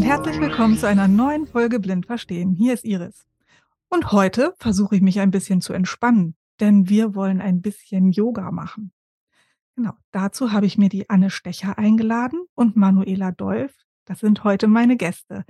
Und 0.00 0.06
herzlich 0.06 0.40
willkommen 0.40 0.78
zu 0.78 0.88
einer 0.88 1.08
neuen 1.08 1.46
Folge 1.46 1.78
Blind 1.78 2.06
Verstehen. 2.06 2.54
Hier 2.54 2.72
ist 2.72 2.86
Iris. 2.86 3.26
Und 3.90 4.12
heute 4.12 4.54
versuche 4.56 4.96
ich 4.96 5.02
mich 5.02 5.20
ein 5.20 5.30
bisschen 5.30 5.60
zu 5.60 5.74
entspannen, 5.74 6.36
denn 6.58 6.88
wir 6.88 7.14
wollen 7.14 7.42
ein 7.42 7.60
bisschen 7.60 8.10
Yoga 8.10 8.50
machen. 8.50 8.92
Genau, 9.76 9.92
dazu 10.10 10.52
habe 10.52 10.64
ich 10.64 10.78
mir 10.78 10.88
die 10.88 11.10
Anne 11.10 11.28
Stecher 11.28 11.76
eingeladen 11.76 12.46
und 12.54 12.76
Manuela 12.76 13.30
Dolf. 13.30 13.74
Das 14.06 14.20
sind 14.20 14.42
heute 14.42 14.68
meine 14.68 14.96
Gäste. 14.96 15.44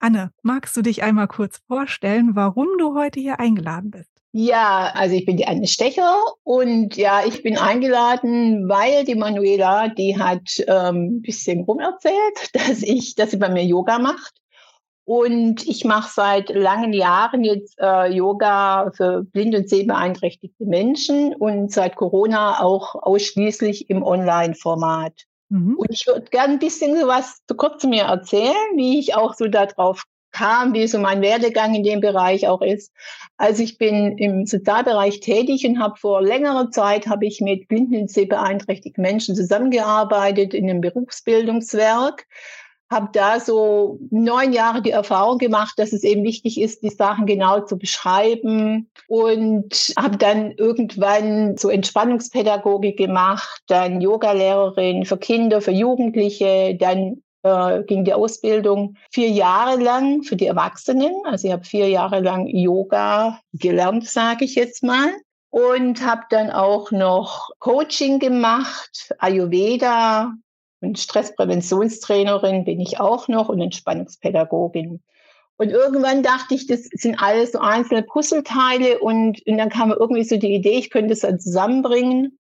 Anne, 0.00 0.32
magst 0.42 0.76
du 0.76 0.82
dich 0.82 1.04
einmal 1.04 1.28
kurz 1.28 1.58
vorstellen, 1.68 2.34
warum 2.34 2.66
du 2.80 2.96
heute 2.96 3.20
hier 3.20 3.38
eingeladen 3.38 3.92
bist? 3.92 4.17
Ja, 4.32 4.92
also 4.94 5.14
ich 5.14 5.24
bin 5.24 5.38
die 5.38 5.46
Anne 5.46 5.66
Stecher 5.66 6.14
und 6.44 6.96
ja, 6.96 7.24
ich 7.26 7.42
bin 7.42 7.56
eingeladen, 7.56 8.68
weil 8.68 9.04
die 9.04 9.14
Manuela, 9.14 9.88
die 9.88 10.18
hat 10.18 10.62
ähm, 10.66 11.16
ein 11.16 11.22
bisschen 11.22 11.64
rumerzählt, 11.64 12.14
dass 12.52 12.82
ich, 12.82 13.14
dass 13.14 13.30
sie 13.30 13.38
bei 13.38 13.48
mir 13.48 13.64
Yoga 13.64 13.98
macht. 13.98 14.34
Und 15.04 15.66
ich 15.66 15.86
mache 15.86 16.12
seit 16.14 16.50
langen 16.50 16.92
Jahren 16.92 17.42
jetzt 17.42 17.78
äh, 17.80 18.12
Yoga 18.12 18.90
für 18.94 19.22
blind 19.24 19.54
und 19.54 19.66
sehbeeinträchtigte 19.66 20.66
Menschen 20.66 21.34
und 21.34 21.72
seit 21.72 21.96
Corona 21.96 22.62
auch 22.62 22.94
ausschließlich 22.94 23.88
im 23.88 24.02
Online-Format. 24.02 25.24
Mhm. 25.48 25.76
Und 25.78 25.90
ich 25.90 26.06
würde 26.06 26.28
gerne 26.28 26.52
ein 26.52 26.58
bisschen 26.58 26.94
was 27.06 27.40
zu 27.46 27.56
kurz 27.56 27.80
zu 27.80 27.88
mir 27.88 28.02
erzählen, 28.02 28.54
wie 28.76 28.98
ich 28.98 29.14
auch 29.14 29.32
so 29.32 29.48
darauf 29.48 30.04
kam, 30.32 30.74
wie 30.74 30.86
so 30.86 30.98
mein 30.98 31.20
Werdegang 31.22 31.74
in 31.74 31.82
dem 31.82 32.00
Bereich 32.00 32.48
auch 32.48 32.62
ist. 32.62 32.92
Also 33.36 33.62
ich 33.62 33.78
bin 33.78 34.18
im 34.18 34.46
Sozialbereich 34.46 35.20
tätig 35.20 35.66
und 35.66 35.80
habe 35.80 35.96
vor 35.96 36.22
längerer 36.22 36.70
Zeit 36.70 37.06
habe 37.06 37.26
ich 37.26 37.40
mit 37.40 37.68
blinden 37.68 38.02
und 38.02 38.10
sehbeeinträchtigten 38.10 39.02
Menschen 39.02 39.34
zusammengearbeitet 39.34 40.54
in 40.54 40.68
einem 40.68 40.80
Berufsbildungswerk 40.80 42.26
habe 42.90 43.10
da 43.12 43.38
so 43.38 43.98
neun 44.10 44.52
Jahre 44.52 44.80
die 44.80 44.92
Erfahrung 44.92 45.38
gemacht, 45.38 45.74
dass 45.76 45.92
es 45.92 46.04
eben 46.04 46.24
wichtig 46.24 46.60
ist, 46.60 46.82
die 46.82 46.88
Sachen 46.88 47.26
genau 47.26 47.60
zu 47.60 47.76
beschreiben 47.76 48.90
und 49.08 49.92
habe 49.98 50.16
dann 50.16 50.52
irgendwann 50.52 51.58
so 51.58 51.68
Entspannungspädagogik 51.68 52.96
gemacht, 52.96 53.62
dann 53.66 54.00
Yogalehrerin 54.00 55.04
für 55.04 55.18
Kinder, 55.18 55.60
für 55.60 55.72
Jugendliche, 55.72 56.76
dann 56.78 57.22
äh, 57.42 57.82
ging 57.84 58.04
die 58.04 58.14
Ausbildung 58.14 58.96
vier 59.10 59.28
Jahre 59.28 59.80
lang 59.80 60.22
für 60.22 60.36
die 60.36 60.46
Erwachsenen. 60.46 61.12
Also 61.24 61.48
ich 61.48 61.52
habe 61.52 61.64
vier 61.64 61.88
Jahre 61.88 62.20
lang 62.20 62.46
Yoga 62.46 63.40
gelernt, 63.52 64.08
sage 64.08 64.44
ich 64.44 64.54
jetzt 64.54 64.82
mal. 64.82 65.08
Und 65.50 66.04
habe 66.04 66.22
dann 66.28 66.50
auch 66.50 66.90
noch 66.90 67.50
Coaching 67.58 68.18
gemacht, 68.18 69.14
Ayurveda, 69.18 70.34
und 70.80 70.98
Stresspräventionstrainerin 70.98 72.64
bin 72.64 72.80
ich 72.80 73.00
auch 73.00 73.28
noch 73.28 73.48
und 73.48 73.60
Entspannungspädagogin. 73.60 75.02
Und 75.56 75.70
irgendwann 75.70 76.22
dachte 76.22 76.54
ich, 76.54 76.68
das 76.68 76.82
sind 76.92 77.20
alles 77.20 77.52
so 77.52 77.58
einzelne 77.58 78.04
Puzzleteile 78.04 79.00
und, 79.00 79.44
und 79.44 79.58
dann 79.58 79.70
kam 79.70 79.88
mir 79.88 79.96
irgendwie 79.96 80.22
so 80.22 80.36
die 80.36 80.54
Idee, 80.54 80.78
ich 80.78 80.90
könnte 80.90 81.14
es 81.14 81.20
dann 81.20 81.40
zusammenbringen 81.40 82.38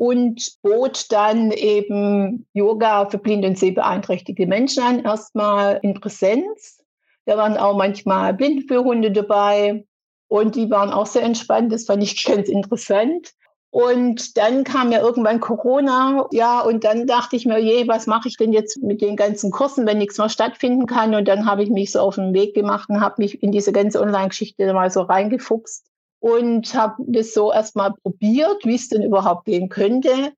und 0.00 0.62
bot 0.62 1.12
dann 1.12 1.50
eben 1.50 2.46
Yoga 2.54 3.10
für 3.10 3.18
blinde 3.18 3.48
und 3.48 3.58
sehbeeinträchtigte 3.58 4.46
Menschen 4.46 4.82
an, 4.82 5.04
erstmal 5.04 5.78
in 5.82 5.92
Präsenz. 5.92 6.82
Da 7.26 7.36
waren 7.36 7.58
auch 7.58 7.76
manchmal 7.76 8.32
Blindenführhunde 8.32 9.12
dabei 9.12 9.84
und 10.28 10.54
die 10.54 10.70
waren 10.70 10.88
auch 10.90 11.04
sehr 11.04 11.22
entspannt, 11.22 11.70
das 11.70 11.84
fand 11.84 12.02
ich 12.02 12.24
ganz 12.24 12.48
interessant. 12.48 13.32
Und 13.68 14.38
dann 14.38 14.64
kam 14.64 14.90
ja 14.90 15.00
irgendwann 15.00 15.38
Corona, 15.38 16.26
ja, 16.32 16.60
und 16.60 16.82
dann 16.82 17.06
dachte 17.06 17.36
ich 17.36 17.44
mir, 17.44 17.58
je, 17.58 17.86
was 17.86 18.06
mache 18.06 18.28
ich 18.28 18.38
denn 18.38 18.54
jetzt 18.54 18.82
mit 18.82 19.02
den 19.02 19.16
ganzen 19.16 19.50
Kursen, 19.50 19.86
wenn 19.86 19.98
nichts 19.98 20.16
mehr 20.16 20.30
stattfinden 20.30 20.86
kann? 20.86 21.14
Und 21.14 21.28
dann 21.28 21.44
habe 21.44 21.62
ich 21.62 21.68
mich 21.68 21.92
so 21.92 22.00
auf 22.00 22.14
den 22.14 22.32
Weg 22.32 22.54
gemacht 22.54 22.88
und 22.88 23.02
habe 23.02 23.16
mich 23.18 23.42
in 23.42 23.52
diese 23.52 23.70
ganze 23.70 24.00
Online-Geschichte 24.00 24.72
mal 24.72 24.90
so 24.90 25.02
reingefuchst 25.02 25.89
und 26.20 26.74
habe 26.74 27.02
das 27.06 27.34
so 27.34 27.52
erstmal 27.52 27.92
probiert, 27.92 28.64
wie 28.64 28.74
es 28.74 28.88
denn 28.88 29.02
überhaupt 29.02 29.46
gehen 29.46 29.68
könnte. 29.68 30.32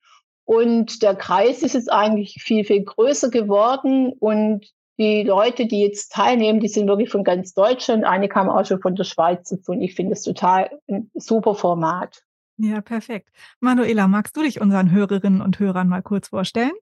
Und 0.44 1.03
der 1.03 1.15
Kreis 1.15 1.62
ist 1.62 1.75
jetzt 1.75 1.93
eigentlich 1.93 2.37
viel, 2.41 2.65
viel 2.65 2.82
größer 2.82 3.31
geworden 3.31 4.12
und 4.19 4.72
die 4.98 5.22
Leute, 5.22 5.66
die 5.66 5.82
jetzt 5.82 6.12
teilnehmen, 6.12 6.60
die 6.60 6.69
sind 6.69 6.87
wirklich 6.87 7.10
von 7.10 7.25
ganz 7.25 7.54
Deutschland. 7.54 8.04
Einige 8.04 8.34
haben 8.34 8.50
auch 8.50 8.65
schon 8.65 8.81
von 8.81 8.94
der 8.94 9.04
Schweiz 9.04 9.48
zu 9.48 9.60
tun. 9.60 9.81
Ich 9.81 9.94
finde 9.94 10.12
es 10.12 10.22
total 10.22 10.70
ein 10.88 11.10
super 11.15 11.54
Format. 11.54 12.22
Ja, 12.59 12.81
perfekt. 12.81 13.31
Manuela, 13.60 14.06
magst 14.06 14.37
du 14.37 14.43
dich 14.43 14.60
unseren 14.60 14.91
Hörerinnen 14.91 15.41
und 15.41 15.59
Hörern 15.59 15.88
mal 15.88 16.03
kurz 16.03 16.28
vorstellen? 16.28 16.72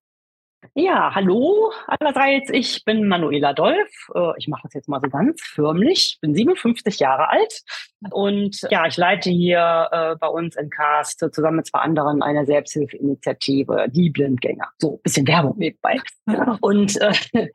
Ja, 0.74 1.14
hallo 1.14 1.72
allerseits. 1.86 2.50
Ich 2.50 2.84
bin 2.84 3.08
Manuela 3.08 3.54
Dolf. 3.54 3.88
Äh, 4.14 4.32
ich 4.36 4.46
mache 4.46 4.62
das 4.64 4.74
jetzt 4.74 4.88
mal 4.88 5.00
so 5.02 5.08
ganz 5.08 5.40
förmlich. 5.42 6.12
Ich 6.14 6.20
bin 6.20 6.34
57 6.34 7.00
Jahre 7.00 7.30
alt 7.30 7.62
und 8.10 8.60
ja, 8.70 8.86
ich 8.86 8.96
leite 8.96 9.30
hier 9.30 9.88
äh, 9.90 10.16
bei 10.16 10.28
uns 10.28 10.56
in 10.56 10.68
Cast 10.68 11.24
zusammen 11.32 11.56
mit 11.56 11.66
zwei 11.66 11.80
anderen 11.80 12.22
eine 12.22 12.44
Selbsthilfeinitiative, 12.44 13.86
die 13.90 14.10
Blindgänger. 14.10 14.68
So, 14.78 14.96
ein 14.96 15.02
bisschen 15.02 15.26
Werbung 15.26 15.56
nebenbei. 15.56 15.98
Und 16.60 17.00
äh, 17.00 17.48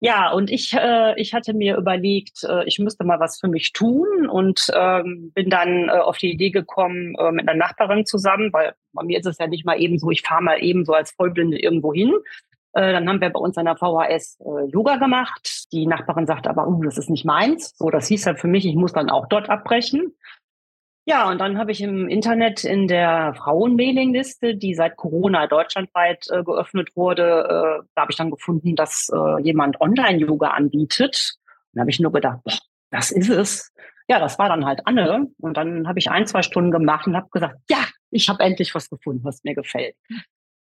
ja, 0.00 0.30
und 0.30 0.50
ich, 0.50 0.74
äh, 0.74 1.18
ich 1.20 1.32
hatte 1.32 1.54
mir 1.54 1.76
überlegt, 1.76 2.44
äh, 2.44 2.64
ich 2.64 2.78
müsste 2.78 3.04
mal 3.04 3.18
was 3.18 3.40
für 3.40 3.48
mich 3.48 3.72
tun 3.72 4.28
und 4.28 4.70
ähm, 4.74 5.32
bin 5.34 5.48
dann 5.48 5.88
äh, 5.88 5.92
auf 5.92 6.18
die 6.18 6.32
Idee 6.32 6.50
gekommen 6.50 7.14
äh, 7.18 7.32
mit 7.32 7.48
einer 7.48 7.56
Nachbarin 7.56 8.04
zusammen, 8.04 8.52
weil 8.52 8.74
bei 8.92 9.04
mir 9.04 9.18
ist 9.18 9.26
es 9.26 9.38
ja 9.38 9.46
nicht 9.46 9.64
mal 9.64 9.80
eben 9.80 9.98
so, 9.98 10.10
ich 10.10 10.22
fahre 10.22 10.42
mal 10.42 10.62
eben 10.62 10.84
so 10.84 10.92
als 10.92 11.12
Vollblinde 11.12 11.58
irgendwo 11.58 11.94
hin. 11.94 12.12
Äh, 12.74 12.92
dann 12.92 13.08
haben 13.08 13.22
wir 13.22 13.30
bei 13.30 13.40
uns 13.40 13.56
an 13.56 13.64
der 13.64 13.76
VHS 13.76 14.38
äh, 14.40 14.70
Yoga 14.70 14.96
gemacht. 14.96 15.66
Die 15.72 15.86
Nachbarin 15.86 16.26
sagte 16.26 16.50
aber, 16.50 16.68
uh, 16.68 16.82
das 16.82 16.98
ist 16.98 17.08
nicht 17.08 17.24
meins. 17.24 17.74
So, 17.78 17.88
das 17.88 18.06
hieß 18.08 18.26
halt 18.26 18.38
für 18.38 18.48
mich, 18.48 18.66
ich 18.66 18.74
muss 18.74 18.92
dann 18.92 19.08
auch 19.08 19.28
dort 19.28 19.48
abbrechen. 19.48 20.12
Ja, 21.08 21.30
und 21.30 21.38
dann 21.38 21.56
habe 21.56 21.70
ich 21.70 21.80
im 21.80 22.08
Internet 22.08 22.64
in 22.64 22.88
der 22.88 23.32
Frauenmailingliste, 23.34 24.56
die 24.56 24.74
seit 24.74 24.96
Corona 24.96 25.46
deutschlandweit 25.46 26.26
äh, 26.30 26.42
geöffnet 26.42 26.96
wurde, 26.96 27.22
äh, 27.22 27.86
da 27.94 28.02
habe 28.02 28.10
ich 28.10 28.16
dann 28.16 28.32
gefunden, 28.32 28.74
dass 28.74 29.08
äh, 29.14 29.40
jemand 29.40 29.80
Online-Yoga 29.80 30.48
anbietet. 30.48 31.34
Und 31.72 31.80
habe 31.80 31.90
ich 31.90 32.00
nur 32.00 32.10
gedacht, 32.10 32.40
boah, 32.42 32.58
das 32.90 33.12
ist 33.12 33.28
es. 33.28 33.72
Ja, 34.08 34.18
das 34.18 34.36
war 34.40 34.48
dann 34.48 34.66
halt 34.66 34.80
Anne. 34.84 35.28
Und 35.38 35.56
dann 35.56 35.86
habe 35.86 36.00
ich 36.00 36.10
ein, 36.10 36.26
zwei 36.26 36.42
Stunden 36.42 36.72
gemacht 36.72 37.06
und 37.06 37.16
habe 37.16 37.28
gesagt, 37.30 37.56
ja, 37.70 37.84
ich 38.10 38.28
habe 38.28 38.42
endlich 38.42 38.74
was 38.74 38.90
gefunden, 38.90 39.22
was 39.22 39.44
mir 39.44 39.54
gefällt. 39.54 39.94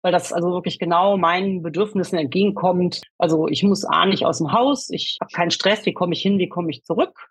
Weil 0.03 0.12
das 0.12 0.31
also 0.31 0.50
wirklich 0.50 0.78
genau 0.78 1.16
meinen 1.16 1.62
Bedürfnissen 1.62 2.19
entgegenkommt. 2.19 3.00
Also 3.16 3.49
ich 3.49 3.62
muss 3.62 3.87
A 3.87 4.05
nicht 4.05 4.26
aus 4.26 4.38
dem 4.38 4.53
Haus, 4.53 4.91
ich 4.91 5.16
habe 5.22 5.32
keinen 5.32 5.50
Stress, 5.50 5.87
wie 5.87 5.94
komme 5.94 6.12
ich 6.12 6.21
hin, 6.21 6.38
wie 6.38 6.50
komme 6.50 6.71
ich 6.71 6.84
zurück. 6.84 7.31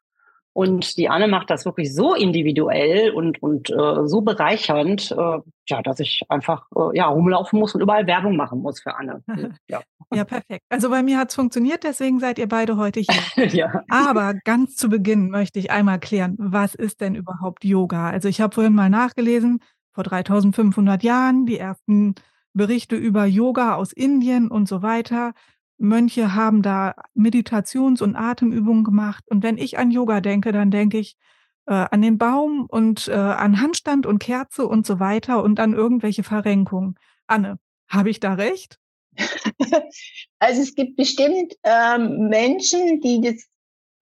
Und 0.53 0.97
die 0.97 1.09
Anne 1.09 1.27
macht 1.27 1.49
das 1.49 1.65
wirklich 1.65 1.93
so 1.95 2.13
individuell 2.13 3.09
und, 3.09 3.41
und 3.41 3.71
äh, 3.71 4.07
so 4.07 4.21
bereichernd, 4.21 5.11
äh, 5.11 5.39
ja, 5.67 5.81
dass 5.81 5.99
ich 5.99 6.21
einfach 6.29 6.67
äh, 6.75 6.95
ja, 6.95 7.07
rumlaufen 7.07 7.59
muss 7.59 7.73
und 7.73 7.81
überall 7.81 8.05
Werbung 8.05 8.35
machen 8.35 8.61
muss 8.61 8.79
für 8.79 8.95
Anne. 8.95 9.23
Ja, 9.67 9.81
ja 10.13 10.25
perfekt. 10.25 10.63
Also 10.69 10.89
bei 10.91 11.01
mir 11.01 11.17
hat 11.17 11.29
es 11.29 11.35
funktioniert, 11.35 11.83
deswegen 11.83 12.19
seid 12.19 12.37
ihr 12.37 12.47
beide 12.47 12.77
heute 12.77 12.99
hier. 12.99 13.47
ja. 13.47 13.83
Aber 13.89 14.35
ganz 14.43 14.75
zu 14.75 14.89
Beginn 14.89 15.29
möchte 15.29 15.57
ich 15.57 15.71
einmal 15.71 15.99
klären, 15.99 16.35
was 16.37 16.75
ist 16.75 17.01
denn 17.01 17.15
überhaupt 17.15 17.65
Yoga? 17.65 18.09
Also 18.09 18.27
ich 18.27 18.39
habe 18.39 18.53
vorhin 18.53 18.75
mal 18.75 18.91
nachgelesen, 18.91 19.59
vor 19.91 20.03
3500 20.03 21.01
Jahren, 21.01 21.47
die 21.47 21.57
ersten 21.57 22.13
Berichte 22.53 22.95
über 22.95 23.25
Yoga 23.25 23.75
aus 23.75 23.91
Indien 23.91 24.49
und 24.49 24.67
so 24.67 24.83
weiter. 24.83 25.33
Mönche 25.77 26.35
haben 26.35 26.61
da 26.61 26.95
Meditations- 27.13 28.01
und 28.01 28.15
Atemübungen 28.15 28.83
gemacht. 28.83 29.23
Und 29.27 29.43
wenn 29.43 29.57
ich 29.57 29.77
an 29.77 29.91
Yoga 29.91 30.21
denke, 30.21 30.51
dann 30.51 30.71
denke 30.71 30.97
ich 30.97 31.17
äh, 31.65 31.73
an 31.73 32.01
den 32.01 32.17
Baum 32.17 32.65
und 32.67 33.07
äh, 33.07 33.13
an 33.13 33.61
Handstand 33.61 34.05
und 34.05 34.19
Kerze 34.19 34.67
und 34.67 34.85
so 34.85 34.99
weiter 34.99 35.43
und 35.43 35.59
an 35.59 35.73
irgendwelche 35.73 36.23
Verrenkungen. 36.23 36.95
Anne, 37.27 37.59
habe 37.87 38.09
ich 38.09 38.19
da 38.19 38.33
recht? 38.33 38.79
Also 40.39 40.61
es 40.61 40.75
gibt 40.75 40.97
bestimmt 40.97 41.53
ähm, 41.63 42.27
Menschen, 42.27 42.99
die 42.99 43.21
das 43.21 43.47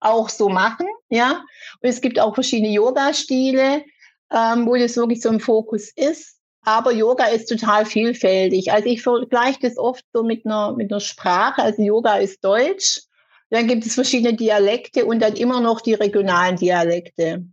auch 0.00 0.28
so 0.28 0.48
machen, 0.48 0.88
ja. 1.08 1.44
Und 1.80 1.88
es 1.88 2.00
gibt 2.00 2.18
auch 2.18 2.34
verschiedene 2.34 2.72
Yoga-Stile, 2.72 3.84
ähm, 4.32 4.66
wo 4.66 4.74
das 4.74 4.96
wirklich 4.96 5.20
so 5.20 5.28
im 5.28 5.38
Fokus 5.38 5.92
ist. 5.94 6.40
Aber 6.64 6.92
Yoga 6.92 7.24
ist 7.26 7.48
total 7.48 7.86
vielfältig. 7.86 8.72
Also 8.72 8.88
ich 8.88 9.02
vergleiche 9.02 9.58
das 9.62 9.76
oft 9.76 10.04
so 10.12 10.22
mit 10.22 10.46
einer, 10.46 10.72
mit 10.72 10.92
einer 10.92 11.00
Sprache. 11.00 11.62
Also 11.62 11.82
Yoga 11.82 12.16
ist 12.16 12.44
Deutsch. 12.44 13.02
Dann 13.50 13.66
gibt 13.66 13.84
es 13.84 13.94
verschiedene 13.94 14.34
Dialekte 14.34 15.04
und 15.04 15.20
dann 15.20 15.34
immer 15.34 15.60
noch 15.60 15.80
die 15.80 15.94
regionalen 15.94 16.56
Dialekte. 16.56 17.44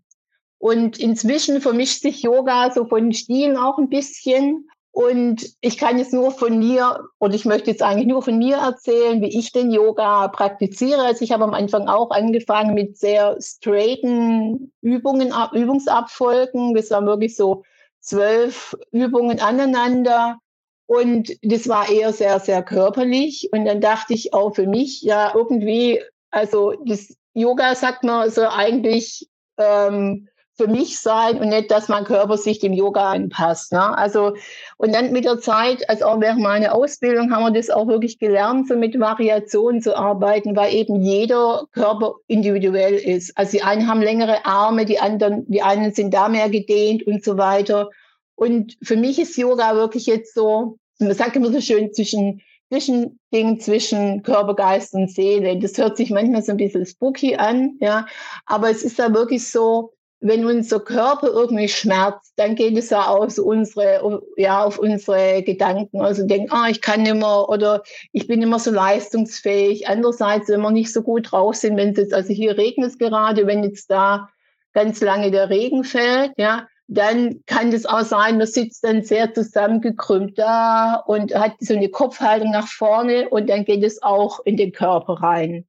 Und 0.60 1.00
inzwischen 1.00 1.62
vermischt 1.62 2.02
sich 2.02 2.22
Yoga 2.22 2.72
so 2.72 2.86
von 2.86 3.12
Stilen 3.14 3.58
auch 3.58 3.78
ein 3.78 3.90
bisschen. 3.90 4.70
Und 4.92 5.46
ich 5.62 5.78
kann 5.78 5.98
jetzt 5.98 6.14
nur 6.14 6.32
von 6.32 6.60
mir, 6.60 7.06
oder 7.20 7.34
ich 7.34 7.46
möchte 7.46 7.72
jetzt 7.72 7.82
eigentlich 7.82 8.08
nur 8.08 8.22
von 8.22 8.38
mir 8.38 8.58
erzählen, 8.58 9.22
wie 9.22 9.38
ich 9.38 9.52
den 9.52 9.72
Yoga 9.72 10.28
praktiziere. 10.28 11.02
Also 11.02 11.24
ich 11.24 11.32
habe 11.32 11.46
am 11.46 11.54
Anfang 11.54 11.88
auch 11.88 12.12
angefangen 12.12 12.74
mit 12.74 12.98
sehr 12.98 13.38
straighten 13.40 14.72
Übungen, 14.82 15.34
Übungsabfolgen. 15.54 16.74
Das 16.76 16.92
war 16.92 17.06
wirklich 17.06 17.36
so 17.36 17.64
zwölf 18.02 18.76
Übungen 18.92 19.40
aneinander. 19.40 20.40
Und 20.86 21.32
das 21.44 21.68
war 21.68 21.90
eher 21.90 22.14
sehr, 22.14 22.40
sehr 22.40 22.64
körperlich. 22.64 23.50
Und 23.52 23.66
dann 23.66 23.82
dachte 23.82 24.14
ich 24.14 24.34
auch 24.34 24.56
für 24.56 24.68
mich, 24.68 25.02
ja, 25.02 25.34
irgendwie, 25.36 26.02
also 26.32 26.74
das 26.86 27.16
Yoga 27.34 27.76
sagt 27.76 28.04
man 28.04 28.30
so 28.32 28.48
eigentlich 28.48 29.30
ähm, 29.58 30.28
für 30.60 30.68
mich 30.68 31.00
sein 31.00 31.40
und 31.40 31.48
nicht, 31.48 31.72
dass 31.72 31.88
mein 31.88 32.04
Körper 32.04 32.38
sich 32.38 32.60
dem 32.60 32.74
Yoga 32.74 33.12
anpasst. 33.12 33.72
Ne? 33.72 33.98
Also, 33.98 34.34
und 34.76 34.94
dann 34.94 35.14
mit 35.14 35.24
der 35.24 35.40
Zeit, 35.40 35.90
also 35.90 36.04
auch 36.04 36.20
während 36.20 36.42
meiner 36.42 36.76
Ausbildung, 36.76 37.32
haben 37.32 37.44
wir 37.44 37.52
das 37.52 37.70
auch 37.70 37.88
wirklich 37.88 38.20
gelernt, 38.20 38.68
so 38.68 38.76
mit 38.76 39.00
Variationen 39.00 39.82
zu 39.82 39.96
arbeiten, 39.96 40.58
weil 40.58 40.76
eben 40.76 41.02
jeder 41.02 41.64
Körper 41.72 42.16
individuell 42.28 42.96
ist. 42.96 43.38
Also 43.38 43.54
die 43.54 43.64
einen 43.64 43.88
haben 43.88 44.02
längere 44.02 44.46
Arme, 44.46 44.86
die 44.86 45.00
anderen, 45.00 45.50
die 45.50 45.62
einen 45.62 45.94
sind 45.94 46.14
da 46.14 46.28
mehr 46.28 46.50
gedehnt 46.50 47.08
und 47.08 47.24
so 47.24 47.38
weiter. 47.38 47.90
Und 48.36 48.78
für 48.84 48.98
mich 48.98 49.18
ist 49.18 49.38
Yoga 49.38 49.76
wirklich 49.76 50.08
jetzt 50.08 50.34
so, 50.34 50.78
man 51.00 51.14
sagt 51.14 51.38
immer 51.38 51.54
so 51.54 51.62
schön, 51.62 51.94
zwischen 51.94 52.42
Zwischending 52.70 53.60
zwischen 53.60 54.22
Körper, 54.24 54.56
Geist 54.56 54.94
und 54.94 55.10
Seele. 55.10 55.58
Das 55.58 55.78
hört 55.78 55.98
sich 55.98 56.12
manchmal 56.12 56.44
so 56.44 56.52
ein 56.52 56.58
bisschen 56.58 56.86
spooky 56.86 57.36
an, 57.36 57.78
ja. 57.80 58.06
Aber 58.46 58.70
es 58.70 58.84
ist 58.84 59.00
da 59.00 59.12
wirklich 59.14 59.48
so, 59.48 59.94
wenn 60.22 60.46
unser 60.46 60.82
Körper 60.82 61.28
irgendwie 61.28 61.70
schmerzt, 61.70 62.34
dann 62.36 62.56
geht 62.56 62.78
es 62.78 62.90
ja 62.90 63.08
aus 63.08 63.40
unsere, 63.40 64.22
ja, 64.36 64.64
auf 64.64 64.78
unsere 64.78 65.44
Gedanken. 65.44 66.02
Also 66.02 66.26
denken, 66.26 66.52
ah, 66.52 66.68
ich 66.70 66.82
kann 66.82 67.04
nicht 67.04 67.16
mehr 67.16 67.48
oder 67.48 67.84
ich 68.12 68.28
bin 68.28 68.42
immer 68.42 68.60
so 68.60 68.72
leistungsfähig. 68.72 69.88
Andererseits, 69.88 70.50
wenn 70.50 70.62
wir 70.62 70.72
nicht 70.72 70.92
so 70.92 71.04
gut 71.04 71.32
drauf 71.32 71.56
sind, 71.56 71.78
wenn 71.78 71.92
es 71.92 71.98
jetzt, 71.98 72.14
also 72.14 72.34
hier 72.34 72.58
regnet 72.58 72.92
es 72.92 72.98
gerade, 72.98 73.48
wenn 73.48 73.64
jetzt 73.64 73.90
da 73.90 74.30
ganz 74.74 75.02
lange 75.02 75.32
der 75.32 75.50
Regen 75.50 75.86
fällt, 75.86 76.34
ja, 76.38 76.68
dann 76.88 77.44
kann 77.46 77.72
es 77.72 77.86
auch 77.86 78.02
sein, 78.02 78.40
man 78.40 78.48
sitzt 78.48 78.84
dann 78.84 79.04
sehr 79.04 79.34
zusammengekrümmt 79.34 80.38
da 80.38 80.96
und 81.06 81.34
hat 81.34 81.54
so 81.60 81.76
eine 81.76 81.90
Kopfhaltung 81.90 82.52
nach 82.52 82.68
vorne 82.68 83.30
und 83.30 83.48
dann 83.50 83.64
geht 83.64 83.84
es 83.84 84.02
auch 84.02 84.40
in 84.44 84.58
den 84.58 84.72
Körper 84.72 85.14
rein. 85.14 85.66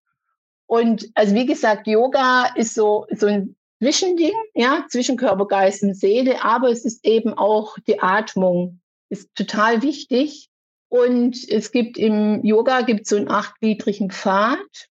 Und 0.66 1.10
also 1.14 1.34
wie 1.34 1.46
gesagt, 1.46 1.86
Yoga 1.86 2.46
ist 2.54 2.74
so, 2.74 3.06
so 3.10 3.26
ein 3.26 3.56
Zwischending, 3.82 4.34
ja, 4.54 4.84
zwischen 4.90 5.16
Körper, 5.16 5.46
Geist 5.46 5.82
und 5.82 5.94
Seele, 5.94 6.44
aber 6.44 6.68
es 6.68 6.84
ist 6.84 7.04
eben 7.04 7.32
auch 7.32 7.78
die 7.86 8.00
Atmung, 8.00 8.80
ist 9.08 9.34
total 9.34 9.82
wichtig. 9.82 10.50
Und 10.90 11.48
es 11.48 11.70
gibt 11.70 11.96
im 11.96 12.44
Yoga 12.44 12.82
gibt 12.82 13.06
so 13.06 13.16
einen 13.16 13.30
achtgliedrigen 13.30 14.10
Pfad. 14.10 14.88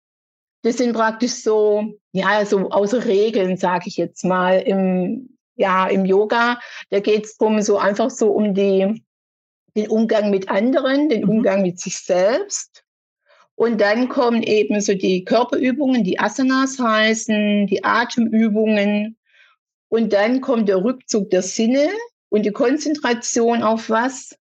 Das 0.61 0.77
sind 0.77 0.93
praktisch 0.93 1.33
so, 1.33 1.97
ja, 2.13 2.45
so 2.45 2.69
außer 2.69 3.05
Regeln, 3.05 3.57
sage 3.57 3.85
ich 3.87 3.97
jetzt 3.97 4.23
mal, 4.23 4.59
im, 4.61 5.37
ja, 5.55 5.87
im 5.87 6.05
Yoga. 6.05 6.59
Da 6.89 6.99
geht 6.99 7.25
es 7.25 7.37
drum 7.37 7.61
so 7.61 7.77
einfach 7.77 8.09
so 8.09 8.31
um 8.31 8.53
die, 8.53 9.03
den 9.75 9.87
Umgang 9.89 10.29
mit 10.29 10.49
anderen, 10.49 11.09
den 11.09 11.23
mhm. 11.23 11.29
Umgang 11.29 11.61
mit 11.61 11.79
sich 11.79 11.97
selbst. 11.97 12.83
Und 13.57 13.81
dann 13.81 14.07
kommen 14.07 14.43
eben 14.43 14.79
so 14.81 14.93
die 14.93 15.25
Körperübungen, 15.25 16.03
die 16.03 16.19
Asanas 16.19 16.77
heißen, 16.77 17.65
die 17.65 17.83
Atemübungen. 17.83 19.17
Und 19.89 20.13
dann 20.13 20.41
kommt 20.41 20.69
der 20.69 20.83
Rückzug 20.83 21.31
der 21.31 21.41
Sinne 21.41 21.89
und 22.29 22.45
die 22.45 22.51
Konzentration 22.51 23.63
auf 23.63 23.89
was? 23.89 24.37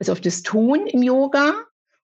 Also 0.00 0.10
auf 0.10 0.20
das 0.20 0.42
Tun 0.42 0.88
im 0.88 1.04
Yoga. 1.04 1.54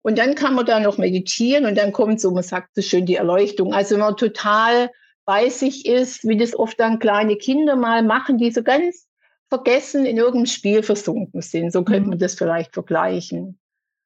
Und 0.03 0.19
dann 0.19 0.35
kann 0.35 0.55
man 0.55 0.67
da 0.67 0.81
noch 0.81 0.99
meditieren 0.99 1.67
und 1.67 1.79
dann 1.79 1.93
kommt 1.93 2.21
so, 2.21 2.33
man 2.33 2.43
sagt 2.43 2.75
so 2.75 2.83
schön, 2.83 3.07
die 3.07 3.15
Erleuchtung. 3.15 3.73
Also 3.73 3.95
wenn 3.95 4.01
man 4.01 4.17
total 4.17 4.91
bei 5.25 5.51
sich 5.51 5.87
ist, 5.87 6.27
wie 6.27 6.37
das 6.37 6.59
oft 6.59 6.81
dann 6.81 6.99
kleine 6.99 7.37
Kinder 7.37 7.77
mal 7.77 8.03
machen, 8.03 8.39
die 8.39 8.51
so 8.51 8.65
ganz 8.65 9.07
vergessen 9.51 10.05
in 10.05 10.17
irgendeinem 10.17 10.47
Spiel 10.47 10.83
versunken 10.83 11.43
sind. 11.43 11.73
So 11.73 11.85
könnte 11.85 12.03
mhm. 12.03 12.09
man 12.09 12.19
das 12.19 12.35
vielleicht 12.35 12.75
vergleichen. 12.75 13.60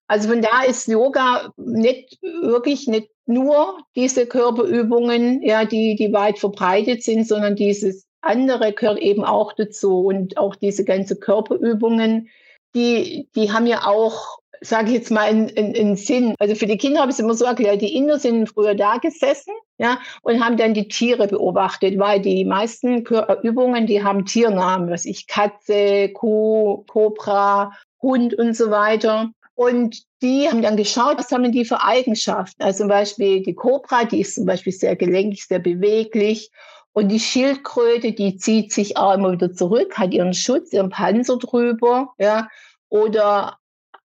Also 0.06 0.28
von 0.28 0.42
da 0.42 0.62
ist 0.62 0.86
Yoga 0.88 1.52
nicht 1.56 2.18
wirklich 2.22 2.86
nicht 2.86 3.08
nur 3.26 3.78
diese 3.96 4.26
Körperübungen, 4.26 5.42
ja, 5.42 5.64
die, 5.64 5.96
die 5.96 6.12
weit 6.12 6.38
verbreitet 6.38 7.02
sind, 7.02 7.26
sondern 7.26 7.56
dieses 7.56 8.06
andere 8.20 8.72
gehört 8.72 8.98
eben 8.98 9.24
auch 9.24 9.52
dazu 9.52 10.06
und 10.06 10.36
auch 10.36 10.56
diese 10.56 10.84
ganze 10.84 11.16
Körperübungen, 11.16 12.28
die, 12.74 13.28
die 13.34 13.52
haben 13.52 13.66
ja 13.66 13.86
auch, 13.86 14.38
sage 14.60 14.88
ich 14.88 14.94
jetzt 14.94 15.10
mal, 15.10 15.24
einen, 15.24 15.50
einen, 15.56 15.96
Sinn. 15.96 16.34
Also 16.38 16.54
für 16.54 16.66
die 16.66 16.78
Kinder 16.78 17.00
habe 17.00 17.10
ich 17.10 17.16
es 17.16 17.20
immer 17.20 17.34
so 17.34 17.44
erklärt, 17.44 17.82
die 17.82 17.94
Inder 17.94 18.18
sind 18.18 18.48
früher 18.48 18.74
da 18.74 18.98
gesessen, 18.98 19.54
ja, 19.78 19.98
und 20.22 20.44
haben 20.44 20.56
dann 20.56 20.74
die 20.74 20.88
Tiere 20.88 21.26
beobachtet, 21.26 21.98
weil 21.98 22.20
die 22.20 22.44
meisten 22.44 23.04
Übungen, 23.42 23.86
die 23.86 24.02
haben 24.02 24.24
Tiernamen, 24.24 24.90
was 24.90 25.04
ich, 25.04 25.26
Katze, 25.26 26.10
Kuh, 26.10 26.84
Cobra, 26.86 27.72
Hund 28.00 28.34
und 28.34 28.54
so 28.54 28.70
weiter. 28.70 29.30
Und 29.54 30.02
die 30.20 30.48
haben 30.48 30.62
dann 30.62 30.76
geschaut, 30.76 31.18
was 31.18 31.30
haben 31.30 31.52
die 31.52 31.64
für 31.64 31.82
Eigenschaften. 31.82 32.62
Also 32.62 32.78
zum 32.78 32.88
Beispiel 32.88 33.42
die 33.42 33.54
Cobra, 33.54 34.04
die 34.04 34.20
ist 34.20 34.34
zum 34.34 34.46
Beispiel 34.46 34.72
sehr 34.72 34.96
gelenkig, 34.96 35.46
sehr 35.46 35.60
beweglich. 35.60 36.50
Und 36.92 37.08
die 37.08 37.20
Schildkröte, 37.20 38.12
die 38.12 38.36
zieht 38.36 38.72
sich 38.72 38.96
auch 38.96 39.14
immer 39.14 39.32
wieder 39.32 39.52
zurück, 39.52 39.96
hat 39.96 40.12
ihren 40.12 40.34
Schutz, 40.34 40.72
ihren 40.72 40.90
Panzer 40.90 41.38
drüber. 41.38 42.14
Ja. 42.18 42.48
Oder 42.88 43.58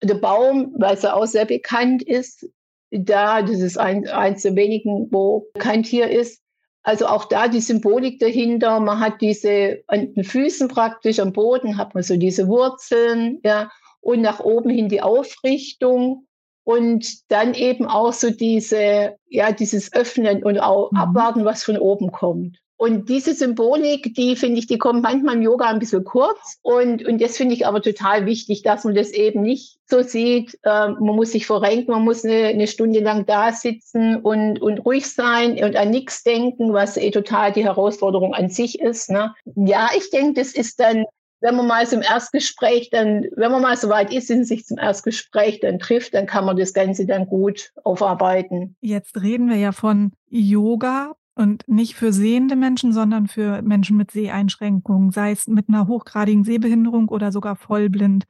der 0.03 0.15
Baum, 0.15 0.73
weil 0.77 0.97
er 0.97 1.15
auch 1.15 1.25
sehr 1.25 1.45
bekannt 1.45 2.03
ist, 2.03 2.45
da, 2.91 3.41
das 3.41 3.59
ist 3.59 3.77
ein, 3.77 4.07
eins 4.07 4.43
der 4.43 4.55
wenigen, 4.55 5.07
wo 5.11 5.47
kein 5.59 5.83
Tier 5.83 6.09
ist. 6.09 6.41
Also 6.83 7.07
auch 7.07 7.25
da 7.25 7.49
die 7.49 7.59
Symbolik 7.59 8.19
dahinter. 8.19 8.79
Man 8.79 8.99
hat 8.99 9.19
diese 9.21 9.83
an 9.87 10.13
den 10.13 10.23
Füßen 10.23 10.69
praktisch 10.69 11.19
am 11.19 11.33
Boden 11.33 11.77
hat 11.77 11.93
man 11.93 12.03
so 12.03 12.15
diese 12.15 12.47
Wurzeln, 12.47 13.39
ja 13.43 13.69
und 14.07 14.21
nach 14.21 14.39
oben 14.39 14.69
hin 14.69 14.87
die 14.87 15.01
Aufrichtung 15.01 16.27
und 16.63 17.29
dann 17.29 17.53
eben 17.53 17.85
auch 17.85 18.13
so 18.13 18.29
diese, 18.29 19.17
ja, 19.27 19.51
dieses 19.51 19.91
Öffnen 19.91 20.43
und 20.43 20.59
auch 20.59 20.93
mhm. 20.93 20.97
abwarten, 20.97 21.43
was 21.43 21.65
von 21.65 21.77
oben 21.77 22.13
kommt. 22.13 22.57
Und 22.77 23.09
diese 23.09 23.33
Symbolik, 23.33 24.13
die 24.13 24.37
finde 24.37 24.59
ich, 24.59 24.67
die 24.67 24.77
kommt 24.77 25.01
manchmal 25.01 25.35
im 25.35 25.41
Yoga 25.41 25.65
ein 25.65 25.79
bisschen 25.79 26.05
kurz. 26.05 26.57
Und, 26.61 27.05
und 27.05 27.19
das 27.19 27.35
finde 27.35 27.55
ich 27.55 27.67
aber 27.67 27.81
total 27.81 28.25
wichtig, 28.25 28.61
dass 28.61 28.85
man 28.85 28.95
das 28.95 29.09
eben 29.09 29.41
nicht 29.41 29.77
so 29.87 30.03
sieht. 30.03 30.57
Äh, 30.63 30.89
man 30.89 31.15
muss 31.15 31.31
sich 31.31 31.45
verrenken, 31.45 31.91
man 31.91 32.05
muss 32.05 32.23
eine, 32.23 32.45
eine 32.45 32.67
Stunde 32.67 33.01
lang 33.01 33.25
da 33.25 33.51
sitzen 33.51 34.17
und, 34.17 34.61
und 34.61 34.77
ruhig 34.85 35.11
sein 35.11 35.61
und 35.61 35.75
an 35.75 35.89
nichts 35.89 36.23
denken, 36.23 36.71
was 36.71 36.95
eh 36.95 37.11
total 37.11 37.51
die 37.51 37.65
Herausforderung 37.65 38.33
an 38.33 38.49
sich 38.49 38.79
ist. 38.79 39.09
Ne? 39.09 39.33
Ja, 39.55 39.89
ich 39.97 40.11
denke, 40.11 40.39
das 40.39 40.53
ist 40.53 40.79
dann 40.79 41.05
wenn 41.39 41.55
man 41.55 41.67
mal 41.67 41.87
zum 41.87 42.01
Erstgespräch 42.01 42.89
dann, 42.89 43.25
wenn 43.35 43.51
man 43.51 43.61
mal 43.61 43.77
so 43.77 43.89
weit 43.89 44.13
ist 44.13 44.31
und 44.31 44.45
sich 44.45 44.65
zum 44.65 44.77
Erstgespräch 44.77 45.59
dann 45.59 45.79
trifft, 45.79 46.13
dann 46.13 46.25
kann 46.25 46.45
man 46.45 46.57
das 46.57 46.73
Ganze 46.73 47.05
dann 47.05 47.27
gut 47.27 47.71
aufarbeiten. 47.83 48.75
Jetzt 48.81 49.21
reden 49.21 49.49
wir 49.49 49.57
ja 49.57 49.71
von 49.71 50.13
Yoga 50.29 51.15
und 51.35 51.67
nicht 51.67 51.95
für 51.95 52.11
sehende 52.11 52.55
Menschen, 52.55 52.91
sondern 52.91 53.27
für 53.27 53.61
Menschen 53.61 53.97
mit 53.97 54.11
Seheinschränkungen, 54.11 55.11
sei 55.11 55.31
es 55.31 55.47
mit 55.47 55.69
einer 55.69 55.87
hochgradigen 55.87 56.43
Sehbehinderung 56.43 57.09
oder 57.09 57.31
sogar 57.31 57.55
vollblind, 57.55 58.25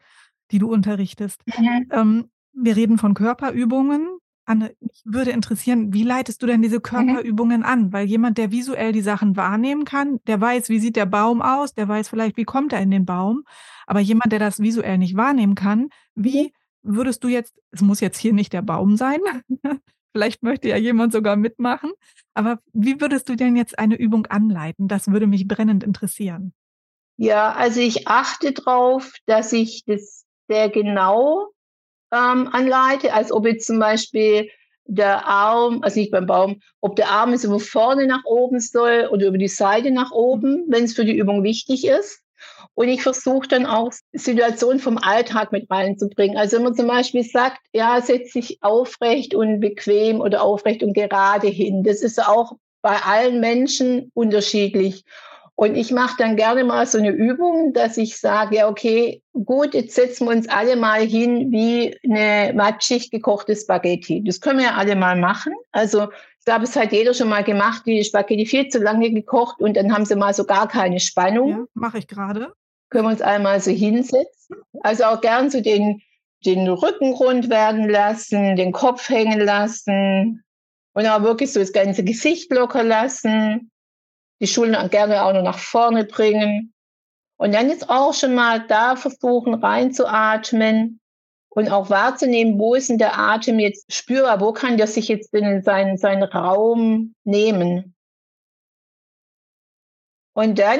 die 0.51 0.59
du 0.59 0.69
unterrichtest. 0.69 1.41
Mhm. 1.45 1.89
Ähm, 1.91 2.29
wir 2.53 2.75
reden 2.75 2.97
von 2.97 3.13
Körperübungen, 3.13 4.07
Anne, 4.47 4.73
mich 4.79 5.01
würde 5.03 5.31
interessieren, 5.31 5.93
wie 5.93 6.03
leitest 6.03 6.41
du 6.41 6.47
denn 6.47 6.61
diese 6.61 6.77
mhm. 6.77 6.83
Körperübungen 6.83 7.59
mhm. 7.59 7.65
an? 7.65 7.93
Weil 7.93 8.07
jemand, 8.07 8.37
der 8.37 8.51
visuell 8.51 8.93
die 8.93 9.01
Sachen 9.01 9.35
wahrnehmen 9.35 9.83
kann, 9.83 10.19
der 10.25 10.39
weiß, 10.39 10.69
wie 10.69 10.79
sieht 10.79 10.95
der 10.95 11.05
Baum 11.05 11.41
aus, 11.41 11.73
der 11.73 11.87
weiß 11.87 12.07
vielleicht, 12.07 12.37
wie 12.37 12.45
kommt 12.45 12.71
er 12.71 12.79
in 12.79 12.89
den 12.89 13.05
Baum. 13.05 13.43
Aber 13.85 13.99
jemand, 13.99 14.31
der 14.31 14.39
das 14.39 14.59
visuell 14.59 14.97
nicht 14.97 15.17
wahrnehmen 15.17 15.53
kann, 15.53 15.89
wie 16.15 16.53
mhm. 16.83 16.95
würdest 16.95 17.25
du 17.25 17.27
jetzt, 17.27 17.59
es 17.71 17.81
muss 17.81 17.99
jetzt 17.99 18.17
hier 18.17 18.31
nicht 18.31 18.53
der 18.53 18.61
Baum 18.61 18.95
sein, 18.95 19.19
vielleicht 20.13 20.43
möchte 20.43 20.69
ja 20.69 20.77
jemand 20.77 21.11
sogar 21.11 21.35
mitmachen, 21.35 21.91
aber 22.33 22.59
wie 22.71 23.01
würdest 23.01 23.27
du 23.27 23.35
denn 23.35 23.57
jetzt 23.57 23.77
eine 23.77 23.95
Übung 23.95 24.27
anleiten? 24.27 24.87
Das 24.87 25.11
würde 25.11 25.27
mich 25.27 25.45
brennend 25.47 25.83
interessieren. 25.83 26.53
Ja, 27.17 27.51
also 27.51 27.81
ich 27.81 28.07
achte 28.07 28.53
darauf, 28.53 29.11
dass 29.25 29.51
ich 29.51 29.83
das 29.85 30.25
sehr 30.47 30.69
genau 30.69 31.49
ähm, 32.11 32.49
anleite, 32.51 33.13
als 33.13 33.31
ob 33.31 33.45
jetzt 33.45 33.67
zum 33.67 33.79
Beispiel 33.79 34.49
der 34.85 35.25
Arm, 35.27 35.79
also 35.81 35.99
nicht 35.99 36.11
beim 36.11 36.25
Baum, 36.25 36.61
ob 36.81 36.95
der 36.95 37.09
Arm 37.09 37.31
jetzt 37.31 37.43
über 37.43 37.59
vorne 37.59 38.07
nach 38.07 38.23
oben 38.25 38.59
soll 38.59 39.09
oder 39.11 39.27
über 39.27 39.37
die 39.37 39.47
Seite 39.47 39.91
nach 39.91 40.11
oben, 40.11 40.65
wenn 40.67 40.85
es 40.85 40.93
für 40.93 41.05
die 41.05 41.17
Übung 41.17 41.43
wichtig 41.43 41.85
ist. 41.85 42.21
Und 42.73 42.89
ich 42.89 43.01
versuche 43.01 43.47
dann 43.47 43.65
auch 43.65 43.91
Situationen 44.13 44.79
vom 44.79 44.97
Alltag 44.97 45.51
mit 45.51 45.69
reinzubringen. 45.69 46.37
Also 46.37 46.57
wenn 46.57 46.63
man 46.63 46.75
zum 46.75 46.87
Beispiel 46.87 47.23
sagt, 47.23 47.59
ja, 47.73 47.99
setz 48.01 48.33
dich 48.33 48.59
aufrecht 48.61 49.33
und 49.33 49.59
bequem 49.59 50.21
oder 50.21 50.43
aufrecht 50.43 50.83
und 50.83 50.93
gerade 50.93 51.47
hin. 51.47 51.83
Das 51.83 52.01
ist 52.01 52.23
auch 52.23 52.53
bei 52.81 52.95
allen 52.97 53.39
Menschen 53.39 54.11
unterschiedlich. 54.13 55.03
Und 55.59 55.75
ich 55.75 55.91
mache 55.91 56.15
dann 56.19 56.35
gerne 56.35 56.63
mal 56.63 56.85
so 56.85 56.99
eine 56.99 57.09
Übung, 57.09 57.73
dass 57.73 57.97
ich 57.97 58.19
sage, 58.19 58.57
ja, 58.57 58.69
okay, 58.69 59.23
gut, 59.33 59.73
jetzt 59.73 59.95
setzen 59.95 60.27
wir 60.27 60.35
uns 60.35 60.47
alle 60.47 60.75
mal 60.75 61.01
hin 61.01 61.51
wie 61.51 61.97
eine 62.03 62.53
matschig 62.53 63.09
gekochte 63.09 63.55
Spaghetti. 63.55 64.23
Das 64.23 64.39
können 64.39 64.59
wir 64.59 64.65
ja 64.65 64.75
alle 64.75 64.95
mal 64.95 65.17
machen. 65.17 65.53
Also 65.71 66.03
ich 66.39 66.45
glaube, 66.45 66.65
es 66.65 66.75
hat 66.75 66.91
jeder 66.91 67.15
schon 67.15 67.29
mal 67.29 67.43
gemacht, 67.43 67.87
die 67.87 68.03
Spaghetti 68.03 68.45
viel 68.45 68.67
zu 68.67 68.77
lange 68.77 69.11
gekocht 69.11 69.59
und 69.59 69.75
dann 69.75 69.91
haben 69.91 70.05
sie 70.05 70.15
mal 70.15 70.35
so 70.35 70.45
gar 70.45 70.67
keine 70.67 70.99
Spannung. 70.99 71.49
Ja, 71.49 71.65
mache 71.73 71.97
ich 71.97 72.07
gerade. 72.07 72.53
Können 72.91 73.05
wir 73.05 73.11
uns 73.11 73.21
einmal 73.23 73.59
so 73.59 73.71
hinsetzen. 73.71 74.57
Also 74.81 75.05
auch 75.05 75.21
gern 75.21 75.49
so 75.49 75.59
den 75.59 76.03
den 76.45 76.67
Rücken 76.67 77.13
rund 77.13 77.49
werden 77.49 77.89
lassen, 77.89 78.55
den 78.55 78.71
Kopf 78.71 79.09
hängen 79.09 79.39
lassen 79.39 80.43
und 80.93 81.07
auch 81.07 81.23
wirklich 81.23 81.51
so 81.51 81.59
das 81.59 81.73
ganze 81.73 82.03
Gesicht 82.03 82.53
locker 82.53 82.83
lassen, 82.83 83.71
die 84.39 84.47
Schultern 84.47 84.89
gerne 84.89 85.23
auch 85.23 85.33
noch 85.33 85.43
nach 85.43 85.59
vorne 85.59 86.05
bringen. 86.05 86.73
Und 87.37 87.53
dann 87.53 87.69
jetzt 87.69 87.89
auch 87.89 88.13
schon 88.13 88.33
mal 88.33 88.65
da 88.67 88.95
versuchen 88.95 89.53
reinzuatmen 89.53 90.99
und 91.49 91.71
auch 91.71 91.89
wahrzunehmen, 91.89 92.59
wo 92.59 92.75
ist 92.75 92.89
denn 92.89 92.97
der 92.97 93.17
Atem 93.17 93.59
jetzt 93.59 93.91
spürbar, 93.93 94.41
wo 94.41 94.53
kann 94.53 94.77
der 94.77 94.87
sich 94.87 95.07
jetzt 95.07 95.33
in 95.33 95.61
seinen, 95.61 95.97
seinen 95.97 96.23
Raum 96.23 97.15
nehmen. 97.23 97.95
Und 100.33 100.59
dann 100.59 100.79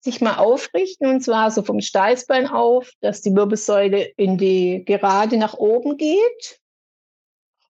sich 0.00 0.20
mal 0.20 0.36
aufrichten 0.36 1.08
und 1.08 1.22
zwar 1.22 1.50
so 1.50 1.62
vom 1.62 1.80
Steißbein 1.80 2.46
auf, 2.46 2.90
dass 3.00 3.22
die 3.22 3.34
Wirbelsäule 3.34 4.02
in 4.16 4.36
die 4.36 4.84
gerade 4.84 5.38
nach 5.38 5.54
oben 5.54 5.96
geht. 5.96 6.60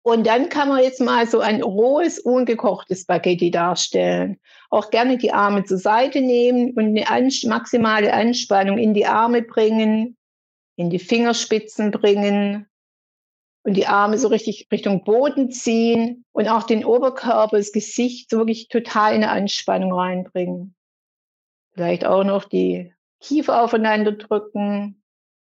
Und 0.06 0.24
dann 0.24 0.50
kann 0.50 0.68
man 0.68 0.84
jetzt 0.84 1.00
mal 1.00 1.26
so 1.26 1.40
ein 1.40 1.64
rohes, 1.64 2.20
ungekochtes 2.20 3.00
Spaghetti 3.00 3.50
darstellen. 3.50 4.38
Auch 4.70 4.90
gerne 4.90 5.18
die 5.18 5.32
Arme 5.32 5.64
zur 5.64 5.78
Seite 5.78 6.20
nehmen 6.20 6.74
und 6.74 6.96
eine 6.96 7.28
maximale 7.46 8.12
Anspannung 8.12 8.78
in 8.78 8.94
die 8.94 9.06
Arme 9.06 9.42
bringen, 9.42 10.16
in 10.76 10.90
die 10.90 11.00
Fingerspitzen 11.00 11.90
bringen 11.90 12.68
und 13.64 13.74
die 13.74 13.88
Arme 13.88 14.16
so 14.16 14.28
richtig 14.28 14.68
Richtung 14.70 15.02
Boden 15.02 15.50
ziehen 15.50 16.24
und 16.30 16.46
auch 16.46 16.62
den 16.62 16.84
Oberkörper, 16.84 17.56
das 17.56 17.72
Gesicht 17.72 18.30
so 18.30 18.38
wirklich 18.38 18.68
total 18.68 19.12
in 19.12 19.24
eine 19.24 19.32
Anspannung 19.32 19.92
reinbringen. 19.92 20.76
Vielleicht 21.74 22.04
auch 22.04 22.22
noch 22.22 22.44
die 22.44 22.94
Kiefer 23.20 23.60
aufeinander 23.60 24.12
drücken, 24.12 25.02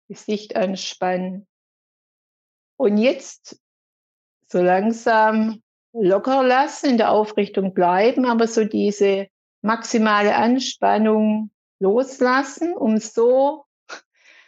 Gesicht 0.10 0.58
anspannen. 0.58 1.48
Und 2.76 2.98
jetzt 2.98 3.58
so 4.52 4.62
langsam 4.62 5.62
locker 5.94 6.44
lassen, 6.44 6.92
in 6.92 6.98
der 6.98 7.12
Aufrichtung 7.12 7.74
bleiben, 7.74 8.26
aber 8.26 8.48
so 8.48 8.64
diese 8.64 9.28
maximale 9.62 10.36
Anspannung 10.36 11.52
loslassen, 11.80 12.74
um 12.74 12.98
so 12.98 13.66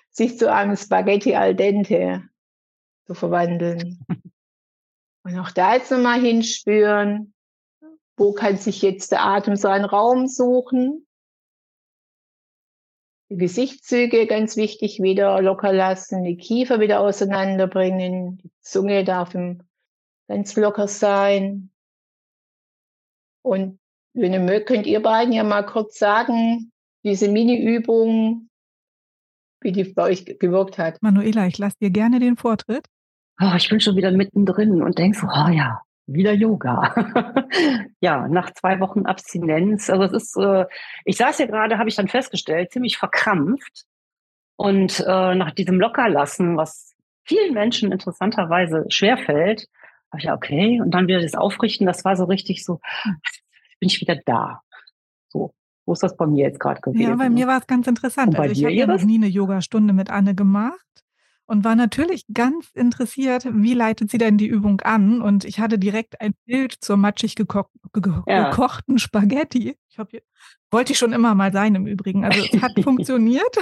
sich 0.09 0.37
zu 0.37 0.51
einem 0.51 0.75
Spaghetti 0.75 1.35
al 1.35 1.55
dente 1.55 2.23
zu 3.05 3.13
verwandeln. 3.13 4.05
Und 5.23 5.37
auch 5.37 5.51
da 5.51 5.75
jetzt 5.75 5.91
nochmal 5.91 6.19
hinspüren, 6.19 7.33
wo 8.17 8.33
kann 8.33 8.57
sich 8.57 8.81
jetzt 8.81 9.11
der 9.11 9.23
Atem 9.23 9.55
seinen 9.55 9.85
Raum 9.85 10.27
suchen? 10.27 11.07
Die 13.29 13.37
Gesichtszüge 13.37 14.25
ganz 14.25 14.57
wichtig 14.57 14.99
wieder 15.01 15.41
locker 15.41 15.71
lassen, 15.71 16.23
die 16.23 16.37
Kiefer 16.37 16.79
wieder 16.79 16.99
auseinanderbringen, 16.99 18.37
die 18.37 18.51
Zunge 18.61 19.03
darf 19.03 19.35
ganz 20.31 20.55
locker 20.55 20.87
sein. 20.87 21.71
Und 23.43 23.79
wenn 24.13 24.31
ihr 24.31 24.39
mögt, 24.39 24.67
könnt 24.67 24.87
ihr 24.87 25.01
beiden 25.01 25.33
ja 25.33 25.43
mal 25.43 25.65
kurz 25.65 25.99
sagen, 25.99 26.71
diese 27.03 27.27
Mini-Übung, 27.27 28.47
wie 29.61 29.73
die 29.73 29.83
bei 29.83 30.03
euch 30.03 30.23
gewirkt 30.25 30.77
hat. 30.77 31.01
Manuela, 31.01 31.47
ich 31.47 31.57
lasse 31.57 31.75
dir 31.81 31.89
gerne 31.89 32.19
den 32.19 32.37
Vortritt. 32.37 32.85
Oh, 33.41 33.53
ich 33.57 33.67
bin 33.67 33.81
schon 33.81 33.97
wieder 33.97 34.11
mittendrin 34.11 34.81
und 34.81 34.97
denke 34.97 35.17
so, 35.17 35.27
oh 35.27 35.49
ja, 35.49 35.81
wieder 36.05 36.31
Yoga. 36.31 36.95
ja, 37.99 38.27
nach 38.29 38.53
zwei 38.53 38.79
Wochen 38.79 39.05
Abstinenz. 39.05 39.89
Also 39.89 40.03
es 40.03 40.13
ist, 40.23 40.37
äh, 40.37 40.65
ich 41.03 41.17
saß 41.17 41.37
hier 41.37 41.47
gerade, 41.47 41.77
habe 41.77 41.89
ich 41.89 41.95
dann 41.95 42.07
festgestellt, 42.07 42.71
ziemlich 42.71 42.97
verkrampft. 42.97 43.83
Und 44.55 45.03
äh, 45.05 45.35
nach 45.35 45.51
diesem 45.51 45.79
Lockerlassen, 45.79 46.55
was 46.55 46.95
vielen 47.25 47.53
Menschen 47.53 47.91
interessanterweise 47.91 48.85
schwerfällt, 48.87 49.67
habe 50.11 50.19
ich 50.19 50.25
ja, 50.25 50.35
okay, 50.35 50.81
und 50.81 50.91
dann 50.91 51.07
wieder 51.07 51.21
das 51.21 51.35
Aufrichten, 51.35 51.85
das 51.85 52.03
war 52.03 52.15
so 52.15 52.25
richtig 52.25 52.65
so, 52.65 52.79
bin 53.79 53.89
ich 53.89 54.01
wieder 54.01 54.17
da. 54.25 54.61
So, 55.29 55.53
wo 55.85 55.93
ist 55.93 56.03
das 56.03 56.17
bei 56.17 56.27
mir 56.27 56.45
jetzt 56.45 56.59
gerade 56.59 56.81
gewesen? 56.81 57.01
Ja, 57.01 57.15
bei 57.15 57.29
mir 57.29 57.47
war 57.47 57.59
es 57.59 57.67
ganz 57.67 57.87
interessant. 57.87 58.37
Also 58.37 58.53
ich 58.53 58.63
habe 58.63 58.73
ja 58.73 58.87
noch 58.87 59.03
nie 59.03 59.15
eine 59.15 59.27
Yogastunde 59.27 59.93
mit 59.93 60.09
Anne 60.09 60.35
gemacht 60.35 60.85
und 61.45 61.63
war 61.63 61.75
natürlich 61.75 62.25
ganz 62.33 62.69
interessiert, 62.73 63.45
wie 63.51 63.73
leitet 63.73 64.11
sie 64.11 64.17
denn 64.17 64.37
die 64.37 64.47
Übung 64.47 64.81
an? 64.81 65.21
Und 65.21 65.45
ich 65.45 65.59
hatte 65.59 65.79
direkt 65.79 66.21
ein 66.21 66.33
Bild 66.45 66.75
zur 66.79 66.97
matschig 66.97 67.35
geko 67.35 67.65
ge 67.93 68.13
ja. 68.27 68.49
gekochten 68.49 68.99
Spaghetti. 68.99 69.77
Ich 69.89 69.97
hab, 69.97 70.09
wollte 70.69 70.93
ich 70.93 70.97
schon 70.97 71.13
immer 71.13 71.35
mal 71.35 71.51
sein 71.51 71.75
im 71.75 71.87
Übrigen. 71.87 72.25
Also 72.25 72.41
es 72.41 72.61
hat 72.61 72.71
funktioniert. 72.83 73.57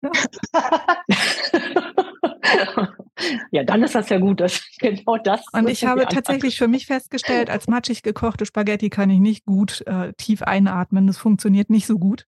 ja, 3.50 3.64
dann 3.64 3.82
ist 3.82 3.94
das 3.94 4.08
ja 4.08 4.18
gut, 4.18 4.40
dass 4.40 4.66
genau 4.78 5.16
das. 5.18 5.44
Und 5.52 5.68
ich 5.68 5.84
habe 5.84 6.06
tatsächlich 6.06 6.56
für 6.56 6.68
mich 6.68 6.86
festgestellt, 6.86 7.50
als 7.50 7.68
matschig 7.68 8.02
gekochte 8.02 8.46
Spaghetti 8.46 8.90
kann 8.90 9.10
ich 9.10 9.20
nicht 9.20 9.44
gut 9.44 9.86
äh, 9.86 10.12
tief 10.14 10.42
einatmen. 10.42 11.06
Das 11.06 11.18
funktioniert 11.18 11.70
nicht 11.70 11.86
so 11.86 11.98
gut. 11.98 12.26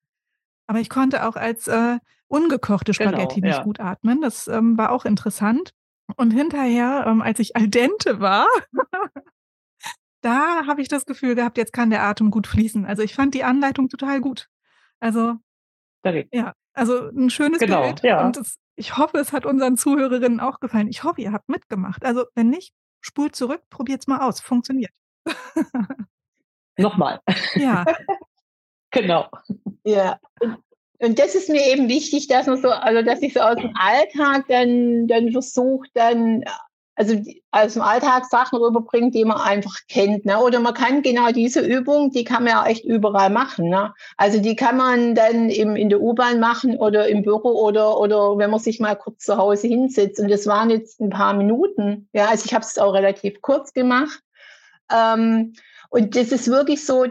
Aber 0.66 0.80
ich 0.80 0.88
konnte 0.88 1.26
auch 1.26 1.37
als 1.37 1.68
äh, 1.68 1.99
ungekochte 2.28 2.92
genau, 2.92 3.11
Spaghetti 3.11 3.40
genau, 3.40 3.54
nicht 3.54 3.64
gut 3.64 3.80
atmen. 3.80 4.21
Das 4.21 4.49
ähm, 4.49 4.76
war 4.76 4.92
auch 4.92 5.04
interessant. 5.04 5.73
Und 6.16 6.30
hinterher, 6.30 7.04
ähm, 7.07 7.21
als 7.23 7.38
ich 7.38 7.57
al 7.57 7.68
dente 7.68 8.21
war, 8.21 8.47
da 10.23 10.66
habe 10.66 10.80
ich 10.80 10.88
das 10.88 11.07
Gefühl 11.07 11.35
gehabt, 11.35 11.59
jetzt 11.59 11.73
kann 11.73 11.90
der 11.90 12.02
Atem 12.02 12.30
gut 12.30 12.47
fließen. 12.47 12.87
Also 12.87 13.02
ich 13.02 13.14
fand 13.14 13.35
die 13.35 13.45
Anleitung 13.45 13.88
total 13.88 14.21
gut. 14.21 14.49
Also 15.00 15.35
ja, 16.33 16.54
also 16.73 17.09
ein 17.09 17.28
schönes 17.28 17.59
genau, 17.59 17.83
Bild. 17.83 18.02
Ja. 18.02 18.25
Und 18.25 18.37
es, 18.37 18.57
ich 18.78 18.97
hoffe, 18.97 19.18
es 19.18 19.32
hat 19.32 19.44
unseren 19.44 19.76
Zuhörerinnen 19.76 20.40
auch 20.40 20.61
gefallen. 20.61 20.88
Ich 20.88 21.02
hoffe, 21.02 21.20
ihr 21.20 21.32
habt 21.32 21.49
mitgemacht. 21.49 22.04
Also 22.04 22.25
wenn 22.35 22.49
nicht, 22.49 22.73
spult 23.00 23.35
zurück, 23.35 23.62
probiert 23.70 24.00
es 24.02 24.06
mal 24.06 24.20
aus. 24.26 24.40
Funktioniert. 24.40 24.92
Nochmal. 26.76 27.20
Ja. 27.54 27.85
genau. 28.90 29.28
Ja. 29.85 30.20
Und 31.00 31.18
das 31.18 31.35
ist 31.35 31.49
mir 31.49 31.66
eben 31.66 31.88
wichtig, 31.88 32.28
dass 32.28 32.47
man 32.47 32.62
so, 32.62 32.70
also 32.70 33.02
dass 33.02 33.20
ich 33.23 33.35
so 33.35 33.40
aus 33.40 33.56
dem 33.56 33.73
Alltag 33.76 34.47
dann, 34.49 35.08
dann 35.08 35.32
versuche, 35.32 35.88
dann 35.94 36.44
also 36.99 37.14
aus 37.52 37.75
dem 37.75 37.83
Alltag 37.83 38.25
Sachen 38.26 38.59
rüberbringt, 38.59 39.14
die 39.14 39.25
man 39.25 39.40
einfach 39.40 39.76
kennt. 39.88 40.25
Ne? 40.25 40.37
Oder 40.38 40.59
man 40.59 40.75
kann 40.75 41.02
genau 41.02 41.31
diese 41.31 41.61
Übung, 41.61 42.11
die 42.11 42.25
kann 42.25 42.43
man 42.43 42.52
ja 42.52 42.67
echt 42.67 42.85
überall 42.85 43.31
machen. 43.31 43.69
Ne? 43.69 43.95
Also 44.17 44.40
die 44.40 44.57
kann 44.57 44.76
man 44.76 45.14
dann 45.14 45.49
im, 45.49 45.76
in 45.76 45.90
der 45.90 46.00
U-Bahn 46.00 46.40
machen 46.40 46.76
oder 46.76 47.07
im 47.09 47.23
Büro 47.23 47.50
oder, 47.50 47.99
oder 48.00 48.37
wenn 48.37 48.50
man 48.50 48.59
sich 48.59 48.81
mal 48.81 48.97
kurz 48.97 49.25
zu 49.25 49.37
Hause 49.37 49.69
hinsetzt. 49.69 50.19
Und 50.19 50.28
das 50.28 50.49
waren 50.49 50.71
jetzt 50.71 51.00
ein 51.00 51.11
paar 51.11 51.35
Minuten. 51.35 52.09
Ja, 52.12 52.26
also 52.26 52.45
ich 52.45 52.52
habe 52.52 52.64
es 52.64 52.78
auch 52.78 52.93
relativ 52.93 53.40
kurz 53.43 53.73
gemacht. 53.73 54.21
Ähm, 54.93 55.55
und 55.90 56.17
das 56.17 56.33
ist 56.33 56.49
wirklich 56.49 56.85
so, 56.85 57.07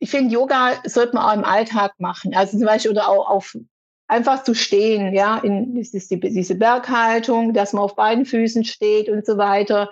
ich 0.00 0.10
finde, 0.10 0.34
Yoga 0.34 0.72
sollte 0.84 1.14
man 1.14 1.24
auch 1.24 1.34
im 1.34 1.44
Alltag 1.44 1.92
machen. 1.98 2.34
Also 2.34 2.58
zum 2.58 2.66
Beispiel 2.66 2.90
oder 2.90 3.08
auch 3.08 3.30
auf 3.30 3.56
einfach 4.10 4.42
zu 4.42 4.54
stehen, 4.54 5.14
ja, 5.14 5.38
in 5.38 5.76
das 5.76 5.94
ist 5.94 6.10
die, 6.10 6.18
diese 6.18 6.56
Berghaltung, 6.56 7.54
dass 7.54 7.72
man 7.72 7.84
auf 7.84 7.94
beiden 7.94 8.26
Füßen 8.26 8.64
steht 8.64 9.08
und 9.08 9.24
so 9.24 9.38
weiter. 9.38 9.90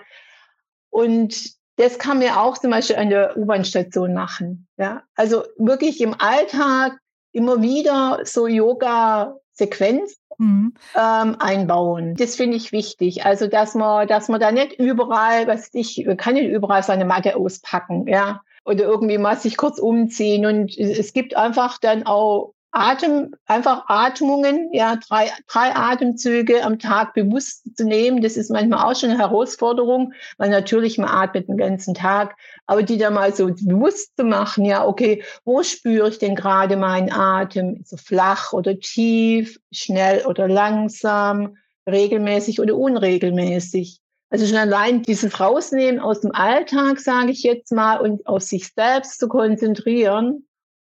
Und 0.89 1.53
das 1.77 1.97
kann 1.97 2.19
man 2.19 2.29
auch 2.31 2.57
zum 2.57 2.71
Beispiel 2.71 2.97
an 2.97 3.09
der 3.09 3.37
U-Bahn-Station 3.37 4.13
machen. 4.13 4.67
Ja, 4.77 5.03
also 5.15 5.43
wirklich 5.57 6.01
im 6.01 6.15
Alltag 6.19 6.99
immer 7.31 7.61
wieder 7.61 8.19
so 8.23 8.47
Yoga-Sequenz 8.47 10.17
mhm. 10.37 10.73
ähm, 10.95 11.35
einbauen. 11.39 12.15
Das 12.15 12.35
finde 12.35 12.57
ich 12.57 12.73
wichtig. 12.73 13.25
Also 13.25 13.47
dass 13.47 13.75
man, 13.75 14.07
dass 14.07 14.27
man 14.27 14.41
da 14.41 14.51
nicht 14.51 14.73
überall, 14.73 15.47
was 15.47 15.69
ich, 15.73 16.03
man 16.05 16.17
kann 16.17 16.33
nicht 16.33 16.49
überall 16.49 16.83
seine 16.83 17.05
Matte 17.05 17.37
auspacken, 17.37 18.07
ja 18.07 18.41
oder 18.65 18.83
irgendwie 18.83 19.17
mal 19.17 19.37
sich 19.37 19.57
kurz 19.57 19.79
umziehen. 19.79 20.45
Und 20.45 20.77
es 20.77 21.13
gibt 21.13 21.35
einfach 21.35 21.79
dann 21.79 22.05
auch 22.05 22.53
Atem, 22.71 23.33
einfach 23.47 23.85
Atmungen, 23.87 24.69
ja, 24.73 24.95
drei, 24.95 25.31
drei 25.47 25.75
Atemzüge 25.75 26.63
am 26.63 26.77
Tag 26.77 27.13
bewusst 27.15 27.75
zu 27.75 27.83
nehmen. 27.83 28.21
Das 28.21 28.37
ist 28.37 28.51
manchmal 28.51 28.85
auch 28.85 28.95
schon 28.95 29.09
eine 29.09 29.19
Herausforderung, 29.19 30.13
weil 30.37 30.49
natürlich 30.49 30.97
man 30.99 31.09
atmet 31.09 31.47
den 31.47 31.57
ganzen 31.57 31.95
Tag, 31.95 32.35
aber 32.67 32.83
die 32.83 32.97
da 32.97 33.09
mal 33.09 33.33
so 33.33 33.47
bewusst 33.47 34.15
zu 34.17 34.23
machen, 34.23 34.65
ja, 34.65 34.85
okay, 34.85 35.23
wo 35.45 35.63
spüre 35.63 36.09
ich 36.09 36.19
denn 36.19 36.35
gerade 36.35 36.77
meinen 36.77 37.11
Atem? 37.11 37.81
So 37.85 37.97
flach 37.97 38.53
oder 38.53 38.79
tief, 38.79 39.59
schnell 39.71 40.25
oder 40.27 40.47
langsam, 40.47 41.57
regelmäßig 41.89 42.59
oder 42.59 42.75
unregelmäßig. 42.75 43.99
Also 44.29 44.45
schon 44.45 44.57
allein 44.57 45.01
dieses 45.01 45.39
Rausnehmen 45.39 45.99
aus 45.99 46.21
dem 46.21 46.35
Alltag, 46.35 46.99
sage 46.99 47.31
ich 47.31 47.41
jetzt 47.41 47.71
mal, 47.71 47.99
und 47.99 48.27
auf 48.27 48.43
sich 48.43 48.71
selbst 48.75 49.19
zu 49.19 49.27
konzentrieren 49.27 50.45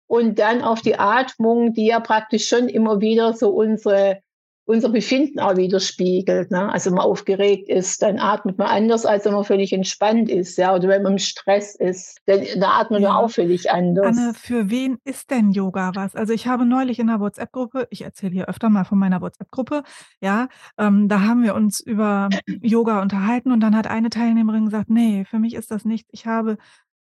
und 0.09 0.39
dann 0.39 0.63
auf 0.63 0.81
die 0.81 0.97
Atmung, 0.97 1.73
die 1.73 1.85
ja 1.85 1.99
praktisch 1.99 2.47
schon 2.47 2.67
immer 2.67 2.99
wieder 2.99 3.33
so 3.33 3.51
unsere, 3.51 4.21
unser 4.65 4.89
Befinden 4.89 5.39
auch 5.39 5.55
widerspiegelt. 5.55 6.49
Ne? 6.49 6.71
Also 6.71 6.89
wenn 6.89 6.95
man 6.95 7.05
aufgeregt 7.05 7.69
ist, 7.69 8.01
dann 8.01 8.17
atmet 8.17 8.57
man 8.57 8.69
anders, 8.69 9.05
als 9.05 9.25
wenn 9.25 9.33
man 9.33 9.43
völlig 9.43 9.71
entspannt 9.71 10.27
ist. 10.27 10.57
Ja? 10.57 10.73
Oder 10.73 10.87
wenn 10.87 11.03
man 11.03 11.11
im 11.11 11.17
Stress 11.19 11.75
ist, 11.75 12.17
dann, 12.25 12.41
dann 12.55 12.63
atmet 12.63 13.01
ja. 13.01 13.09
man 13.09 13.17
auch 13.23 13.29
völlig 13.29 13.69
anders. 13.69 14.17
Anne, 14.17 14.33
für 14.33 14.71
wen 14.71 14.97
ist 15.03 15.29
denn 15.29 15.51
Yoga 15.51 15.91
was? 15.93 16.15
Also 16.15 16.33
ich 16.33 16.47
habe 16.47 16.65
neulich 16.65 16.97
in 16.97 17.07
einer 17.07 17.19
WhatsApp-Gruppe, 17.19 17.85
ich 17.91 18.01
erzähle 18.01 18.33
hier 18.33 18.49
öfter 18.49 18.71
mal 18.71 18.85
von 18.85 18.97
meiner 18.97 19.21
WhatsApp-Gruppe, 19.21 19.83
ja, 20.21 20.47
ähm, 20.79 21.07
da 21.07 21.21
haben 21.21 21.43
wir 21.43 21.53
uns 21.53 21.81
über 21.81 22.29
Yoga 22.47 23.03
unterhalten 23.03 23.51
und 23.51 23.59
dann 23.59 23.75
hat 23.75 23.85
eine 23.85 24.09
Teilnehmerin 24.09 24.65
gesagt, 24.65 24.89
nee, 24.89 25.23
für 25.29 25.37
mich 25.37 25.53
ist 25.53 25.69
das 25.69 25.85
nichts. 25.85 26.09
Ich 26.11 26.25
habe 26.25 26.57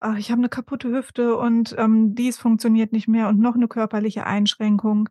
ach, 0.02 0.18
ich 0.18 0.30
habe 0.30 0.40
eine 0.40 0.48
kaputte 0.48 0.88
Hüfte 0.88 1.36
und 1.36 1.74
ähm, 1.78 2.14
dies 2.14 2.38
funktioniert 2.38 2.92
nicht 2.92 3.08
mehr 3.08 3.28
und 3.28 3.40
noch 3.40 3.54
eine 3.54 3.68
körperliche 3.68 4.26
Einschränkung. 4.26 5.08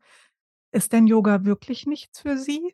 Ist 0.71 0.93
denn 0.93 1.07
Yoga 1.07 1.45
wirklich 1.45 1.85
nichts 1.85 2.21
für 2.21 2.37
Sie? 2.37 2.73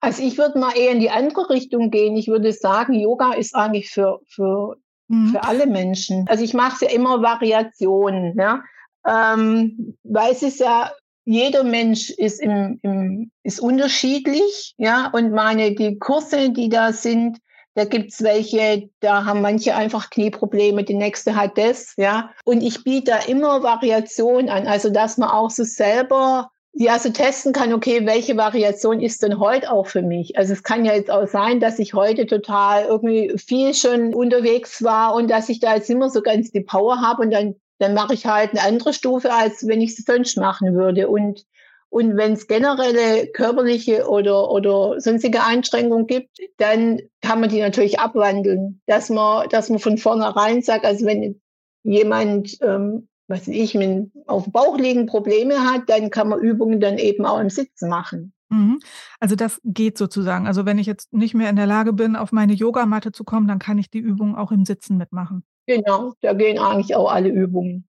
Also 0.00 0.22
ich 0.22 0.38
würde 0.38 0.58
mal 0.58 0.76
eher 0.76 0.92
in 0.92 1.00
die 1.00 1.10
andere 1.10 1.50
Richtung 1.50 1.90
gehen. 1.90 2.16
Ich 2.16 2.28
würde 2.28 2.52
sagen, 2.52 2.94
Yoga 2.94 3.32
ist 3.34 3.54
eigentlich 3.54 3.90
für, 3.90 4.20
für, 4.26 4.76
mhm. 5.08 5.28
für 5.28 5.44
alle 5.44 5.66
Menschen. 5.66 6.26
Also 6.28 6.42
ich 6.42 6.54
mache 6.54 6.86
ja 6.86 6.90
immer 6.90 7.22
Variationen, 7.22 8.38
ja? 8.38 8.62
ähm, 9.06 9.96
weil 10.02 10.32
es 10.32 10.42
ist 10.42 10.60
ja, 10.60 10.90
jeder 11.24 11.64
Mensch 11.64 12.10
ist, 12.10 12.40
im, 12.40 12.80
im, 12.82 13.30
ist 13.42 13.60
unterschiedlich, 13.60 14.74
ja, 14.78 15.10
und 15.12 15.32
meine, 15.32 15.74
die 15.74 15.98
Kurse, 15.98 16.50
die 16.50 16.68
da 16.68 16.92
sind, 16.92 17.38
da 17.74 17.84
gibt's 17.84 18.22
welche, 18.22 18.88
da 19.00 19.24
haben 19.24 19.40
manche 19.42 19.74
einfach 19.74 20.10
Knieprobleme, 20.10 20.84
die 20.84 20.94
nächste 20.94 21.36
hat 21.36 21.56
das, 21.56 21.94
ja. 21.96 22.30
Und 22.44 22.62
ich 22.62 22.84
biete 22.84 23.12
da 23.12 23.18
immer 23.18 23.62
Variationen 23.62 24.50
an, 24.50 24.66
also 24.66 24.90
dass 24.90 25.18
man 25.18 25.30
auch 25.30 25.50
so 25.50 25.64
selber 25.64 26.50
ja, 26.72 26.98
so 26.98 27.10
testen 27.10 27.52
kann, 27.52 27.72
okay, 27.72 28.06
welche 28.06 28.36
Variation 28.36 29.00
ist 29.00 29.22
denn 29.22 29.40
heute 29.40 29.72
auch 29.72 29.88
für 29.88 30.02
mich? 30.02 30.38
Also 30.38 30.52
es 30.52 30.62
kann 30.62 30.84
ja 30.84 30.94
jetzt 30.94 31.10
auch 31.10 31.26
sein, 31.26 31.58
dass 31.58 31.78
ich 31.78 31.94
heute 31.94 32.26
total 32.26 32.84
irgendwie 32.84 33.34
viel 33.38 33.74
schon 33.74 34.14
unterwegs 34.14 34.82
war 34.82 35.14
und 35.14 35.28
dass 35.28 35.48
ich 35.48 35.58
da 35.58 35.74
jetzt 35.74 35.90
immer 35.90 36.10
so 36.10 36.22
ganz 36.22 36.52
die 36.52 36.60
Power 36.60 37.00
habe 37.00 37.22
und 37.22 37.32
dann, 37.32 37.56
dann 37.78 37.94
mache 37.94 38.14
ich 38.14 38.26
halt 38.26 38.50
eine 38.52 38.62
andere 38.62 38.92
Stufe, 38.92 39.32
als 39.32 39.66
wenn 39.66 39.80
ich 39.80 39.98
es 39.98 40.04
sonst 40.04 40.36
machen 40.36 40.74
würde. 40.74 41.08
Und, 41.08 41.44
und 41.90 42.16
wenn 42.16 42.32
es 42.32 42.46
generelle 42.46 43.26
körperliche 43.26 44.08
oder, 44.08 44.50
oder 44.50 45.00
sonstige 45.00 45.44
Einschränkungen 45.44 46.06
gibt, 46.06 46.38
dann 46.56 47.00
kann 47.20 47.40
man 47.40 47.50
die 47.50 47.60
natürlich 47.60 47.98
abwandeln, 47.98 48.80
dass 48.86 49.10
man, 49.10 49.48
dass 49.48 49.68
man 49.68 49.80
von 49.80 49.98
vornherein 49.98 50.62
sagt, 50.62 50.84
also 50.84 51.04
wenn 51.04 51.40
jemand 51.82 52.56
ähm, 52.62 53.08
was 53.30 53.46
ich, 53.46 53.76
wenn 53.76 54.12
auf 54.26 54.44
dem 54.44 54.52
Bauch 54.52 54.76
liegen 54.76 55.06
Probleme 55.06 55.60
hat, 55.60 55.88
dann 55.88 56.10
kann 56.10 56.28
man 56.28 56.40
Übungen 56.40 56.80
dann 56.80 56.98
eben 56.98 57.24
auch 57.24 57.38
im 57.38 57.48
Sitzen 57.48 57.88
machen. 57.88 58.34
Mhm. 58.50 58.80
Also 59.20 59.36
das 59.36 59.60
geht 59.64 59.96
sozusagen. 59.96 60.48
Also 60.48 60.66
wenn 60.66 60.78
ich 60.78 60.86
jetzt 60.86 61.12
nicht 61.12 61.34
mehr 61.34 61.48
in 61.48 61.56
der 61.56 61.66
Lage 61.66 61.92
bin, 61.92 62.16
auf 62.16 62.32
meine 62.32 62.52
Yogamatte 62.52 63.12
zu 63.12 63.22
kommen, 63.22 63.46
dann 63.46 63.60
kann 63.60 63.78
ich 63.78 63.88
die 63.88 64.00
Übung 64.00 64.34
auch 64.36 64.50
im 64.50 64.64
Sitzen 64.64 64.96
mitmachen. 64.96 65.44
Genau, 65.66 66.14
da 66.20 66.32
gehen 66.32 66.58
eigentlich 66.58 66.96
auch 66.96 67.10
alle 67.10 67.28
Übungen. 67.28 67.86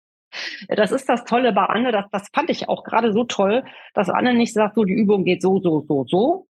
Das 0.68 0.92
ist 0.92 1.08
das 1.08 1.24
Tolle 1.24 1.52
bei 1.52 1.64
Anne, 1.64 1.92
das, 1.92 2.06
das 2.10 2.28
fand 2.32 2.50
ich 2.50 2.68
auch 2.68 2.84
gerade 2.84 3.12
so 3.12 3.24
toll, 3.24 3.64
dass 3.94 4.08
Anne 4.08 4.34
nicht 4.34 4.52
sagt, 4.52 4.74
so 4.74 4.84
die 4.84 4.94
Übung 4.94 5.24
geht 5.24 5.42
so, 5.42 5.60
so, 5.60 5.84
so, 5.86 6.04
so, 6.06 6.46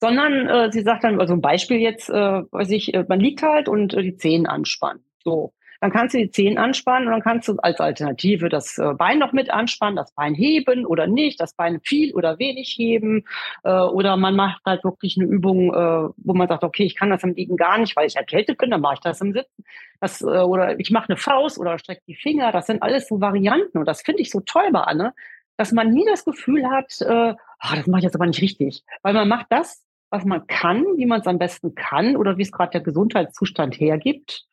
sondern 0.00 0.48
äh, 0.48 0.72
sie 0.72 0.82
sagt 0.82 1.04
dann, 1.04 1.20
also 1.20 1.34
ein 1.34 1.40
Beispiel 1.40 1.78
jetzt, 1.78 2.10
äh, 2.10 2.42
weiß 2.50 2.70
ich, 2.70 2.94
äh, 2.94 3.04
man 3.08 3.20
liegt 3.20 3.42
halt 3.42 3.68
und 3.68 3.94
äh, 3.94 4.02
die 4.02 4.16
Zehen 4.16 4.46
anspannen. 4.46 5.04
So 5.22 5.52
dann 5.82 5.90
kannst 5.90 6.14
du 6.14 6.18
die 6.18 6.30
Zehen 6.30 6.58
anspannen 6.58 7.08
und 7.08 7.12
dann 7.12 7.22
kannst 7.22 7.48
du 7.48 7.56
als 7.56 7.80
Alternative 7.80 8.48
das 8.48 8.78
äh, 8.78 8.94
Bein 8.94 9.18
noch 9.18 9.32
mit 9.32 9.50
anspannen, 9.50 9.96
das 9.96 10.12
Bein 10.12 10.32
heben 10.32 10.86
oder 10.86 11.08
nicht, 11.08 11.40
das 11.40 11.54
Bein 11.54 11.80
viel 11.82 12.14
oder 12.14 12.38
wenig 12.38 12.76
heben. 12.78 13.24
Äh, 13.64 13.72
oder 13.72 14.16
man 14.16 14.36
macht 14.36 14.62
halt 14.64 14.84
wirklich 14.84 15.16
eine 15.18 15.26
Übung, 15.26 15.74
äh, 15.74 16.08
wo 16.18 16.34
man 16.34 16.46
sagt, 16.46 16.62
okay, 16.62 16.84
ich 16.84 16.94
kann 16.94 17.10
das 17.10 17.24
im 17.24 17.34
Liegen 17.34 17.56
gar 17.56 17.78
nicht, 17.78 17.96
weil 17.96 18.06
ich 18.06 18.14
erkältet 18.14 18.58
bin, 18.58 18.70
dann 18.70 18.80
mache 18.80 18.94
ich 18.94 19.00
das 19.00 19.20
im 19.22 19.32
Sitzen. 19.32 19.64
Das, 19.98 20.22
oder 20.22 20.78
ich 20.78 20.92
mache 20.92 21.08
eine 21.08 21.16
Faust 21.16 21.58
oder 21.58 21.76
strecke 21.80 22.02
die 22.06 22.14
Finger. 22.14 22.52
Das 22.52 22.68
sind 22.68 22.80
alles 22.80 23.08
so 23.08 23.20
Varianten 23.20 23.78
und 23.78 23.86
das 23.86 24.02
finde 24.02 24.22
ich 24.22 24.30
so 24.30 24.38
toll 24.38 24.70
bei 24.70 24.82
Anne, 24.82 25.12
dass 25.56 25.72
man 25.72 25.90
nie 25.90 26.06
das 26.06 26.24
Gefühl 26.24 26.70
hat, 26.70 26.94
oh, 27.00 27.34
das 27.74 27.88
mache 27.88 27.98
ich 27.98 28.04
jetzt 28.04 28.14
aber 28.14 28.26
nicht 28.26 28.40
richtig. 28.40 28.84
Weil 29.02 29.14
man 29.14 29.26
macht 29.26 29.46
das, 29.50 29.82
was 30.10 30.24
man 30.24 30.46
kann, 30.46 30.84
wie 30.96 31.06
man 31.06 31.22
es 31.22 31.26
am 31.26 31.40
besten 31.40 31.74
kann 31.74 32.16
oder 32.16 32.38
wie 32.38 32.42
es 32.42 32.52
gerade 32.52 32.70
der 32.70 32.82
Gesundheitszustand 32.82 33.80
hergibt. 33.80 34.46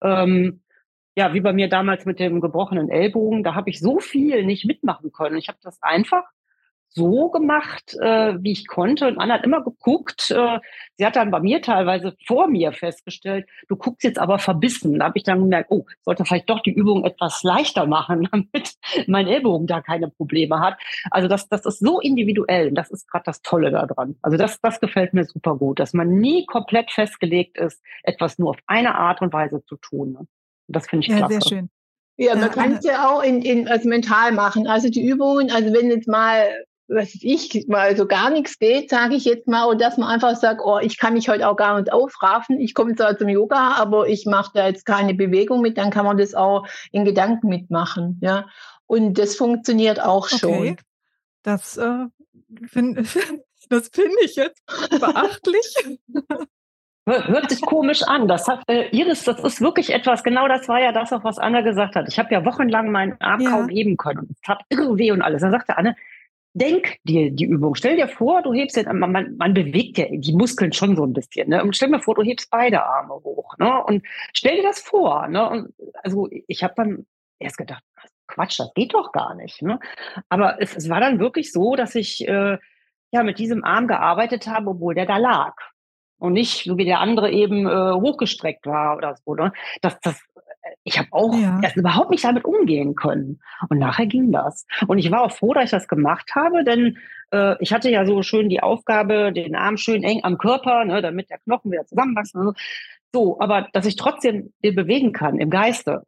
Ähm, 0.00 0.62
ja, 1.16 1.32
wie 1.32 1.40
bei 1.40 1.52
mir 1.52 1.68
damals 1.68 2.04
mit 2.04 2.20
dem 2.20 2.40
gebrochenen 2.40 2.90
Ellbogen, 2.90 3.42
da 3.42 3.54
habe 3.54 3.70
ich 3.70 3.80
so 3.80 4.00
viel 4.00 4.44
nicht 4.44 4.66
mitmachen 4.66 5.12
können. 5.12 5.38
Ich 5.38 5.48
habe 5.48 5.58
das 5.62 5.82
einfach 5.82 6.24
so 6.88 7.30
gemacht, 7.30 7.94
äh, 8.00 8.34
wie 8.42 8.52
ich 8.52 8.66
konnte. 8.66 9.08
Und 9.08 9.18
Anna 9.18 9.34
hat 9.34 9.44
immer 9.44 9.62
geguckt. 9.62 10.30
Äh, 10.30 10.58
sie 10.96 11.04
hat 11.04 11.16
dann 11.16 11.30
bei 11.30 11.40
mir 11.40 11.60
teilweise 11.60 12.16
vor 12.26 12.48
mir 12.48 12.72
festgestellt, 12.72 13.46
du 13.68 13.76
guckst 13.76 14.04
jetzt 14.04 14.18
aber 14.18 14.38
verbissen. 14.38 14.98
Da 14.98 15.06
habe 15.06 15.18
ich 15.18 15.24
dann 15.24 15.40
gemerkt, 15.40 15.70
oh, 15.70 15.84
ich 15.88 16.04
sollte 16.04 16.24
vielleicht 16.24 16.48
doch 16.48 16.60
die 16.60 16.72
Übung 16.72 17.04
etwas 17.04 17.42
leichter 17.42 17.86
machen, 17.86 18.28
damit 18.32 18.74
mein 19.06 19.26
Ellbogen 19.26 19.66
da 19.66 19.80
keine 19.82 20.08
Probleme 20.08 20.60
hat. 20.60 20.78
Also 21.10 21.28
das, 21.28 21.48
das 21.48 21.66
ist 21.66 21.80
so 21.80 22.00
individuell. 22.00 22.68
Und 22.68 22.74
das 22.76 22.90
ist 22.90 23.10
gerade 23.10 23.24
das 23.24 23.42
Tolle 23.42 23.70
daran. 23.70 24.16
Also 24.22 24.36
das, 24.38 24.60
das 24.60 24.80
gefällt 24.80 25.12
mir 25.12 25.24
super 25.24 25.56
gut, 25.56 25.78
dass 25.80 25.92
man 25.92 26.08
nie 26.08 26.46
komplett 26.46 26.90
festgelegt 26.90 27.58
ist, 27.58 27.82
etwas 28.04 28.38
nur 28.38 28.50
auf 28.50 28.58
eine 28.66 28.94
Art 28.94 29.20
und 29.20 29.32
Weise 29.32 29.62
zu 29.64 29.76
tun. 29.76 30.12
Ne? 30.12 30.26
Das 30.68 30.88
finde 30.88 31.06
ich 31.06 31.12
ja, 31.12 31.18
klasse. 31.18 31.32
Sehr 31.34 31.48
schön. 31.48 31.70
Ja, 32.18 32.34
man 32.34 32.50
kann 32.50 32.72
es 32.72 32.84
ja 32.84 33.10
auch 33.10 33.22
in, 33.22 33.42
in, 33.42 33.68
also 33.68 33.88
mental 33.88 34.32
machen. 34.32 34.66
Also 34.66 34.88
die 34.88 35.06
Übungen, 35.06 35.50
also 35.50 35.72
wenn 35.74 35.90
jetzt 35.90 36.08
mal, 36.08 36.48
was 36.88 37.10
ich, 37.20 37.66
mal 37.68 37.94
so 37.94 38.06
gar 38.06 38.30
nichts 38.30 38.58
geht, 38.58 38.88
sage 38.88 39.16
ich 39.16 39.26
jetzt 39.26 39.46
mal, 39.46 39.64
und 39.64 39.82
dass 39.82 39.98
man 39.98 40.08
einfach 40.08 40.34
sagt, 40.34 40.62
oh, 40.64 40.78
ich 40.78 40.98
kann 40.98 41.12
mich 41.12 41.28
heute 41.28 41.46
auch 41.46 41.56
gar 41.56 41.78
nicht 41.78 41.92
aufraffen. 41.92 42.58
Ich 42.58 42.72
komme 42.72 42.94
zwar 42.94 43.18
zum 43.18 43.28
Yoga, 43.28 43.74
aber 43.74 44.08
ich 44.08 44.24
mache 44.24 44.52
da 44.54 44.66
jetzt 44.66 44.86
keine 44.86 45.12
Bewegung 45.12 45.60
mit, 45.60 45.76
dann 45.76 45.90
kann 45.90 46.06
man 46.06 46.16
das 46.16 46.34
auch 46.34 46.66
in 46.90 47.04
Gedanken 47.04 47.48
mitmachen. 47.48 48.18
Ja. 48.22 48.46
Und 48.86 49.18
das 49.18 49.36
funktioniert 49.36 50.00
auch 50.00 50.28
schon. 50.28 50.54
Okay. 50.54 50.76
Das 51.42 51.76
äh, 51.76 52.06
finde 52.66 53.04
das 53.68 53.88
finde 53.92 54.16
ich 54.24 54.36
jetzt 54.36 54.62
beachtlich. 54.90 55.74
Hört 57.08 57.50
sich 57.50 57.60
komisch 57.60 58.02
an. 58.02 58.26
Das 58.26 58.48
hat 58.48 58.64
äh, 58.66 58.88
Iris, 58.88 59.22
das 59.22 59.38
ist 59.38 59.60
wirklich 59.60 59.94
etwas, 59.94 60.24
genau 60.24 60.48
das 60.48 60.68
war 60.68 60.80
ja 60.80 60.90
das 60.90 61.12
auch, 61.12 61.22
was 61.22 61.38
Anna 61.38 61.60
gesagt 61.60 61.94
hat. 61.94 62.08
Ich 62.08 62.18
habe 62.18 62.34
ja 62.34 62.44
wochenlang 62.44 62.90
meinen 62.90 63.14
Arm 63.20 63.40
ja. 63.40 63.50
kaum 63.50 63.68
heben 63.68 63.96
können. 63.96 64.28
Es 64.32 64.40
tat 64.40 64.62
irre 64.70 64.98
weh 64.98 65.12
und 65.12 65.22
alles. 65.22 65.40
Dann 65.40 65.52
sagte 65.52 65.78
Anne, 65.78 65.94
denk 66.54 66.96
dir 67.04 67.30
die 67.30 67.44
Übung. 67.44 67.76
Stell 67.76 67.96
dir 67.96 68.08
vor, 68.08 68.42
du 68.42 68.52
hebst 68.52 68.84
man, 68.86 69.12
man, 69.12 69.36
man 69.36 69.54
bewegt 69.54 69.98
ja 69.98 70.06
die 70.10 70.32
Muskeln 70.32 70.72
schon 70.72 70.96
so 70.96 71.04
ein 71.04 71.12
bisschen. 71.12 71.48
Ne? 71.48 71.62
Und 71.62 71.76
stell 71.76 71.90
mir 71.90 72.00
vor, 72.00 72.16
du 72.16 72.22
hebst 72.22 72.50
beide 72.50 72.82
Arme 72.82 73.14
hoch. 73.14 73.56
Ne? 73.58 73.84
Und 73.84 74.04
stell 74.32 74.56
dir 74.56 74.64
das 74.64 74.80
vor. 74.80 75.28
Ne? 75.28 75.48
Und 75.48 75.74
also 76.02 76.28
ich 76.48 76.64
habe 76.64 76.74
dann 76.76 77.06
erst 77.38 77.58
gedacht, 77.58 77.84
Quatsch, 78.26 78.58
das 78.58 78.74
geht 78.74 78.94
doch 78.94 79.12
gar 79.12 79.36
nicht. 79.36 79.62
Ne? 79.62 79.78
Aber 80.28 80.60
es, 80.60 80.74
es 80.74 80.88
war 80.88 80.98
dann 80.98 81.20
wirklich 81.20 81.52
so, 81.52 81.76
dass 81.76 81.94
ich 81.94 82.26
äh, 82.26 82.58
ja 83.12 83.22
mit 83.22 83.38
diesem 83.38 83.62
Arm 83.62 83.86
gearbeitet 83.86 84.48
habe, 84.48 84.70
obwohl 84.70 84.96
der 84.96 85.06
da 85.06 85.18
lag 85.18 85.54
und 86.18 86.32
nicht 86.32 86.64
so 86.64 86.78
wie 86.78 86.84
der 86.84 87.00
andere 87.00 87.30
eben 87.30 87.66
äh, 87.66 87.92
hochgestreckt 87.92 88.66
war 88.66 88.96
oder 88.96 89.16
so. 89.24 89.34
Ne? 89.34 89.52
Das, 89.82 89.98
das, 90.00 90.20
ich 90.84 90.98
habe 90.98 91.08
auch 91.10 91.34
ja. 91.34 91.60
erst 91.62 91.76
überhaupt 91.76 92.10
nicht 92.10 92.24
damit 92.24 92.44
umgehen 92.44 92.94
können. 92.94 93.40
Und 93.68 93.78
nachher 93.78 94.06
ging 94.06 94.32
das. 94.32 94.66
Und 94.86 94.98
ich 94.98 95.10
war 95.10 95.22
auch 95.22 95.32
froh, 95.32 95.54
dass 95.54 95.64
ich 95.64 95.70
das 95.70 95.88
gemacht 95.88 96.32
habe, 96.34 96.64
denn 96.64 96.98
äh, 97.32 97.56
ich 97.60 97.72
hatte 97.72 97.90
ja 97.90 98.06
so 98.06 98.22
schön 98.22 98.48
die 98.48 98.62
Aufgabe, 98.62 99.32
den 99.32 99.56
Arm 99.56 99.76
schön 99.76 100.02
eng 100.02 100.20
am 100.22 100.38
Körper, 100.38 100.84
ne, 100.84 101.02
damit 101.02 101.30
der 101.30 101.38
Knochen 101.38 101.72
wieder 101.72 101.86
zusammenwachsen. 101.86 102.44
Ne? 102.44 102.52
So, 103.12 103.38
aber 103.40 103.68
dass 103.72 103.86
ich 103.86 103.96
trotzdem 103.96 104.52
den 104.64 104.74
bewegen 104.74 105.12
kann 105.12 105.38
im 105.38 105.50
Geiste, 105.50 106.02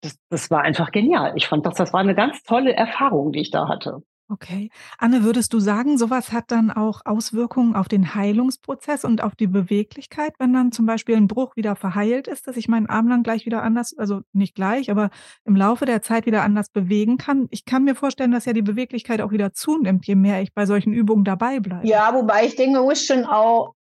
das, 0.00 0.18
das 0.28 0.50
war 0.50 0.62
einfach 0.62 0.90
genial. 0.90 1.32
Ich 1.36 1.48
fand, 1.48 1.64
das, 1.66 1.74
das 1.74 1.92
war 1.92 2.00
eine 2.00 2.14
ganz 2.14 2.42
tolle 2.42 2.74
Erfahrung, 2.74 3.32
die 3.32 3.40
ich 3.40 3.50
da 3.50 3.68
hatte. 3.68 4.02
Okay. 4.30 4.70
Anne, 4.98 5.22
würdest 5.22 5.52
du 5.52 5.60
sagen, 5.60 5.98
sowas 5.98 6.32
hat 6.32 6.50
dann 6.50 6.70
auch 6.70 7.02
Auswirkungen 7.04 7.76
auf 7.76 7.88
den 7.88 8.14
Heilungsprozess 8.14 9.04
und 9.04 9.22
auf 9.22 9.36
die 9.36 9.46
Beweglichkeit, 9.46 10.32
wenn 10.38 10.54
dann 10.54 10.72
zum 10.72 10.86
Beispiel 10.86 11.16
ein 11.16 11.28
Bruch 11.28 11.56
wieder 11.56 11.76
verheilt 11.76 12.26
ist, 12.26 12.46
dass 12.46 12.56
ich 12.56 12.66
meinen 12.66 12.86
Arm 12.86 13.08
dann 13.10 13.22
gleich 13.22 13.44
wieder 13.44 13.62
anders, 13.62 13.96
also 13.98 14.22
nicht 14.32 14.54
gleich, 14.54 14.90
aber 14.90 15.10
im 15.44 15.56
Laufe 15.56 15.84
der 15.84 16.00
Zeit 16.00 16.24
wieder 16.24 16.42
anders 16.42 16.70
bewegen 16.70 17.18
kann? 17.18 17.48
Ich 17.50 17.66
kann 17.66 17.84
mir 17.84 17.94
vorstellen, 17.94 18.30
dass 18.30 18.46
ja 18.46 18.54
die 18.54 18.62
Beweglichkeit 18.62 19.20
auch 19.20 19.30
wieder 19.30 19.52
zunimmt, 19.52 20.06
je 20.06 20.14
mehr 20.14 20.40
ich 20.40 20.54
bei 20.54 20.64
solchen 20.64 20.94
Übungen 20.94 21.24
dabei 21.24 21.60
bleibe. 21.60 21.86
Ja, 21.86 22.14
wobei 22.14 22.46
ich 22.46 22.56
denke, 22.56 22.78
man 22.78 22.86
muss 22.86 23.04
schon 23.04 23.26
auch 23.26 23.74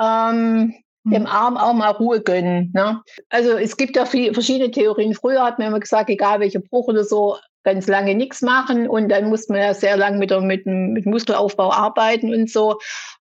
ähm, 0.00 0.74
dem 1.04 1.24
hm. 1.24 1.26
Arm 1.26 1.56
auch 1.56 1.74
mal 1.74 1.90
Ruhe 1.90 2.20
gönnen. 2.20 2.70
Ne? 2.72 3.02
Also 3.30 3.52
es 3.52 3.76
gibt 3.76 3.96
ja 3.96 4.04
viele, 4.04 4.32
verschiedene 4.32 4.70
Theorien. 4.70 5.14
Früher 5.14 5.42
hat 5.42 5.58
man 5.58 5.68
immer 5.68 5.80
gesagt, 5.80 6.08
egal 6.10 6.38
welcher 6.40 6.60
Bruch 6.60 6.86
oder 6.86 7.02
so, 7.02 7.36
ganz 7.64 7.86
lange 7.86 8.14
nichts 8.14 8.42
machen 8.42 8.88
und 8.88 9.08
dann 9.08 9.28
muss 9.28 9.48
man 9.48 9.58
ja 9.60 9.74
sehr 9.74 9.96
lange 9.96 10.18
mit, 10.18 10.30
mit, 10.42 10.66
mit 10.66 11.06
Muskelaufbau 11.06 11.72
arbeiten 11.72 12.32
und 12.32 12.50
so. 12.50 12.78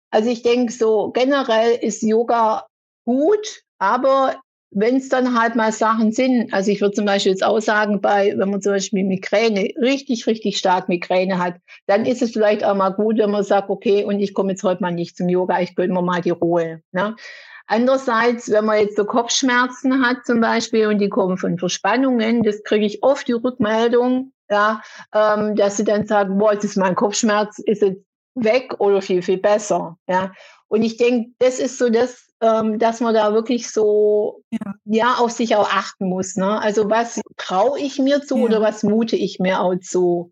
Also 0.10 0.30
ich 0.30 0.44
denke 0.44 0.72
so 0.72 1.12
generell 1.12 1.78
ist 1.82 2.02
Yoga 2.04 2.66
gut, 3.06 3.64
aber 3.78 4.36
wenn 4.72 4.98
es 4.98 5.10
dann 5.10 5.40
halt 5.40 5.56
mal 5.56 5.72
Sachen 5.72 6.12
sind, 6.12 6.54
also 6.54 6.72
ich 6.72 6.82
würde 6.82 6.94
zum 6.94 7.06
Beispiel 7.06 7.32
jetzt 7.32 7.44
auch 7.44 7.60
sagen, 7.60 8.02
bei, 8.02 8.34
wenn 8.38 8.50
man 8.50 8.62
zum 8.62 8.74
Beispiel 8.74 9.04
Migräne, 9.04 9.70
richtig, 9.82 10.28
richtig 10.28 10.58
stark 10.58 10.90
Migräne 10.90 11.40
hat, 11.40 11.56
dann 11.86 12.06
ist 12.06 12.22
es 12.22 12.32
vielleicht 12.32 12.66
auch 12.66 12.76
mal 12.76 12.90
gut, 12.90 13.18
wenn 13.18 13.32
man 13.32 13.44
sagt, 13.44 13.70
okay, 13.70 14.04
und 14.04 14.20
ich 14.20 14.34
komme 14.34 14.52
jetzt 14.52 14.64
heute 14.64 14.82
mal 14.82 14.92
nicht 14.92 15.16
zum 15.16 15.30
Yoga, 15.30 15.62
ich 15.62 15.76
gönne 15.76 15.94
mir 15.94 16.02
mal 16.02 16.22
die 16.22 16.32
Ruhe. 16.32 16.82
Ne? 16.92 17.16
Andererseits, 17.68 18.50
wenn 18.50 18.66
man 18.66 18.80
jetzt 18.80 18.96
so 18.96 19.06
Kopfschmerzen 19.06 20.06
hat 20.06 20.26
zum 20.26 20.40
Beispiel 20.40 20.88
und 20.88 21.00
die 21.00 21.10
kommen 21.10 21.38
von 21.38 21.60
Verspannungen, 21.60 22.44
das 22.44 22.64
kriege 22.64 22.86
ich 22.86 23.04
oft 23.04 23.28
die 23.28 23.34
Rückmeldung, 23.34 24.32
ja, 24.50 24.82
ähm, 25.14 25.56
dass 25.56 25.78
sie 25.78 25.84
dann 25.84 26.08
sagen, 26.08 26.38
boah, 26.38 26.54
jetzt 26.54 26.64
ist 26.64 26.78
mein 26.78 26.96
Kopfschmerz, 26.96 27.60
ist 27.60 27.82
jetzt 27.82 28.02
weg 28.36 28.76
oder 28.80 29.02
viel, 29.02 29.22
viel 29.22 29.38
besser. 29.38 29.98
Ja. 30.08 30.32
Und 30.70 30.84
ich 30.84 30.98
denke, 30.98 31.32
das 31.40 31.60
ist 31.60 31.78
so 31.78 31.90
das, 31.90 32.30
ähm, 32.42 32.80
dass 32.80 33.02
man 33.02 33.14
da 33.14 33.34
wirklich 33.34 33.70
so 33.70 34.44
ja. 34.52 34.74
ja 34.86 35.14
auf 35.16 35.32
sich 35.32 35.56
auch 35.56 35.70
achten 35.70 36.08
muss. 36.08 36.36
Ne? 36.36 36.62
Also 36.62 36.90
was 36.90 37.20
traue 37.36 37.80
ich 37.80 38.00
mir 38.00 38.22
zu 38.22 38.38
ja. 38.38 38.44
oder 38.44 38.62
was 38.62 38.84
mute 38.84 39.16
ich 39.16 39.40
mir 39.40 39.60
auch 39.60 39.76
zu? 39.82 40.32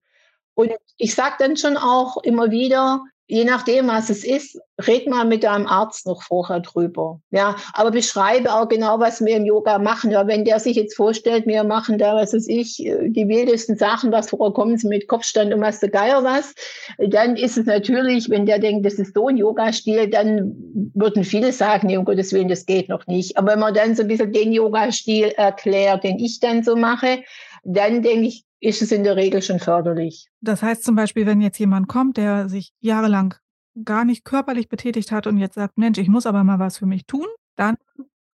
Und 0.54 0.72
ich 0.98 1.16
sage 1.16 1.36
dann 1.40 1.58
schon 1.58 1.76
auch 1.76 2.18
immer 2.24 2.50
wieder, 2.52 3.04
je 3.28 3.44
nachdem, 3.44 3.88
was 3.88 4.10
es 4.10 4.24
ist, 4.24 4.60
red 4.88 5.08
mal 5.08 5.26
mit 5.26 5.44
deinem 5.44 5.68
Arzt 5.68 6.06
noch 6.06 6.22
vorher 6.22 6.60
drüber. 6.60 7.22
Ja, 7.32 7.56
aber 7.74 7.92
beschreibe 7.92 8.54
auch 8.54 8.68
genau, 8.68 9.00
was 9.00 9.24
wir 9.24 9.38
im 9.38 9.46
Yoga 9.46 9.80
machen. 9.80 10.12
Ja, 10.12 10.28
wenn 10.28 10.46
der 10.46 10.60
sich 10.60 10.76
jetzt 10.76 10.96
vorstellt, 10.96 11.48
wir 11.48 11.64
machen 11.64 11.98
da, 11.98 12.16
was 12.16 12.34
weiß 12.34 12.48
ich, 12.48 12.76
die 12.78 13.28
wildesten 13.28 13.78
Sachen, 13.78 14.12
was 14.12 14.30
vorkommen 14.30 14.78
sie 14.78 14.88
mit 14.88 15.08
Kopfstand 15.08 15.54
und 15.54 15.62
was 15.62 15.80
der 15.80 15.90
Geier 15.90 16.24
was, 16.24 16.54
dann 16.98 17.36
ist 17.36 17.58
es 17.58 17.66
natürlich, 17.66 18.30
wenn 18.30 18.46
der 18.46 18.60
denkt, 18.60 18.86
das 18.86 18.96
ist 18.96 19.16
so 19.16 19.28
ein 19.28 19.38
Yoga-Stil, 19.38 20.10
dann 20.10 20.92
würden 20.94 21.24
viele 21.24 21.52
sagen, 21.52 21.88
nee, 21.88 21.98
um 21.98 22.06
Gottes 22.06 22.34
Willen, 22.34 22.50
das 22.50 22.66
geht 22.66 22.90
noch 22.90 23.08
nicht. 23.08 23.38
Aber 23.38 23.54
wenn 23.54 23.60
man 23.60 23.74
dann 23.74 23.96
so 23.96 24.04
ein 24.04 24.08
bisschen 24.08 24.34
den 24.34 24.52
Yoga-Stil 24.52 25.30
erklärt, 25.38 26.04
den 26.04 26.20
ich 26.20 26.40
dann 26.40 26.64
so 26.64 26.76
mache, 26.76 27.24
dann 27.64 28.04
denke 28.04 28.28
ich, 28.28 28.45
ist 28.60 28.82
es 28.82 28.92
in 28.92 29.04
der 29.04 29.16
Regel 29.16 29.42
schon 29.42 29.60
förderlich. 29.60 30.28
Das 30.42 30.62
heißt 30.62 30.84
zum 30.84 30.96
Beispiel, 30.96 31.26
wenn 31.26 31.42
jetzt 31.42 31.60
jemand 31.60 31.88
kommt, 31.88 32.18
der 32.18 32.50
sich 32.50 32.74
jahrelang 32.80 33.36
gar 33.84 34.06
nicht 34.06 34.24
körperlich 34.24 34.70
betätigt 34.70 35.12
hat 35.12 35.28
und 35.28 35.38
jetzt 35.38 35.56
sagt, 35.56 35.78
Mensch, 35.78 35.98
ich 35.98 36.08
muss 36.08 36.26
aber 36.26 36.44
mal 36.44 36.60
was 36.60 36.78
für 36.78 36.86
mich 36.86 37.06
tun, 37.06 37.28
dann 37.56 37.76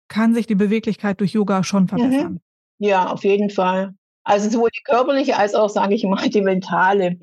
kann 0.08 0.34
sich 0.34 0.46
die 0.46 0.54
Beweglichkeit 0.54 1.20
durch 1.20 1.32
Yoga 1.32 1.62
schon 1.62 1.84
mhm. 1.84 1.88
verbessern. 1.88 2.32
Mhm. 2.32 2.40
Ja, 2.78 3.06
auf 3.08 3.24
jeden 3.24 3.50
Fall. 3.50 3.94
Also 4.24 4.50
sowohl 4.50 4.70
die 4.70 4.82
körperliche 4.82 5.36
als 5.36 5.54
auch, 5.54 5.68
sage 5.68 5.94
ich 5.94 6.04
mal, 6.04 6.28
die 6.28 6.42
mentale. 6.42 7.18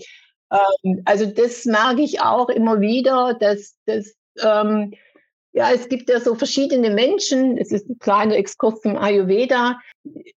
Ähm, 0.52 1.02
also 1.06 1.26
das 1.26 1.66
merke 1.66 2.02
ich 2.02 2.22
auch 2.22 2.50
immer 2.50 2.80
wieder, 2.80 3.34
dass, 3.34 3.76
dass 3.86 4.14
ähm, 4.42 4.94
ja, 5.54 5.72
es 5.72 5.88
gibt 5.88 6.10
ja 6.10 6.20
so 6.20 6.34
verschiedene 6.34 6.90
Menschen. 6.90 7.58
Es 7.60 7.72
ist 7.72 7.88
ein 7.88 8.00
kleiner 8.00 8.36
Exkurs 8.36 8.82
zum 8.82 8.98
Ayurveda. 8.98 9.80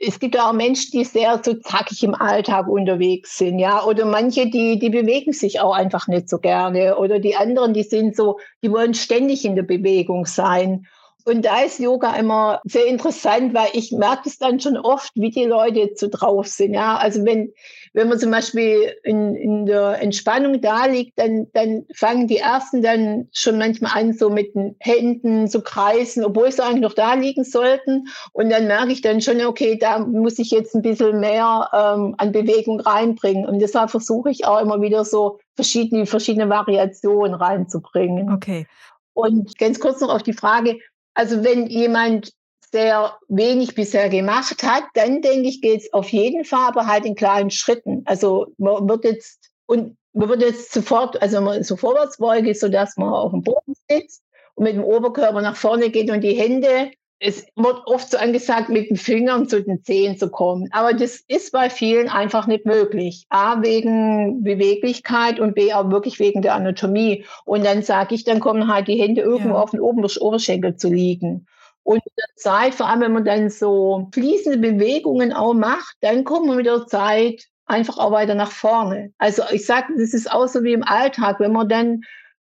Es 0.01 0.19
gibt 0.19 0.39
auch 0.39 0.53
Menschen, 0.53 0.91
die 0.93 1.05
sehr 1.05 1.41
so 1.43 1.55
zackig 1.55 2.03
im 2.03 2.17
Alltag 2.17 2.67
unterwegs 2.67 3.39
sind, 3.39 3.61
ja. 3.61 3.85
Oder 3.85 4.07
manche, 4.07 4.51
die, 4.51 4.81
die 4.81 4.91
bewegen 4.91 5.33
sich 5.33 5.61
auch 5.61 5.73
einfach 5.73 6.09
nicht 6.09 6.29
so 6.29 6.39
gerne. 6.39 6.99
Oder 6.99 7.21
die 7.21 7.37
anderen, 7.37 7.75
die 7.75 7.85
sind 7.85 8.17
so, 8.17 8.41
die 8.65 8.73
wollen 8.73 8.93
ständig 8.93 9.45
in 9.45 9.55
der 9.55 9.63
Bewegung 9.63 10.27
sein. 10.27 10.87
Und 11.27 11.45
da 11.47 11.63
ist 11.63 11.79
Yoga 11.81 12.15
immer 12.17 12.61
sehr 12.65 12.87
interessant, 12.87 13.55
weil 13.55 13.69
ich 13.73 13.93
merke 13.93 14.29
es 14.29 14.39
dann 14.39 14.61
schon 14.61 14.77
oft, 14.77 15.11
wie 15.15 15.31
die 15.31 15.45
Leute 15.45 15.91
so 15.95 16.09
drauf 16.11 16.47
sind. 16.47 16.75
Ja, 16.75 16.97
also 16.97 17.25
wenn, 17.25 17.53
wenn 17.95 18.09
man 18.09 18.19
zum 18.19 18.31
Beispiel 18.31 18.95
in, 19.05 19.35
in 19.35 19.65
der 19.65 20.03
Entspannung 20.03 20.61
da 20.61 20.85
liegt, 20.85 21.19
dann, 21.19 21.47
dann 21.55 21.87
fangen 21.95 22.29
die 22.29 22.37
ersten 22.37 22.83
dann 22.83 23.29
schon 23.33 23.57
manchmal 23.57 23.93
an, 23.95 24.13
so 24.13 24.29
mit 24.29 24.55
den 24.55 24.77
Händen 24.81 25.49
zu 25.49 25.63
kreisen, 25.63 26.25
obwohl 26.25 26.53
sie 26.53 26.63
eigentlich 26.63 26.83
noch 26.83 26.93
da 26.93 27.15
liegen 27.15 27.45
sollten. 27.45 28.09
Und 28.33 28.51
dann 28.51 28.67
merke 28.67 28.93
ich 28.93 29.01
dann 29.01 29.23
schon, 29.23 29.41
okay, 29.41 29.79
da 29.79 30.01
muss 30.01 30.39
ich 30.39 30.51
jetzt 30.51 30.75
ein 30.75 30.83
bisschen 30.83 31.21
mehr 31.21 31.71
ähm, 31.73 32.15
an 32.19 32.33
Bewegung 32.33 32.81
reinbringen. 32.81 33.47
Und 33.47 33.61
deshalb 33.61 33.91
versuche 33.91 34.31
ich 34.31 34.45
auch 34.45 34.61
immer 34.61 34.83
wieder 34.83 35.07
so 35.07 35.39
verschiedene, 35.55 36.05
verschiedene 36.05 36.51
Variationen 36.51 37.35
reinzubringen. 37.35 38.31
Okay. 38.31 38.67
Und 39.15 39.57
ganz 39.59 39.79
kurz 39.79 40.01
noch 40.01 40.13
auf 40.13 40.25
die 40.25 40.33
Frage, 40.33 40.81
also 41.15 41.45
wenn 41.45 41.67
jemand 41.67 42.33
sehr 42.73 43.17
wenig 43.29 43.75
bisher 43.77 44.09
gemacht 44.09 44.63
hat, 44.65 44.83
dann 44.95 45.23
denke 45.23 45.49
ich, 45.49 45.61
geht 45.63 45.83
es 45.83 45.93
auf 45.93 46.09
jeden 46.09 46.45
Fall, 46.45 46.69
aber 46.69 46.87
halt 46.87 47.07
in 47.07 47.15
kleinen 47.15 47.51
Schritten. 47.51 48.03
Also 48.05 48.49
man 48.59 48.89
wird 48.89 49.05
jetzt 49.05 49.53
und 49.67 49.97
man 50.13 50.29
wird 50.29 50.43
jetzt 50.43 50.73
sofort, 50.73 51.21
also 51.23 51.41
man 51.41 51.63
so 51.63 51.77
vorwärts 51.77 52.19
beugt, 52.19 52.59
sodass 52.59 52.97
man 52.97 53.11
auf 53.11 53.31
dem 53.31 53.43
Boden 53.43 53.75
sitzt 53.89 54.23
und 54.55 54.65
mit 54.65 54.75
dem 54.75 54.85
Oberkörper 54.85 55.41
nach 55.41 55.57
vorne 55.57 55.91
geht 55.91 56.11
und 56.11 56.21
die 56.21 56.35
Hände 56.35 56.91
es 57.21 57.47
wird 57.57 57.87
oft 57.87 58.11
so 58.11 58.19
angesagt, 58.19 58.69
mit 58.69 58.91
den 58.91 58.97
Fingern 58.97 59.49
zu 59.49 59.63
den 59.63 59.83
Zehen 59.83 60.19
zu 60.19 60.31
kommen. 60.31 60.69
Aber 60.73 60.93
das 60.93 61.21
ist 61.27 61.53
bei 61.53 61.71
vielen 61.71 62.09
einfach 62.09 62.47
nicht 62.47 62.67
möglich. 62.67 63.25
A, 63.31 63.63
wegen 63.63 64.43
Beweglichkeit 64.43 65.41
und 65.41 65.55
B, 65.55 65.73
auch 65.73 65.91
wirklich 65.91 66.19
wegen 66.19 66.43
der 66.43 66.55
Anatomie. 66.55 67.25
Und 67.45 67.65
dann 67.65 67.83
sage 67.83 68.15
ich, 68.15 68.25
dann 68.25 68.41
kommen 68.41 68.73
halt 68.73 68.89
die 68.89 69.01
Hände 69.01 69.23
irgendwo 69.23 69.55
ja. 69.55 69.63
auf 69.63 69.71
den 69.71 69.81
Oberschenkel 69.81 70.77
zu 70.77 70.89
liegen. 70.89 71.47
Und 71.83 71.97
mit 72.05 72.15
der 72.17 72.37
Zeit, 72.37 72.75
vor 72.75 72.89
allem 72.89 73.01
wenn 73.01 73.13
man 73.13 73.25
dann 73.25 73.51
so 73.51 74.09
fließende 74.13 74.59
Bewegungen 74.59 75.33
auch 75.33 75.55
macht, 75.55 75.97
dann 76.01 76.25
kommt 76.25 76.47
man 76.47 76.57
mit 76.57 76.67
der 76.67 76.87
Zeit 76.87 77.45
einfach 77.67 77.99
auch 77.99 78.11
weiter 78.11 78.35
nach 78.35 78.51
vorne. 78.51 79.13
Also 79.19 79.43
ich 79.53 79.67
sage, 79.67 79.95
das 79.97 80.15
ist 80.15 80.31
auch 80.31 80.49
so 80.49 80.63
wie 80.65 80.73
im 80.73 80.83
Alltag, 80.83 81.41
wenn 81.41 81.53
man 81.53 81.69
dann 81.69 82.01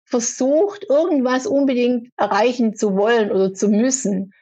versucht, 0.05 0.87
irgendwas 0.89 1.47
unbedingt 1.47 2.09
erreichen 2.17 2.75
zu 2.75 2.97
wollen 2.97 3.31
oder 3.31 3.53
zu 3.53 3.69
müssen, 3.69 4.33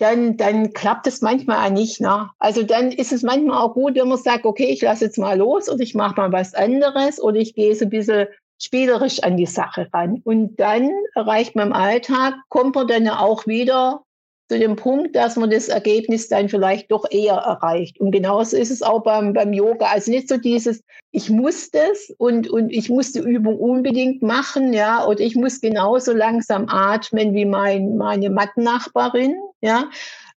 dann, 0.00 0.38
dann 0.38 0.72
klappt 0.72 1.06
es 1.06 1.20
manchmal 1.20 1.66
auch 1.66 1.72
nicht. 1.72 2.00
Ne? 2.00 2.30
Also 2.38 2.62
dann 2.62 2.90
ist 2.90 3.12
es 3.12 3.22
manchmal 3.22 3.58
auch 3.58 3.74
gut, 3.74 3.96
wenn 3.96 4.08
man 4.08 4.18
sagt, 4.18 4.46
okay, 4.46 4.64
ich 4.64 4.80
lasse 4.80 5.04
jetzt 5.04 5.18
mal 5.18 5.36
los 5.36 5.68
oder 5.68 5.80
ich 5.80 5.94
mache 5.94 6.16
mal 6.16 6.32
was 6.32 6.54
anderes 6.54 7.22
oder 7.22 7.36
ich 7.36 7.54
gehe 7.54 7.74
so 7.74 7.84
ein 7.84 7.90
bisschen 7.90 8.26
spielerisch 8.58 9.22
an 9.22 9.36
die 9.36 9.46
Sache 9.46 9.88
ran. 9.92 10.22
Und 10.24 10.58
dann 10.58 10.90
erreicht 11.14 11.54
man 11.54 11.68
im 11.68 11.72
Alltag, 11.74 12.34
kommt 12.48 12.74
man 12.74 12.88
dann 12.88 13.08
auch 13.08 13.46
wieder 13.46 14.02
zu 14.50 14.58
dem 14.58 14.74
Punkt, 14.74 15.14
dass 15.14 15.36
man 15.36 15.48
das 15.48 15.68
Ergebnis 15.68 16.28
dann 16.28 16.48
vielleicht 16.48 16.90
doch 16.90 17.04
eher 17.08 17.34
erreicht. 17.34 18.00
Und 18.00 18.10
genauso 18.10 18.56
ist 18.56 18.72
es 18.72 18.82
auch 18.82 19.04
beim, 19.04 19.32
beim 19.32 19.52
Yoga. 19.52 19.86
Also 19.86 20.10
nicht 20.10 20.28
so 20.28 20.38
dieses, 20.38 20.82
ich 21.12 21.30
muss 21.30 21.70
das 21.70 22.12
und, 22.18 22.50
und 22.50 22.70
ich 22.70 22.90
muss 22.90 23.12
die 23.12 23.20
Übung 23.20 23.60
unbedingt 23.60 24.22
machen, 24.22 24.72
ja, 24.72 25.06
oder 25.06 25.20
ich 25.20 25.36
muss 25.36 25.60
genauso 25.60 26.12
langsam 26.12 26.66
atmen 26.68 27.32
wie 27.32 27.44
mein, 27.44 27.96
meine 27.96 28.28
Mattennachbarin, 28.28 29.36
ja. 29.60 29.88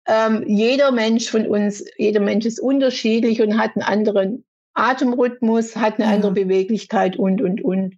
Ähm, 0.08 0.44
jeder 0.46 0.92
Mensch 0.92 1.32
von 1.32 1.48
uns, 1.48 1.84
jeder 1.98 2.20
Mensch 2.20 2.46
ist 2.46 2.60
unterschiedlich 2.60 3.42
und 3.42 3.58
hat 3.58 3.72
einen 3.76 3.82
anderen 3.82 4.46
Atemrhythmus, 4.76 5.76
hat 5.76 6.00
eine 6.00 6.14
andere 6.14 6.34
Beweglichkeit 6.34 7.16
und, 7.16 7.42
und, 7.42 7.64
und. 7.64 7.96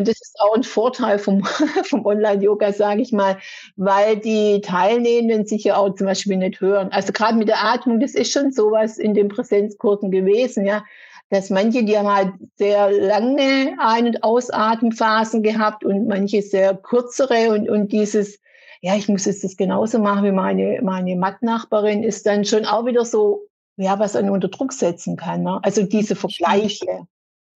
Und 0.00 0.08
das 0.08 0.18
ist 0.18 0.40
auch 0.40 0.54
ein 0.54 0.62
Vorteil 0.62 1.18
vom, 1.18 1.44
vom 1.84 2.06
Online-Yoga, 2.06 2.72
sage 2.72 3.02
ich 3.02 3.12
mal, 3.12 3.38
weil 3.76 4.16
die 4.16 4.62
Teilnehmenden 4.62 5.46
sich 5.46 5.64
ja 5.64 5.76
auch 5.76 5.94
zum 5.94 6.06
Beispiel 6.06 6.38
nicht 6.38 6.62
hören. 6.62 6.88
Also 6.90 7.12
gerade 7.12 7.36
mit 7.36 7.48
der 7.48 7.62
Atmung, 7.62 8.00
das 8.00 8.14
ist 8.14 8.32
schon 8.32 8.50
sowas 8.50 8.96
in 8.96 9.12
den 9.12 9.28
Präsenzkursen 9.28 10.10
gewesen, 10.10 10.64
ja, 10.64 10.84
dass 11.28 11.50
manche, 11.50 11.84
die 11.84 11.98
haben 11.98 12.08
halt 12.08 12.32
sehr 12.56 12.90
lange 12.90 13.76
Ein- 13.78 14.06
und 14.06 14.24
Ausatemphasen 14.24 15.42
gehabt 15.42 15.84
und 15.84 16.08
manche 16.08 16.40
sehr 16.40 16.74
kürzere 16.74 17.50
und, 17.50 17.68
und 17.68 17.92
dieses, 17.92 18.40
ja, 18.80 18.96
ich 18.96 19.06
muss 19.06 19.26
jetzt 19.26 19.44
das 19.44 19.58
genauso 19.58 19.98
machen 19.98 20.24
wie 20.24 20.32
meine, 20.32 20.80
meine 20.82 21.14
Mattnachbarin, 21.14 22.02
ist 22.02 22.24
dann 22.24 22.46
schon 22.46 22.64
auch 22.64 22.86
wieder 22.86 23.04
so, 23.04 23.42
ja, 23.76 23.98
was 23.98 24.16
einen 24.16 24.30
unter 24.30 24.48
Druck 24.48 24.72
setzen 24.72 25.16
kann. 25.16 25.42
Ne? 25.42 25.60
Also 25.62 25.82
diese 25.82 26.16
Vergleiche. 26.16 27.06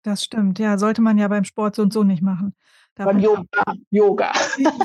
Das 0.02 0.24
stimmt, 0.24 0.58
ja, 0.58 0.78
sollte 0.78 1.02
man 1.02 1.18
ja 1.18 1.28
beim 1.28 1.44
Sport 1.44 1.74
so 1.76 1.82
und 1.82 1.92
so 1.92 2.04
nicht 2.04 2.22
machen. 2.22 2.54
Da 2.94 3.04
beim 3.04 3.18
Yoga, 3.18 3.64
Yoga. 3.90 4.32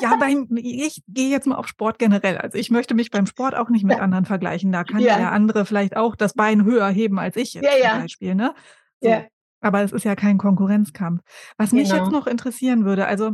Ja, 0.02 0.16
beim, 0.18 0.48
ich 0.56 1.04
gehe 1.08 1.30
jetzt 1.30 1.48
mal 1.48 1.56
auf 1.56 1.68
Sport 1.68 2.00
generell. 2.00 2.38
Also 2.38 2.58
ich 2.58 2.70
möchte 2.70 2.94
mich 2.94 3.12
beim 3.12 3.26
Sport 3.26 3.56
auch 3.56 3.70
nicht 3.70 3.84
mit 3.84 3.98
ja. 3.98 4.04
anderen 4.04 4.26
vergleichen. 4.26 4.72
Da 4.72 4.84
kann 4.84 5.00
ja. 5.00 5.18
der 5.18 5.32
andere 5.32 5.66
vielleicht 5.66 5.98
auch 5.98 6.16
das 6.16 6.34
Bein 6.34 6.64
höher 6.64 6.88
heben 6.90 7.20
als 7.20 7.36
ich 7.36 7.54
jetzt 7.54 7.66
ja, 7.66 7.92
zum 7.92 8.02
Beispiel. 8.02 8.36
Ne? 8.36 8.54
So. 9.02 9.10
Ja. 9.10 9.26
Aber 9.62 9.82
es 9.82 9.92
ist 9.92 10.06
ja 10.06 10.16
kein 10.16 10.38
Konkurrenzkampf. 10.38 11.22
Was 11.58 11.72
mich 11.72 11.90
genau. 11.90 12.04
jetzt 12.04 12.12
noch 12.12 12.28
interessieren 12.28 12.86
würde, 12.86 13.08
also 13.08 13.32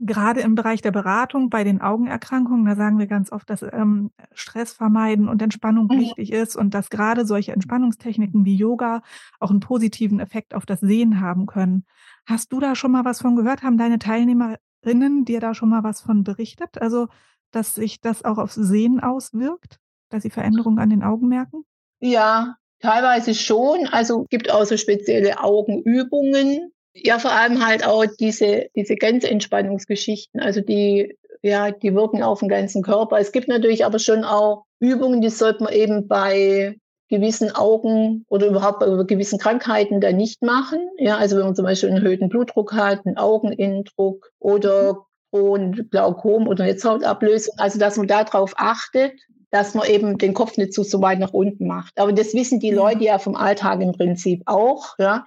gerade 0.00 0.40
im 0.40 0.54
Bereich 0.54 0.80
der 0.80 0.90
Beratung 0.90 1.50
bei 1.50 1.62
den 1.62 1.80
Augenerkrankungen, 1.80 2.64
da 2.64 2.74
sagen 2.74 2.98
wir 2.98 3.06
ganz 3.06 3.30
oft, 3.30 3.48
dass 3.50 3.62
ähm, 3.62 4.10
Stress 4.32 4.72
vermeiden 4.72 5.28
und 5.28 5.42
Entspannung 5.42 5.86
mhm. 5.86 6.00
wichtig 6.00 6.32
ist 6.32 6.56
und 6.56 6.74
dass 6.74 6.90
gerade 6.90 7.26
solche 7.26 7.52
Entspannungstechniken 7.52 8.44
wie 8.44 8.56
Yoga 8.56 9.02
auch 9.38 9.50
einen 9.50 9.60
positiven 9.60 10.18
Effekt 10.18 10.54
auf 10.54 10.64
das 10.64 10.80
Sehen 10.80 11.20
haben 11.20 11.46
können. 11.46 11.84
Hast 12.26 12.52
du 12.52 12.60
da 12.60 12.74
schon 12.74 12.92
mal 12.92 13.04
was 13.04 13.20
von 13.20 13.36
gehört? 13.36 13.62
Haben 13.62 13.76
deine 13.76 13.98
Teilnehmerinnen 13.98 15.24
dir 15.24 15.40
da 15.40 15.54
schon 15.54 15.68
mal 15.68 15.84
was 15.84 16.00
von 16.00 16.24
berichtet? 16.24 16.80
Also, 16.80 17.08
dass 17.50 17.74
sich 17.74 18.00
das 18.00 18.24
auch 18.24 18.38
aufs 18.38 18.54
Sehen 18.54 19.00
auswirkt, 19.00 19.78
dass 20.08 20.22
sie 20.22 20.30
Veränderungen 20.30 20.78
an 20.78 20.90
den 20.90 21.02
Augen 21.02 21.28
merken? 21.28 21.64
Ja, 21.98 22.56
teilweise 22.80 23.34
schon. 23.34 23.86
Also 23.88 24.24
gibt 24.30 24.50
auch 24.50 24.64
so 24.64 24.76
spezielle 24.76 25.40
Augenübungen, 25.40 26.72
ja, 27.02 27.18
vor 27.18 27.32
allem 27.32 27.64
halt 27.64 27.86
auch 27.86 28.04
diese, 28.18 28.66
diese 28.76 28.96
ganz 28.96 29.24
Entspannungsgeschichten, 29.24 30.40
also 30.40 30.60
die 30.60 31.16
ja, 31.42 31.70
die 31.70 31.94
wirken 31.94 32.22
auf 32.22 32.40
den 32.40 32.48
ganzen 32.48 32.82
Körper. 32.82 33.18
Es 33.18 33.32
gibt 33.32 33.48
natürlich 33.48 33.84
aber 33.84 33.98
schon 33.98 34.24
auch 34.24 34.64
Übungen, 34.78 35.20
die 35.20 35.30
sollte 35.30 35.64
man 35.64 35.72
eben 35.72 36.06
bei 36.06 36.76
gewissen 37.08 37.54
Augen 37.54 38.24
oder 38.28 38.46
überhaupt 38.46 38.80
bei 38.80 39.04
gewissen 39.04 39.38
Krankheiten 39.38 40.00
dann 40.00 40.16
nicht 40.16 40.42
machen. 40.42 40.80
Ja, 40.98 41.16
also 41.16 41.36
wenn 41.36 41.44
man 41.44 41.56
zum 41.56 41.64
Beispiel 41.64 41.88
einen 41.88 42.04
erhöhten 42.04 42.28
Blutdruck 42.28 42.72
hat, 42.72 43.04
einen 43.04 43.16
Augeninnendruck 43.16 44.30
oder 44.38 45.06
und 45.30 45.90
Glaukom 45.90 46.48
oder 46.48 46.64
Netzhautablösung. 46.64 47.54
Also 47.58 47.78
dass 47.78 47.96
man 47.96 48.06
darauf 48.06 48.52
achtet, 48.56 49.12
dass 49.50 49.74
man 49.74 49.88
eben 49.88 50.18
den 50.18 50.34
Kopf 50.34 50.56
nicht 50.56 50.74
zu 50.74 50.82
so 50.82 51.00
weit 51.00 51.18
nach 51.18 51.32
unten 51.32 51.66
macht. 51.66 51.98
Aber 51.98 52.12
das 52.12 52.34
wissen 52.34 52.60
die 52.60 52.70
Leute 52.70 53.04
ja 53.04 53.18
vom 53.18 53.36
Alltag 53.36 53.80
im 53.80 53.92
Prinzip 53.92 54.42
auch. 54.46 54.94
Ja. 54.98 55.26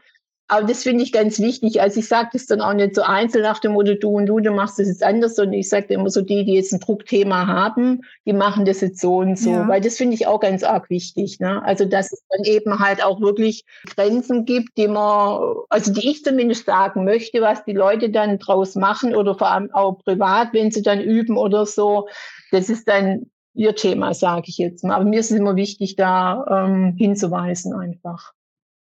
Aber 0.49 0.67
das 0.67 0.83
finde 0.83 1.03
ich 1.03 1.11
ganz 1.11 1.39
wichtig. 1.39 1.81
Also 1.81 2.01
ich 2.01 2.07
sage 2.07 2.29
das 2.33 2.45
dann 2.45 2.61
auch 2.61 2.73
nicht 2.73 2.95
so 2.95 3.01
einzeln 3.01 3.43
nach 3.43 3.59
dem 3.59 3.73
Motto, 3.73 3.95
du 3.95 4.09
und 4.09 4.25
du, 4.25 4.39
du 4.39 4.51
machst 4.51 4.77
das 4.77 4.87
jetzt 4.87 5.01
anders, 5.01 5.35
sondern 5.35 5.53
ich 5.53 5.69
sage 5.69 5.93
immer 5.93 6.09
so, 6.09 6.21
die, 6.21 6.43
die 6.43 6.55
jetzt 6.55 6.73
ein 6.73 6.81
Druckthema 6.81 7.47
haben, 7.47 8.01
die 8.25 8.33
machen 8.33 8.65
das 8.65 8.81
jetzt 8.81 8.99
so 8.99 9.17
und 9.17 9.39
so. 9.39 9.51
Ja. 9.51 9.67
Weil 9.67 9.81
das 9.81 9.97
finde 9.97 10.15
ich 10.15 10.27
auch 10.27 10.41
ganz 10.41 10.63
arg 10.63 10.89
wichtig. 10.89 11.39
Ne? 11.39 11.63
Also 11.63 11.85
dass 11.85 12.11
es 12.11 12.23
dann 12.29 12.43
eben 12.43 12.79
halt 12.79 13.03
auch 13.03 13.21
wirklich 13.21 13.63
Grenzen 13.95 14.45
gibt, 14.45 14.77
die 14.77 14.87
man, 14.87 15.55
also 15.69 15.93
die 15.93 16.09
ich 16.09 16.23
zumindest 16.23 16.65
sagen 16.65 17.05
möchte, 17.05 17.41
was 17.41 17.63
die 17.63 17.73
Leute 17.73 18.09
dann 18.09 18.37
draus 18.37 18.75
machen 18.75 19.15
oder 19.15 19.35
vor 19.35 19.49
allem 19.49 19.73
auch 19.73 19.99
privat, 20.03 20.49
wenn 20.51 20.71
sie 20.71 20.81
dann 20.81 20.99
üben 20.99 21.37
oder 21.37 21.65
so. 21.65 22.07
Das 22.51 22.69
ist 22.69 22.87
dann 22.87 23.31
ihr 23.53 23.75
Thema, 23.75 24.13
sage 24.13 24.45
ich 24.47 24.57
jetzt 24.57 24.83
mal. 24.83 24.95
Aber 24.95 25.05
mir 25.05 25.21
ist 25.21 25.31
es 25.31 25.37
immer 25.37 25.55
wichtig, 25.55 25.95
da 25.95 26.65
ähm, 26.65 26.95
hinzuweisen 26.97 27.73
einfach. 27.73 28.33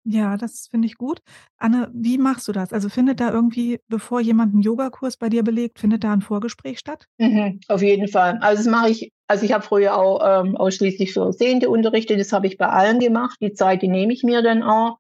Ja, 0.04 0.38
das 0.38 0.68
finde 0.72 0.88
ich 0.88 0.98
gut. 0.98 1.20
Anne, 1.58 1.92
wie 1.94 2.18
machst 2.18 2.48
du 2.48 2.52
das? 2.52 2.74
Also 2.74 2.90
findet 2.90 3.20
da 3.20 3.32
irgendwie, 3.32 3.80
bevor 3.88 4.22
jemand 4.22 4.54
einen 4.54 4.62
Yogakurs 4.62 5.18
bei 5.18 5.30
dir 5.30 5.44
belegt, 5.44 5.80
findet 5.80 6.04
da 6.04 6.14
ein 6.14 6.22
Vorgespräch 6.22 6.80
statt? 6.80 7.06
Mhm, 7.18 7.60
auf 7.68 7.82
jeden 7.82 8.08
Fall. 8.08 8.38
Also 8.42 8.64
das 8.64 8.72
mache 8.72 8.90
ich, 8.90 9.12
also 9.28 9.46
ich 9.46 9.52
habe 9.52 9.64
früher 9.64 9.98
auch 9.98 10.22
ähm, 10.24 10.56
ausschließlich 10.56 11.14
für 11.14 11.34
Sehende 11.34 11.70
unterrichtet, 11.70 12.20
das 12.20 12.34
habe 12.34 12.48
ich 12.48 12.58
bei 12.58 12.68
allen 12.68 13.00
gemacht. 13.00 13.38
Die 13.42 13.54
Zeit, 13.54 13.82
die 13.82 13.88
nehme 13.88 14.14
ich 14.14 14.24
mir 14.24 14.42
dann 14.42 14.64
auch. 14.64 14.98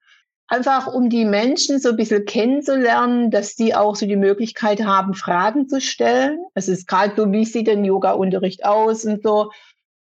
Einfach 0.51 0.87
um 0.87 1.11
die 1.11 1.25
Menschen 1.25 1.79
so 1.79 1.89
ein 1.89 1.95
bisschen 1.95 2.25
kennenzulernen, 2.25 3.29
dass 3.29 3.55
die 3.55 3.75
auch 3.75 3.95
so 3.95 4.07
die 4.07 4.15
Möglichkeit 4.15 4.83
haben, 4.83 5.13
Fragen 5.13 5.69
zu 5.69 5.79
stellen. 5.79 6.39
Es 6.55 6.67
ist 6.67 6.87
gerade 6.87 7.13
so, 7.15 7.31
wie 7.31 7.45
sieht 7.45 7.67
denn 7.67 7.85
Yoga-Unterricht 7.85 8.65
aus 8.65 9.05
und 9.05 9.21
so 9.21 9.51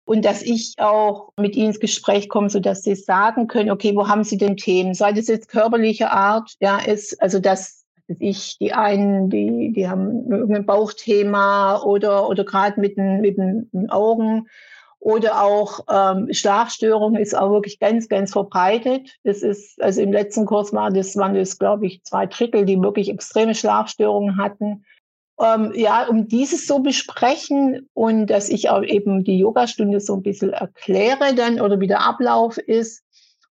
und 0.09 0.25
dass 0.25 0.41
ich 0.41 0.73
auch 0.79 1.33
mit 1.37 1.55
ihnen 1.55 1.67
ins 1.67 1.81
Gespräch 1.81 2.31
komme, 2.31 2.49
so 2.49 2.61
dass 2.61 2.83
sie 2.83 2.95
sagen 2.95 3.47
können, 3.47 3.71
okay, 3.71 3.95
wo 3.95 4.09
haben 4.09 4.25
sie 4.25 4.39
denn 4.39 4.57
Themen? 4.57 4.95
Sei 4.95 5.13
das 5.13 5.29
jetzt 5.29 5.51
körperliche 5.51 6.11
Art, 6.11 6.55
ja, 6.61 6.79
ist, 6.79 7.21
also 7.21 7.41
dass 7.41 7.85
ich, 8.19 8.57
die 8.57 8.73
einen, 8.73 9.29
die, 9.29 9.71
die 9.75 9.87
haben 9.87 10.31
irgendein 10.31 10.65
Bauchthema 10.65 11.83
oder, 11.83 12.27
oder 12.27 12.43
gerade 12.47 12.81
mit 12.81 12.97
den, 12.97 13.21
mit 13.21 13.37
den 13.37 13.69
Augen 13.91 14.47
oder 14.99 15.45
auch 15.45 15.81
ähm, 15.91 16.33
Schlafstörungen 16.33 17.21
ist 17.21 17.37
auch 17.37 17.51
wirklich 17.51 17.79
ganz, 17.79 18.09
ganz 18.09 18.33
verbreitet. 18.33 19.11
Das 19.25 19.43
ist, 19.43 19.81
also 19.83 20.01
im 20.01 20.11
letzten 20.11 20.47
Kurs 20.47 20.73
war 20.73 20.91
das, 20.91 21.19
waren 21.19 21.35
das, 21.35 21.59
glaube 21.59 21.87
ich, 21.87 22.03
zwei 22.05 22.25
Drittel, 22.25 22.65
die 22.65 22.81
wirklich 22.81 23.11
extreme 23.11 23.55
Schlafstörungen 23.55 24.39
hatten 24.39 24.87
ähm, 25.41 25.73
ja, 25.75 26.07
um 26.07 26.29
dieses 26.29 26.67
so 26.67 26.81
besprechen 26.81 27.89
und 27.95 28.27
dass 28.27 28.49
ich 28.49 28.71
auch 28.71 28.83
eben 28.83 29.25
die 29.25 29.39
Yogastunde 29.39 30.01
so 30.01 30.15
ein 30.15 30.23
bisschen 30.23 30.53
erkläre 30.53 31.35
dann 31.35 31.61
oder 31.61 31.81
wie 31.81 31.87
der 31.87 32.05
Ablauf 32.05 32.59
ist 32.59 33.03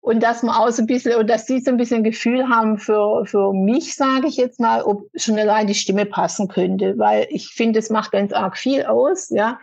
und 0.01 0.23
dass 0.23 0.43
man 0.43 0.55
auch 0.55 0.71
so 0.71 0.83
ein 0.83 0.87
bisschen 0.87 1.19
und 1.19 1.29
dass 1.29 1.47
sie 1.47 1.61
so 1.61 1.71
ein 1.71 1.79
bisschen 1.79 2.05
Gefühl 2.05 2.49
haben 2.49 2.79
für, 2.79 3.25
für 3.25 3.53
mich, 3.53 3.97
sage 3.97 4.27
ich 4.29 4.37
jetzt 4.37 4.61
mal, 4.61 4.83
ob 4.83 5.09
schon 5.15 5.39
allein 5.39 5.67
die 5.67 5.75
Stimme 5.75 6.05
passen 6.05 6.49
könnte, 6.49 6.99
weil 6.99 7.27
ich 7.31 7.49
finde, 7.49 7.79
es 7.79 7.91
macht 7.91 8.13
ganz 8.13 8.33
arg 8.33 8.57
viel 8.57 8.85
aus, 8.85 9.31
ja, 9.31 9.59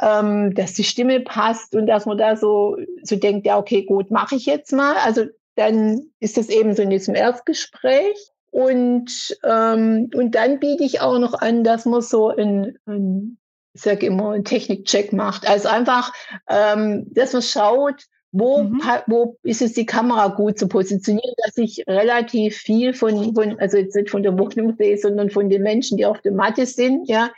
ähm, 0.00 0.54
dass 0.54 0.72
die 0.72 0.84
Stimme 0.84 1.20
passt 1.20 1.74
und 1.74 1.86
dass 1.86 2.06
man 2.06 2.16
da 2.16 2.36
so, 2.36 2.78
so 3.02 3.16
denkt, 3.16 3.46
ja, 3.46 3.58
okay, 3.58 3.84
gut, 3.84 4.10
mache 4.10 4.36
ich 4.36 4.46
jetzt 4.46 4.72
mal. 4.72 4.94
Also 5.04 5.24
dann 5.56 6.02
ist 6.20 6.38
das 6.38 6.48
eben 6.48 6.74
so 6.74 6.82
in 6.82 6.90
diesem 6.90 7.14
Erstgespräch. 7.14 8.16
Und, 8.52 9.38
ähm, 9.44 10.10
und 10.14 10.34
dann 10.34 10.60
biete 10.60 10.84
ich 10.84 11.00
auch 11.00 11.18
noch 11.18 11.32
an, 11.32 11.64
dass 11.64 11.86
man 11.86 12.02
so 12.02 12.28
ein, 12.28 12.78
ein 12.86 13.38
ich 13.74 13.80
sage 13.80 14.06
immer, 14.06 14.32
einen 14.32 14.44
Technikcheck 14.44 15.14
macht. 15.14 15.48
Also 15.48 15.68
einfach, 15.68 16.12
ähm, 16.48 17.06
dass 17.14 17.32
man 17.32 17.40
schaut, 17.40 18.04
wo, 18.30 18.64
mhm. 18.64 18.82
wo 19.06 19.38
ist 19.42 19.62
es 19.62 19.72
die 19.72 19.86
Kamera 19.86 20.28
gut 20.28 20.58
zu 20.58 20.68
positionieren, 20.68 21.34
dass 21.44 21.56
ich 21.56 21.82
relativ 21.86 22.58
viel 22.58 22.92
von, 22.92 23.34
von, 23.34 23.58
also 23.58 23.78
jetzt 23.78 23.96
nicht 23.96 24.10
von 24.10 24.22
der 24.22 24.38
Wohnung 24.38 24.76
sehe, 24.76 24.98
sondern 24.98 25.30
von 25.30 25.48
den 25.48 25.62
Menschen, 25.62 25.96
die 25.96 26.04
auf 26.04 26.20
der 26.20 26.32
Matte 26.32 26.66
sind, 26.66 27.08
ja. 27.08 27.30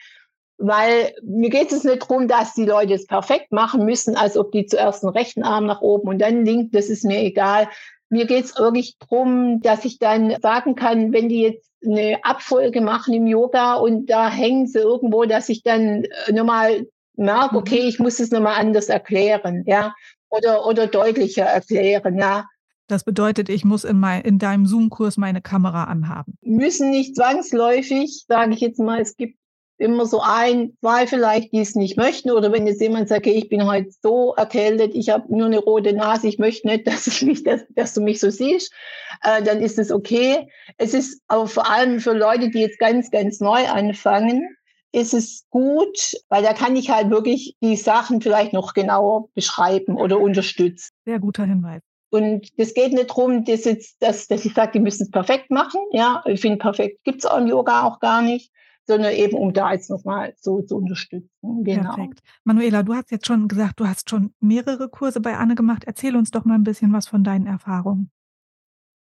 Weil 0.57 1.13
mir 1.23 1.51
geht 1.51 1.73
es 1.73 1.83
nicht 1.85 2.03
darum, 2.03 2.29
dass 2.29 2.55
die 2.55 2.65
Leute 2.65 2.95
es 2.95 3.07
perfekt 3.07 3.53
machen 3.53 3.85
müssen, 3.85 4.17
als 4.17 4.37
ob 4.37 4.53
die 4.53 4.67
zuerst 4.67 5.03
den 5.03 5.11
rechten 5.11 5.43
Arm 5.45 5.67
nach 5.67 5.81
oben 5.81 6.09
und 6.09 6.21
dann 6.21 6.45
links, 6.45 6.71
das 6.73 6.91
ist 6.91 7.05
mir 7.05 7.21
egal, 7.21 7.69
mir 8.15 8.27
geht 8.27 8.45
es 8.45 8.57
wirklich 8.57 8.97
darum, 8.99 9.61
dass 9.61 9.85
ich 9.85 9.99
dann 9.99 10.37
sagen 10.41 10.77
kann, 10.77 11.13
wenn 11.13 11.29
die 11.29 11.43
jetzt 11.43 11.69
eine 11.85 12.25
Abfolge 12.25 12.81
machen 12.81 13.13
im 13.13 13.27
Yoga 13.27 13.75
und 13.75 14.07
da 14.07 14.31
hängen 14.31 14.69
sie 14.69 14.79
irgendwo, 14.79 15.25
dass 15.25 15.49
ich 15.49 15.65
dann 15.65 16.05
äh, 16.05 16.33
nochmal 16.33 16.87
merke, 17.17 17.57
okay, 17.57 17.83
mhm. 17.83 17.89
ich 17.89 17.99
muss 17.99 18.21
es 18.21 18.31
nochmal 18.31 18.55
anders 18.61 18.89
erklären, 18.89 19.65
ja, 19.67 19.93
oder, 20.31 20.65
oder 20.65 20.87
deutlicher 20.87 21.45
erklären, 21.45 22.17
ja. 22.17 22.47
Das 22.87 23.03
bedeutet, 23.03 23.49
ich 23.49 23.65
muss 23.65 23.83
in, 23.83 23.99
mein, 23.99 24.23
in 24.23 24.39
deinem 24.39 24.67
Zoom-Kurs 24.67 25.17
meine 25.17 25.41
Kamera 25.41 25.85
anhaben. 25.85 26.39
Müssen 26.43 26.91
nicht 26.91 27.17
zwangsläufig, 27.17 28.27
sage 28.29 28.55
ich 28.55 28.61
jetzt 28.61 28.79
mal, 28.79 29.01
es 29.01 29.17
gibt 29.17 29.39
immer 29.79 30.07
so 30.07 30.21
ein, 30.21 30.77
zwei 30.81 31.07
vielleicht, 31.07 31.53
die 31.53 31.61
es 31.61 31.75
nicht 31.75 31.97
möchten. 31.97 32.31
Oder 32.31 32.53
wenn 32.53 32.67
jetzt 32.67 32.81
jemand 32.81 33.09
sagt, 33.09 33.27
okay, 33.27 33.37
ich 33.37 33.49
bin 33.49 33.67
heute 33.67 33.91
so 34.03 34.35
erkältet, 34.35 34.95
ich 34.95 35.11
habe 35.11 35.35
nur 35.35 35.47
eine 35.47 35.59
rote 35.59 35.93
Nase, 35.93 36.29
ich 36.29 36.39
möchte 36.39 36.69
nicht, 36.69 36.87
dass 36.87 37.07
ich 37.07 37.23
mich, 37.23 37.43
dass, 37.43 37.63
dass 37.71 37.95
du 37.95 38.01
mich 38.01 38.21
so 38.21 38.31
siehst, 38.31 38.73
äh, 39.23 39.43
dann 39.43 39.61
ist 39.61 39.79
es 39.79 39.91
okay. 39.91 40.49
Es 40.79 40.95
ist 40.95 41.23
aber 41.29 41.47
vor 41.47 41.71
allem 41.71 42.01
für 42.01 42.13
Leute, 42.13 42.51
die 42.51 42.61
jetzt 42.61 42.79
ganz, 42.79 43.11
ganz 43.11 43.41
neu 43.41 43.67
anfangen, 43.67 44.57
ist 44.93 45.13
es 45.13 45.45
gut, 45.51 46.15
weil 46.29 46.45
da 46.45 46.53
kann 46.53 46.77
ich 46.77 46.91
halt 46.91 47.11
wirklich 47.11 47.57
die 47.61 47.75
Sachen 47.75 48.21
vielleicht 48.21 48.53
noch 48.53 48.75
genauer 48.75 49.29
beschreiben 49.35 49.97
oder 49.97 50.21
unterstützen. 50.21 50.91
Sehr 51.05 51.19
guter 51.19 51.45
Hinweis. 51.45 51.83
Und 52.11 52.47
es 52.57 52.75
geht 52.75 52.93
nicht 52.93 53.11
darum, 53.11 53.45
dass, 53.45 53.65
jetzt, 53.65 54.01
dass, 54.01 54.29
dass 54.29 54.45
ich 54.45 54.55
sage, 54.55 54.71
die 54.75 54.79
müssen 54.79 55.03
es 55.03 55.11
perfekt 55.11 55.51
machen. 55.51 55.81
Ja, 55.91 56.23
ich 56.27 56.41
finde, 56.41 56.59
perfekt 56.59 57.03
gibt 57.03 57.19
es 57.19 57.27
auch 57.27 57.39
im 57.39 57.49
Yoga 57.49 57.83
auch 57.83 57.99
gar 57.99 58.23
nicht 58.23 58.53
sondern 58.87 59.13
eben 59.13 59.37
um 59.37 59.53
da 59.53 59.73
jetzt 59.73 59.91
nochmal 59.91 60.35
so 60.37 60.63
zu 60.63 60.77
unterstützen. 60.77 61.31
Genau. 61.65 61.95
Perfekt. 61.95 62.21
Manuela, 62.45 62.83
du 62.83 62.95
hast 62.95 63.11
jetzt 63.11 63.27
schon 63.27 63.49
gesagt, 63.49 63.81
du 63.81 63.87
hast 63.87 64.11
schon 64.11 64.35
mehrere 64.41 64.89
Kurse 64.89 65.21
bei 65.21 65.37
Anne 65.37 65.55
gemacht. 65.55 65.85
Erzähl 65.87 66.17
uns 66.17 66.31
doch 66.31 66.45
mal 66.45 66.55
ein 66.55 66.65
bisschen 66.65 66.93
was 66.93 67.09
von 67.09 67.25
deinen 67.25 67.47
Erfahrungen. 67.47 68.11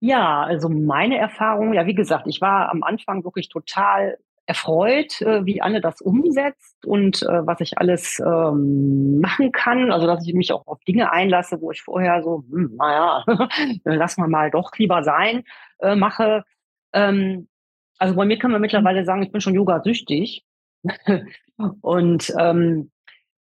Ja, 0.01 0.43
also 0.43 0.69
meine 0.69 1.17
Erfahrung, 1.17 1.75
ja, 1.75 1.87
wie 1.87 1.95
gesagt, 1.95 2.27
ich 2.27 2.41
war 2.41 2.71
am 2.71 2.83
Anfang 2.83 3.23
wirklich 3.25 3.49
total 3.49 4.19
erfreut, 4.47 5.21
äh, 5.23 5.47
wie 5.47 5.63
Anne 5.63 5.81
das 5.81 6.01
umsetzt 6.01 6.85
und 6.85 7.23
äh, 7.23 7.47
was 7.47 7.61
ich 7.61 7.79
alles 7.79 8.19
ähm, 8.19 9.21
machen 9.21 9.53
kann. 9.53 9.93
Also, 9.93 10.07
dass 10.07 10.27
ich 10.27 10.35
mich 10.35 10.53
auch 10.53 10.67
auf 10.67 10.81
Dinge 10.81 11.13
einlasse, 11.13 11.61
wo 11.61 11.71
ich 11.71 11.83
vorher 11.83 12.23
so, 12.23 12.43
hm, 12.51 12.75
naja, 12.77 13.25
lass 13.85 14.17
mal 14.17 14.29
mal 14.29 14.51
doch 14.51 14.77
lieber 14.77 15.05
sein, 15.05 15.45
äh, 15.79 15.95
mache. 15.95 16.45
Ähm, 16.93 17.49
also 18.03 18.17
bei 18.17 18.25
mir 18.25 18.37
kann 18.37 18.51
man 18.51 18.61
mittlerweile 18.61 19.05
sagen, 19.05 19.23
ich 19.23 19.31
bin 19.31 19.41
schon 19.41 19.55
Yoga-süchtig. 19.55 20.45
und 21.83 22.35
ähm, 22.37 22.91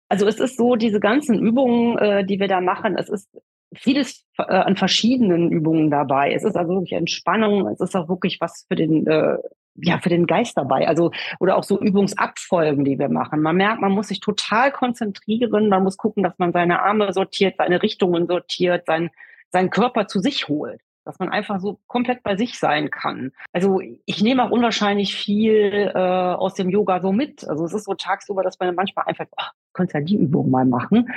also 0.09 0.27
es 0.27 0.41
ist 0.41 0.57
so, 0.57 0.75
diese 0.75 1.01
ganzen 1.01 1.39
Übungen, 1.39 1.99
äh, 1.99 2.25
die 2.25 2.41
wir 2.41 2.49
da 2.49 2.63
machen, 2.63 2.97
es 2.97 3.11
ist 3.11 3.29
vieles 3.75 4.25
äh, 4.39 4.45
an 4.45 4.77
verschiedenen 4.77 5.53
Übungen 5.53 5.91
dabei. 5.91 6.33
Es 6.33 6.45
ist 6.45 6.57
also 6.57 6.73
wirklich 6.73 6.95
Entspannung, 6.95 7.67
es 7.69 7.81
ist 7.81 7.95
auch 7.95 8.09
wirklich 8.09 8.41
was 8.41 8.65
für 8.67 8.75
den, 8.75 9.07
äh, 9.07 9.37
ja, 9.75 9.99
für 9.99 10.09
den 10.09 10.27
Geist 10.27 10.57
dabei. 10.57 10.89
Also, 10.89 11.11
oder 11.41 11.59
auch 11.59 11.65
so 11.65 11.79
Übungsabfolgen, 11.79 12.87
die 12.87 12.99
wir 12.99 13.11
machen. 13.11 13.43
Man 13.43 13.57
merkt, 13.57 13.83
man 13.83 13.93
muss 13.93 14.09
sich 14.09 14.21
total 14.21 14.73
konzentrieren, 14.73 15.69
man 15.69 15.83
muss 15.83 15.99
gucken, 15.99 16.23
dass 16.23 16.39
man 16.39 16.55
seine 16.55 16.81
Arme 16.81 17.13
sortiert, 17.13 17.57
seine 17.59 17.83
Richtungen 17.83 18.27
sortiert, 18.27 18.87
sein, 18.87 19.11
seinen 19.51 19.69
Körper 19.69 20.07
zu 20.07 20.21
sich 20.21 20.49
holt 20.49 20.81
dass 21.09 21.19
man 21.19 21.31
einfach 21.31 21.59
so 21.59 21.79
komplett 21.87 22.23
bei 22.23 22.37
sich 22.37 22.59
sein 22.59 22.91
kann. 22.91 23.33
Also 23.55 23.81
ich 24.05 24.23
nehme 24.23 24.45
auch 24.45 24.51
unwahrscheinlich 24.51 25.17
viel 25.17 25.91
äh, 25.95 25.99
aus 25.99 26.53
dem 26.53 26.69
Yoga 26.69 27.01
so 27.01 27.13
mit. 27.13 27.49
Also 27.49 27.65
es 27.65 27.73
ist 27.73 27.85
so 27.85 27.95
tagsüber, 27.95 28.43
dass 28.43 28.61
man 28.61 28.75
manchmal 28.75 29.07
einfach, 29.07 29.25
ach, 29.39 29.53
könntest 29.73 29.95
ja 29.95 30.01
die 30.03 30.17
Übung 30.17 30.51
mal 30.51 30.67
machen. 30.67 31.11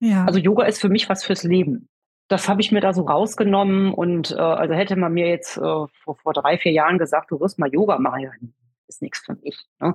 Ja. 0.00 0.26
Also 0.26 0.38
Yoga 0.38 0.66
ist 0.66 0.82
für 0.82 0.90
mich 0.90 1.08
was 1.08 1.24
fürs 1.24 1.44
Leben. 1.44 1.88
Das 2.28 2.46
habe 2.46 2.60
ich 2.60 2.72
mir 2.72 2.82
da 2.82 2.92
so 2.92 3.04
rausgenommen 3.04 3.94
und 3.94 4.32
äh, 4.32 4.34
also 4.34 4.74
hätte 4.74 4.96
man 4.96 5.14
mir 5.14 5.28
jetzt 5.28 5.56
äh, 5.56 5.60
vor, 5.60 6.16
vor 6.22 6.34
drei, 6.34 6.58
vier 6.58 6.72
Jahren 6.72 6.98
gesagt, 6.98 7.30
du 7.30 7.40
wirst 7.40 7.58
mal 7.58 7.72
Yoga 7.72 7.98
machen, 7.98 8.52
ist 8.88 9.02
nichts 9.02 9.24
für 9.24 9.36
mich. 9.42 9.66
Ne? 9.80 9.94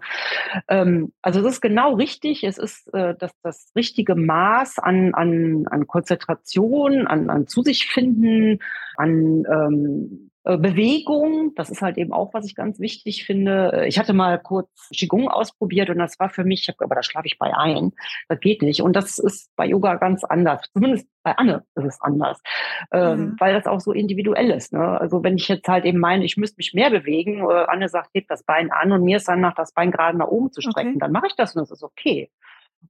Ähm, 0.68 1.14
also 1.22 1.40
es 1.42 1.56
ist 1.56 1.62
genau 1.62 1.96
richtig. 1.96 2.44
Es 2.44 2.58
ist 2.58 2.94
äh, 2.94 3.16
das, 3.18 3.32
das 3.42 3.72
richtige 3.76 4.16
Maß 4.16 4.80
an, 4.80 5.14
an, 5.14 5.66
an 5.70 5.88
Konzentration, 5.88 7.08
an, 7.08 7.30
an 7.30 7.48
zu 7.48 7.62
sich 7.62 7.88
finden, 7.88 8.60
an 8.98 9.46
ähm, 9.52 10.30
Äh, 10.30 10.33
Bewegung, 10.44 11.54
das 11.56 11.70
ist 11.70 11.82
halt 11.82 11.98
eben 11.98 12.12
auch, 12.12 12.34
was 12.34 12.46
ich 12.46 12.56
ganz 12.56 12.80
wichtig 12.80 13.26
finde. 13.26 13.72
Äh, 13.74 13.88
ich 13.88 13.98
hatte 13.98 14.14
mal 14.14 14.40
kurz 14.40 14.90
Qigong 14.94 15.30
ausprobiert 15.30 15.90
und 15.90 16.00
das 16.00 16.20
war 16.20 16.30
für 16.30 16.44
mich, 16.44 16.70
aber 16.80 16.96
da 16.96 17.04
schlafe 17.04 17.28
ich 17.28 17.38
bei 17.40 17.56
ein. 17.56 17.94
Das 18.28 18.40
geht 18.40 18.62
nicht. 18.62 18.82
Und 18.82 18.96
das 18.96 19.20
ist 19.20 19.56
bei 19.56 19.66
Yoga 19.66 19.96
ganz 19.96 20.24
anders. 20.24 20.62
Zumindest 20.74 21.08
bei 21.24 21.38
Anne 21.38 21.64
ist 21.76 21.86
es 21.86 22.02
anders, 22.02 22.42
ähm, 22.92 23.20
mhm. 23.20 23.36
weil 23.40 23.54
das 23.54 23.66
auch 23.66 23.80
so 23.80 23.94
individuell 23.94 24.52
ist. 24.52 24.74
Ne? 24.74 25.00
Also 25.00 25.24
wenn 25.24 25.38
ich 25.38 25.48
jetzt 25.48 25.68
halt 25.68 25.86
eben 25.86 26.00
meine, 26.00 26.26
ich 26.26 26.36
müsste 26.36 26.58
mich 26.58 26.74
mehr 26.74 26.90
bewegen, 26.90 27.50
äh, 27.50 27.66
Anne 27.68 27.88
sagt, 27.88 28.10
heb 28.14 28.28
das 28.28 28.44
Bein 28.44 28.72
an 28.72 28.92
und 28.92 29.04
mir 29.04 29.18
ist 29.18 29.30
dann 29.30 29.40
nach 29.40 29.56
das 29.56 29.74
Bein 29.74 29.92
gerade 29.92 30.18
nach 30.18 30.28
oben 30.28 30.52
zu 30.52 30.62
strecken, 30.62 30.90
okay. 30.90 31.00
dann 31.00 31.12
mache 31.14 31.28
ich 31.28 31.36
das 31.36 31.56
und 31.56 31.62
das 31.62 31.72
ist 31.72 31.84
okay. 31.84 32.30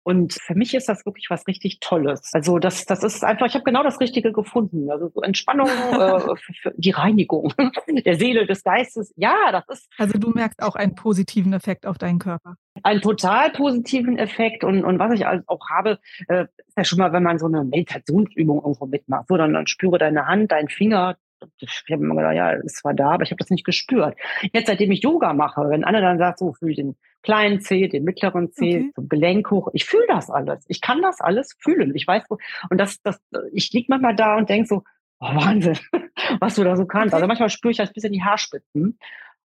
Und 0.04 0.34
für 0.34 0.56
mich 0.56 0.74
ist 0.74 0.90
das 0.90 1.06
wirklich 1.06 1.28
was 1.30 1.48
richtig 1.48 1.80
Tolles. 1.80 2.32
Also 2.34 2.60
das, 2.60 2.86
das 2.86 3.04
ist 3.04 3.24
einfach, 3.24 3.46
ich 3.46 3.54
habe 3.54 3.64
genau 3.64 3.84
das 3.84 4.00
Richtige 4.00 4.32
gefunden. 4.32 4.90
Also 4.90 5.10
so 5.14 5.22
Entspannung, 5.22 5.68
äh, 5.92 6.36
für, 6.36 6.54
für 6.54 6.74
die 6.76 6.92
Reinigung 6.92 7.54
der 8.06 8.16
Seele, 8.18 8.46
des 8.46 8.64
Geistes. 8.64 9.14
Ja, 9.16 9.52
das 9.52 9.68
ist. 9.70 9.90
Also 9.98 10.18
du 10.18 10.32
merkst 10.32 10.62
auch 10.62 10.76
einen 10.76 10.96
positiven 10.96 11.54
Effekt 11.54 11.86
auf 11.86 11.98
deinen 11.98 12.20
Körper. 12.20 12.56
Einen 12.82 13.02
total 13.02 13.52
positiven 13.52 14.18
Effekt. 14.18 14.64
Und, 14.64 14.84
und 14.84 15.00
was 15.00 15.14
ich 15.14 15.26
auch 15.26 15.70
habe, 15.70 16.00
äh, 16.28 16.44
ist 16.44 16.78
ja 16.78 16.84
schon 16.84 17.00
mal, 17.00 17.14
wenn 17.14 17.24
man 17.24 17.40
so 17.40 17.46
eine 17.46 17.64
Meditationsübung 17.64 18.58
irgendwo 18.58 18.86
mitmacht. 18.86 19.28
So, 19.28 19.38
dann, 19.38 19.54
dann 19.54 19.68
spüre 19.68 19.98
deine 19.98 20.26
Hand, 20.26 20.52
deinen 20.52 20.70
Finger, 20.70 21.16
ich 21.60 21.84
habe 21.92 22.04
immer 22.04 22.16
gedacht, 22.16 22.36
ja, 22.36 22.54
es 22.54 22.84
war 22.84 22.94
da, 22.94 23.12
aber 23.12 23.24
ich 23.24 23.32
habe 23.32 23.40
das 23.40 23.50
nicht 23.50 23.66
gespürt. 23.66 24.18
Jetzt, 24.54 24.68
seitdem 24.68 24.92
ich 24.92 25.04
Yoga 25.04 25.34
mache, 25.34 25.70
wenn 25.70 25.84
Anne 25.84 26.02
dann 26.02 26.18
sagt, 26.18 26.40
so 26.40 26.54
fühl 26.54 26.74
den 26.74 26.96
kleinen 27.24 27.62
Zeh, 27.62 27.88
den 27.88 28.04
mittleren 28.04 28.52
Zeh, 28.52 28.78
okay. 28.78 28.92
zum 28.96 29.10
Gelenk 29.10 29.50
hoch, 29.50 29.70
ich 29.74 29.86
fühle 29.86 30.06
das 30.08 30.30
alles. 30.30 30.64
Ich 30.68 30.82
kann 30.82 31.02
das 31.02 31.22
alles 31.22 31.56
fühlen. 31.58 31.96
Ich 31.96 32.08
weiß, 32.08 32.24
wo, 32.30 32.38
und 32.70 32.78
das, 32.78 33.02
das, 33.02 33.20
ich 33.52 33.72
lieg 33.72 33.90
manchmal 33.90 34.16
da 34.16 34.38
und 34.38 34.50
denk 34.50 34.68
so, 34.68 34.84
oh, 35.20 35.36
Wahnsinn, 35.36 35.78
was 36.40 36.56
du 36.56 36.64
da 36.64 36.76
so 36.76 36.86
kannst. 36.86 37.14
Okay. 37.14 37.16
Also 37.16 37.28
manchmal 37.28 37.50
spüre 37.50 37.72
ich 37.72 37.78
das 37.78 37.92
bis 37.92 38.04
in 38.04 38.14
die 38.14 38.24
Haarspitzen. 38.24 39.00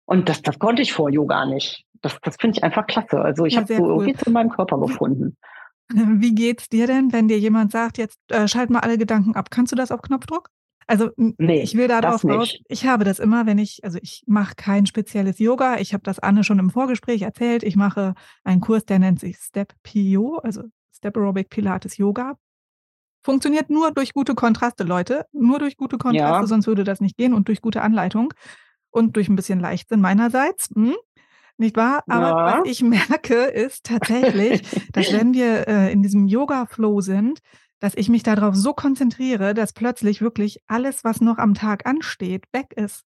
Und 0.05 0.29
das, 0.29 0.41
das 0.41 0.59
konnte 0.59 0.81
ich 0.81 0.93
vor 0.93 1.09
Yoga 1.09 1.45
nicht. 1.45 1.85
Das, 2.01 2.17
das 2.21 2.37
finde 2.39 2.57
ich 2.57 2.63
einfach 2.63 2.87
klasse. 2.87 3.19
Also 3.19 3.45
ich 3.45 3.55
ja, 3.55 3.61
habe 3.61 3.75
so 3.75 3.83
cool. 3.83 3.89
irgendwie 3.89 4.13
zu 4.23 4.31
meinem 4.31 4.49
Körper 4.49 4.79
gefunden. 4.79 5.35
Wie 5.89 6.33
geht's 6.33 6.69
dir 6.69 6.87
denn, 6.87 7.13
wenn 7.13 7.27
dir 7.27 7.37
jemand 7.37 7.71
sagt, 7.71 7.97
jetzt 7.97 8.19
äh, 8.31 8.47
schalt 8.47 8.69
mal 8.69 8.79
alle 8.79 8.97
Gedanken 8.97 9.35
ab? 9.35 9.49
Kannst 9.51 9.71
du 9.71 9.75
das 9.75 9.91
auf 9.91 10.01
Knopfdruck? 10.01 10.49
Also 10.87 11.09
nee, 11.17 11.61
ich 11.61 11.75
will 11.75 11.87
darauf 11.87 12.23
raus, 12.23 12.55
ich 12.67 12.85
habe 12.85 13.05
das 13.05 13.17
immer, 13.17 13.47
wenn 13.47 13.57
ich, 13.57 13.83
also 13.83 13.97
ich 14.01 14.23
mache 14.27 14.53
kein 14.55 14.85
spezielles 14.85 15.39
Yoga. 15.39 15.79
Ich 15.79 15.93
habe 15.93 16.03
das 16.03 16.19
Anne 16.19 16.43
schon 16.43 16.59
im 16.59 16.69
Vorgespräch 16.69 17.23
erzählt. 17.23 17.63
Ich 17.63 17.75
mache 17.75 18.13
einen 18.43 18.61
Kurs, 18.61 18.85
der 18.85 18.99
nennt 18.99 19.19
sich 19.19 19.37
Step 19.37 19.73
PO, 19.83 20.37
also 20.43 20.63
Step 20.95 21.17
Aerobic 21.17 21.49
Pilates 21.49 21.97
Yoga. 21.97 22.37
Funktioniert 23.23 23.71
nur 23.71 23.91
durch 23.91 24.13
gute 24.13 24.35
Kontraste, 24.35 24.83
Leute. 24.83 25.25
Nur 25.31 25.57
durch 25.57 25.77
gute 25.77 25.97
Kontraste, 25.97 26.41
ja. 26.41 26.45
sonst 26.45 26.67
würde 26.67 26.83
das 26.83 27.01
nicht 27.01 27.17
gehen 27.17 27.33
und 27.33 27.47
durch 27.47 27.61
gute 27.61 27.81
Anleitung 27.81 28.31
und 28.91 29.15
durch 29.15 29.27
ein 29.27 29.35
bisschen 29.35 29.59
Leichtsinn 29.59 30.01
meinerseits. 30.01 30.69
Hm? 30.75 30.95
Nicht 31.57 31.75
wahr? 31.77 32.03
Aber 32.07 32.27
ja. 32.27 32.59
was 32.59 32.69
ich 32.69 32.81
merke, 32.83 33.45
ist 33.45 33.85
tatsächlich, 33.85 34.61
dass 34.91 35.11
wenn 35.11 35.33
wir 35.33 35.67
äh, 35.67 35.91
in 35.91 36.03
diesem 36.03 36.27
Yoga-Flow 36.27 37.01
sind, 37.01 37.39
dass 37.85 37.93
ich 37.93 38.09
mich 38.09 38.23
darauf 38.23 38.55
so 38.55 38.73
konzentriere, 38.73 39.53
dass 39.53 39.71
plötzlich 39.71 40.19
wirklich 40.19 40.59
alles, 40.65 41.03
was 41.03 41.21
noch 41.21 41.37
am 41.37 41.53
Tag 41.53 41.85
ansteht, 41.85 42.45
weg 42.51 42.73
ist. 42.75 43.03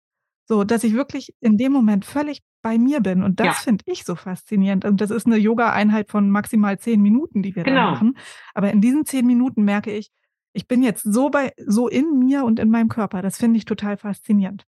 So, 0.48 0.64
dass 0.64 0.84
ich 0.84 0.94
wirklich 0.94 1.34
in 1.40 1.58
dem 1.58 1.72
Moment 1.72 2.06
völlig 2.06 2.44
bei 2.62 2.78
mir 2.78 3.02
bin. 3.02 3.24
Und 3.24 3.40
das 3.40 3.48
ja. 3.48 3.54
finde 3.54 3.84
ich 3.88 4.06
so 4.06 4.14
faszinierend. 4.14 4.86
Und 4.86 5.02
das 5.02 5.10
ist 5.10 5.26
eine 5.26 5.38
Yoga-Einheit 5.38 6.12
von 6.12 6.30
maximal 6.30 6.78
zehn 6.78 7.02
Minuten, 7.02 7.42
die 7.42 7.56
wir 7.56 7.64
genau. 7.64 7.86
da 7.86 7.92
machen. 7.92 8.20
Aber 8.54 8.72
in 8.72 8.80
diesen 8.80 9.04
zehn 9.08 9.26
Minuten 9.26 9.64
merke 9.64 9.92
ich, 9.92 10.12
ich 10.54 10.68
bin 10.68 10.84
jetzt 10.84 11.02
so 11.02 11.32
bei, 11.32 11.54
so 11.66 11.88
in 11.88 12.20
mir 12.20 12.44
und 12.44 12.60
in 12.60 12.70
meinem 12.70 12.90
Körper. 12.90 13.24
Das 13.24 13.38
finde 13.38 13.58
ich 13.58 13.66
total 13.66 13.98
faszinierend. 13.98 14.64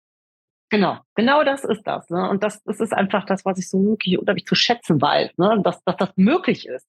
Genau, 0.69 0.99
genau 1.14 1.45
das 1.45 1.64
ist 1.64 1.87
das. 1.87 2.11
Ne? 2.11 2.29
Und 2.29 2.43
das, 2.43 2.62
das 2.64 2.79
ist 2.79 2.93
einfach 2.93 3.25
das, 3.25 3.47
was 3.47 3.59
ich 3.59 3.71
so 3.71 3.83
wirklich 3.83 4.19
unheimlich 4.19 4.45
zu 4.45 4.55
schätzen 4.55 5.01
weiß, 5.01 5.38
ne? 5.38 5.62
dass, 5.64 5.83
dass 5.85 5.97
das 5.97 6.11
möglich 6.17 6.69
ist. 6.69 6.87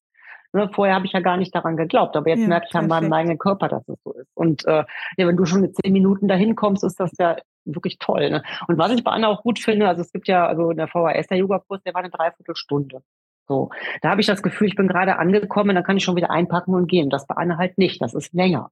Ne, 0.53 0.69
vorher 0.73 0.95
habe 0.95 1.05
ich 1.05 1.12
ja 1.12 1.19
gar 1.19 1.38
nicht 1.38 1.53
daran 1.53 1.75
geglaubt, 1.75 2.15
aber 2.15 2.29
jetzt 2.29 2.41
ja, 2.41 2.47
merke 2.47 2.67
ich 2.69 2.75
an 2.75 2.88
meinem 2.88 3.12
eigenen 3.12 3.38
Körper, 3.38 3.67
dass 3.67 3.88
es 3.88 3.97
so 4.03 4.13
ist. 4.13 4.29
Und 4.36 4.65
äh, 4.65 4.86
ja, 5.17 5.27
wenn 5.27 5.36
du 5.36 5.45
schon 5.45 5.62
mit 5.62 5.75
zehn 5.75 5.91
Minuten 5.91 6.27
dahin 6.27 6.55
kommst, 6.55 6.84
ist 6.84 6.99
das 6.99 7.12
ja 7.19 7.36
wirklich 7.65 7.97
toll. 7.99 8.29
Ne? 8.29 8.43
Und 8.67 8.77
was 8.77 8.91
ich 8.91 9.03
bei 9.03 9.12
Anna 9.12 9.27
auch 9.27 9.43
gut 9.43 9.60
finde, 9.60 9.88
also 9.88 10.01
es 10.01 10.12
gibt 10.12 10.27
ja, 10.27 10.47
also 10.47 10.71
in 10.71 10.77
der 10.77 10.88
VHS, 10.88 11.27
der 11.27 11.38
Yoga-Kurs, 11.38 11.81
der 11.84 11.93
war 11.93 12.01
eine 12.01 12.12
Dreiviertelstunde. 12.12 13.01
So, 13.47 13.69
da 14.01 14.10
habe 14.10 14.21
ich 14.21 14.27
das 14.27 14.41
Gefühl, 14.41 14.67
ich 14.67 14.75
bin 14.75 14.88
gerade 14.88 15.17
angekommen, 15.17 15.75
dann 15.75 15.84
kann 15.84 15.97
ich 15.97 16.03
schon 16.03 16.15
wieder 16.15 16.31
einpacken 16.31 16.73
und 16.73 16.88
gehen. 16.88 17.10
Das 17.10 17.27
bei 17.27 17.36
Anne 17.36 17.58
halt 17.58 17.77
nicht, 17.77 18.01
das 18.01 18.13
ist 18.13 18.34
länger. 18.34 18.71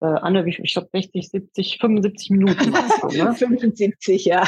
Äh, 0.00 0.06
Anne, 0.06 0.44
wie, 0.44 0.56
ich 0.62 0.72
glaube 0.74 0.88
60, 0.92 1.28
70, 1.28 1.78
75 1.80 2.30
Minuten. 2.30 2.74
so, 3.00 3.08
ne? 3.08 3.34
75, 3.34 4.24
ja. 4.24 4.44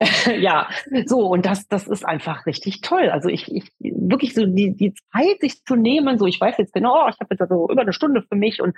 ja, 0.38 0.68
so 1.06 1.26
und 1.26 1.46
das, 1.46 1.68
das 1.68 1.86
ist 1.86 2.04
einfach 2.04 2.46
richtig 2.46 2.80
toll. 2.80 3.10
Also 3.10 3.28
ich, 3.28 3.50
ich 3.54 3.70
wirklich 3.78 4.34
so 4.34 4.44
die, 4.44 4.74
die 4.74 4.94
Zeit, 5.12 5.40
sich 5.40 5.64
zu 5.64 5.76
nehmen, 5.76 6.18
so 6.18 6.26
ich 6.26 6.40
weiß 6.40 6.58
jetzt 6.58 6.72
genau, 6.72 7.08
ich 7.08 7.18
habe 7.20 7.28
jetzt 7.30 7.40
also 7.40 7.68
über 7.70 7.82
eine 7.82 7.92
Stunde 7.92 8.22
für 8.22 8.36
mich 8.36 8.60
und 8.60 8.76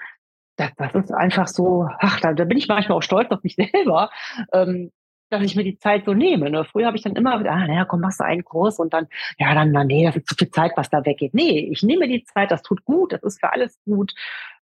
das, 0.56 0.70
das 0.76 0.94
ist 0.94 1.12
einfach 1.12 1.48
so, 1.48 1.88
ach, 1.98 2.20
da, 2.20 2.32
da 2.32 2.44
bin 2.44 2.58
ich 2.58 2.68
manchmal 2.68 2.98
auch 2.98 3.02
stolz 3.02 3.30
auf 3.30 3.42
mich 3.42 3.56
selber, 3.72 4.10
ähm, 4.52 4.90
dass 5.28 5.42
ich 5.42 5.56
mir 5.56 5.64
die 5.64 5.78
Zeit 5.78 6.04
so 6.04 6.14
nehme. 6.14 6.50
Ne? 6.50 6.64
Früher 6.64 6.86
habe 6.86 6.96
ich 6.96 7.02
dann 7.02 7.16
immer, 7.16 7.34
ah, 7.34 7.66
naja, 7.66 7.84
komm, 7.84 8.00
machst 8.00 8.20
du 8.20 8.24
einen 8.24 8.44
Kurs 8.44 8.78
und 8.78 8.92
dann, 8.92 9.08
ja, 9.38 9.54
dann, 9.54 9.72
na, 9.72 9.84
nee, 9.84 10.04
das 10.04 10.16
ist 10.16 10.28
zu 10.28 10.36
viel 10.36 10.50
Zeit, 10.50 10.72
was 10.76 10.88
da 10.88 11.04
weggeht. 11.04 11.34
Nee, 11.34 11.68
ich 11.72 11.82
nehme 11.82 12.06
die 12.06 12.24
Zeit, 12.24 12.50
das 12.50 12.62
tut 12.62 12.84
gut, 12.84 13.12
das 13.12 13.22
ist 13.22 13.40
für 13.40 13.52
alles 13.52 13.78
gut. 13.84 14.14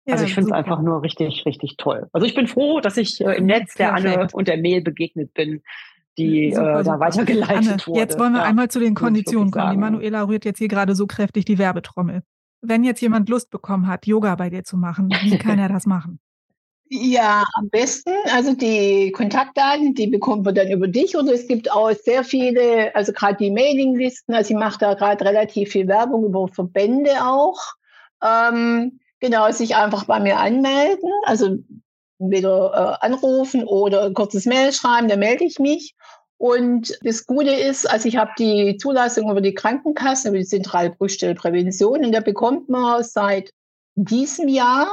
Ja, 0.06 0.14
also 0.14 0.24
ich 0.24 0.34
finde 0.34 0.50
es 0.50 0.52
einfach 0.52 0.80
nur 0.80 1.02
richtig, 1.02 1.44
richtig 1.46 1.76
toll. 1.76 2.08
Also 2.12 2.26
ich 2.26 2.34
bin 2.34 2.46
froh, 2.46 2.80
dass 2.80 2.96
ich 2.96 3.20
äh, 3.20 3.36
im 3.36 3.46
Netz 3.46 3.74
der 3.74 3.94
Anne 3.94 4.28
und 4.32 4.48
der 4.48 4.58
Mail 4.58 4.82
begegnet 4.82 5.32
bin, 5.34 5.62
die 6.18 6.52
super, 6.54 6.80
äh, 6.80 6.84
da 6.84 7.00
weitergeleitet 7.00 7.72
Anne, 7.72 7.86
wurde. 7.86 8.00
Jetzt 8.00 8.18
wollen 8.18 8.32
wir 8.32 8.40
ja, 8.40 8.44
einmal 8.44 8.68
zu 8.68 8.80
den 8.80 8.94
Konditionen 8.94 9.50
kommen. 9.50 9.72
Die 9.72 9.78
Manuela 9.78 10.22
rührt 10.22 10.44
jetzt 10.44 10.58
hier 10.58 10.68
gerade 10.68 10.94
so 10.94 11.06
kräftig 11.06 11.44
die 11.44 11.58
Werbetrommel. 11.58 12.22
Wenn 12.60 12.84
jetzt 12.84 13.00
jemand 13.00 13.28
Lust 13.28 13.50
bekommen 13.50 13.86
hat, 13.86 14.06
Yoga 14.06 14.34
bei 14.36 14.50
dir 14.50 14.64
zu 14.64 14.76
machen, 14.76 15.08
wie 15.22 15.38
kann 15.38 15.58
er 15.58 15.68
das 15.68 15.86
machen? 15.86 16.18
Ja, 16.88 17.44
am 17.54 17.70
besten, 17.70 18.12
also 18.32 18.54
die 18.54 19.10
Kontaktdaten, 19.10 19.94
die 19.94 20.06
bekommt 20.06 20.44
man 20.44 20.54
dann 20.54 20.70
über 20.70 20.86
dich 20.86 21.16
oder 21.16 21.32
es 21.32 21.48
gibt 21.48 21.72
auch 21.72 21.90
sehr 21.92 22.24
viele, 22.24 22.94
also 22.94 23.12
gerade 23.12 23.36
die 23.36 23.50
Mailinglisten, 23.50 24.34
also 24.34 24.52
ich 24.52 24.60
mache 24.60 24.78
da 24.78 24.94
gerade 24.94 25.24
relativ 25.24 25.70
viel 25.70 25.88
Werbung 25.88 26.24
über 26.26 26.46
Verbände 26.48 27.10
auch. 27.22 27.58
Ähm, 28.22 29.00
genau, 29.18 29.50
sich 29.50 29.76
einfach 29.76 30.04
bei 30.04 30.20
mir 30.20 30.38
anmelden, 30.38 31.10
also 31.24 31.56
entweder 32.18 32.98
äh, 33.02 33.06
anrufen 33.06 33.64
oder 33.64 34.04
ein 34.04 34.14
kurzes 34.14 34.46
Mail 34.46 34.72
schreiben, 34.72 35.08
dann 35.08 35.18
melde 35.18 35.44
ich 35.44 35.58
mich. 35.58 35.94
Und 36.36 36.98
das 37.02 37.26
Gute 37.26 37.50
ist, 37.50 37.88
also 37.88 38.08
ich 38.08 38.16
habe 38.16 38.32
die 38.38 38.76
Zulassung 38.76 39.30
über 39.30 39.40
die 39.40 39.54
Krankenkasse, 39.54 40.28
über 40.28 40.38
die 40.38 40.44
zentrale 40.44 40.90
Bruststellprävention 40.90 42.04
und 42.04 42.12
da 42.12 42.20
bekommt 42.20 42.68
man 42.68 43.02
seit 43.02 43.50
diesem 43.94 44.48
Jahr 44.48 44.88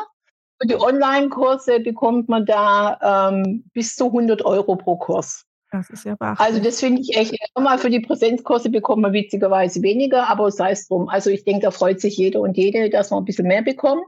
für 0.62 0.68
die 0.68 0.80
Online-Kurse 0.80 1.80
bekommt 1.80 2.30
man 2.30 2.46
da 2.46 3.32
ähm, 3.32 3.64
bis 3.74 3.96
zu 3.96 4.06
100 4.06 4.46
Euro 4.46 4.76
pro 4.76 4.96
Kurs. 4.96 5.44
Das 5.72 5.90
ist 5.90 6.06
ja 6.06 6.16
wahr. 6.20 6.36
Also 6.40 6.60
das 6.60 6.80
finde 6.80 7.02
ich 7.02 7.18
echt, 7.18 7.34
mal 7.58 7.80
für 7.80 7.90
die 7.90 8.02
Präsenzkurse 8.02 8.70
bekommt 8.70 9.02
man 9.02 9.14
witzigerweise 9.14 9.82
weniger, 9.82 10.30
aber 10.30 10.52
sei 10.52 10.72
es 10.72 10.88
drum. 10.88 11.10
Also 11.10 11.32
ich 11.32 11.46
denke, 11.46 11.62
da 11.62 11.72
freut 11.72 12.00
sich 12.00 12.18
jeder 12.18 12.42
und 12.42 12.58
jede, 12.58 12.90
dass 12.92 13.10
man 13.10 13.24
ein 13.24 13.26
bisschen 13.26 13.48
mehr 13.48 13.64
bekommt. 13.64 14.06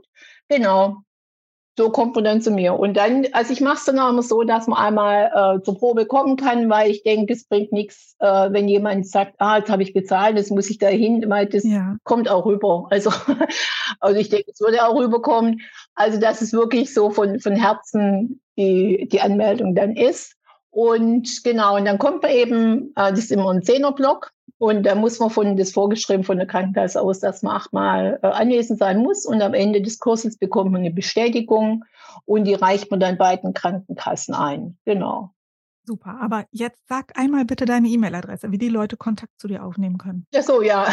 Genau 0.48 0.98
so 1.78 1.90
kommt 1.90 2.16
man 2.16 2.24
dann 2.24 2.42
zu 2.42 2.52
mir. 2.52 2.78
Und 2.78 2.96
dann, 2.96 3.26
also 3.32 3.52
ich 3.52 3.62
mache 3.62 3.78
es 3.78 3.86
dann 3.86 3.98
auch 4.00 4.10
immer 4.10 4.22
so, 4.22 4.44
dass 4.44 4.68
man 4.68 4.78
einmal 4.78 5.58
äh, 5.58 5.64
zur 5.64 5.78
Probe 5.78 6.06
kommen 6.06 6.36
kann, 6.36 6.70
weil 6.70 6.92
ich 6.92 7.04
denke, 7.04 7.34
es 7.34 7.46
bringt 7.46 7.72
nichts, 7.72 8.16
äh, 8.20 8.52
wenn 8.52 8.68
jemand 8.68 9.08
sagt, 9.08 9.36
ah, 9.40 9.58
jetzt 9.58 9.72
habe 9.72 9.82
ich 9.82 9.94
bezahlt, 9.94 10.38
das 10.38 10.52
muss 10.52 10.70
ich 10.70 10.78
da 10.78 10.88
hin, 10.88 11.26
weil 11.30 11.48
das 11.48 11.64
ja. 11.64 11.96
kommt 12.04 12.30
auch 12.30 12.46
rüber. 12.46 12.88
Also, 12.94 13.12
also 14.00 14.20
ich 14.20 14.30
denke, 14.30 14.52
es 14.52 14.62
würde 14.62 14.86
auch 14.86 14.96
rüberkommen. 14.96 15.62
Also, 15.96 16.20
dass 16.20 16.42
es 16.42 16.54
wirklich 16.54 16.94
so 16.94 17.10
von, 17.10 17.40
von 17.40 17.56
Herzen 17.56 18.40
die, 18.56 19.08
die 19.12 19.20
Anmeldung 19.20 19.74
dann 19.74 19.96
ist. 19.96 20.36
Und 20.74 21.44
genau, 21.44 21.76
und 21.78 21.86
dann 21.86 22.00
kommt 22.00 22.24
man 22.24 22.32
eben, 22.32 22.94
äh, 22.96 23.12
das 23.12 23.20
ist 23.20 23.32
immer 23.32 23.52
ein 23.52 23.62
Zehnerblock, 23.62 24.34
und 24.64 24.84
da 24.84 24.96
muss 24.96 25.20
man 25.20 25.30
von 25.30 25.58
das 25.58 25.74
vorgeschrieben 25.74 26.24
von 26.24 26.38
der 26.38 26.48
Krankenkasse 26.48 27.02
aus, 27.02 27.20
dass 27.20 27.42
man 27.42 27.58
achtmal 27.58 28.18
äh, 28.24 28.28
anwesend 28.28 28.80
sein 28.80 29.00
muss. 29.00 29.26
Und 29.26 29.42
am 29.42 29.54
Ende 29.54 29.82
des 29.82 30.00
Kurses 30.00 30.38
bekommt 30.38 30.72
man 30.72 30.80
eine 30.80 30.92
Bestätigung 30.92 31.84
und 32.24 32.46
die 32.46 32.54
reicht 32.54 32.90
man 32.90 33.02
dann 33.02 33.18
beiden 33.18 33.54
Krankenkassen 33.54 34.34
ein. 34.34 34.78
Genau. 34.86 35.32
Super, 35.86 36.18
aber 36.22 36.46
jetzt 36.52 36.80
sag 36.88 37.20
einmal 37.20 37.44
bitte 37.44 37.66
deine 37.66 37.90
E-Mail-Adresse, 37.90 38.54
wie 38.54 38.58
die 38.58 38.70
Leute 38.70 38.96
Kontakt 38.96 39.38
zu 39.38 39.50
dir 39.50 39.66
aufnehmen 39.66 39.98
können. 39.98 40.26
Ja, 40.34 40.42
so, 40.42 40.62
ja. 40.62 40.88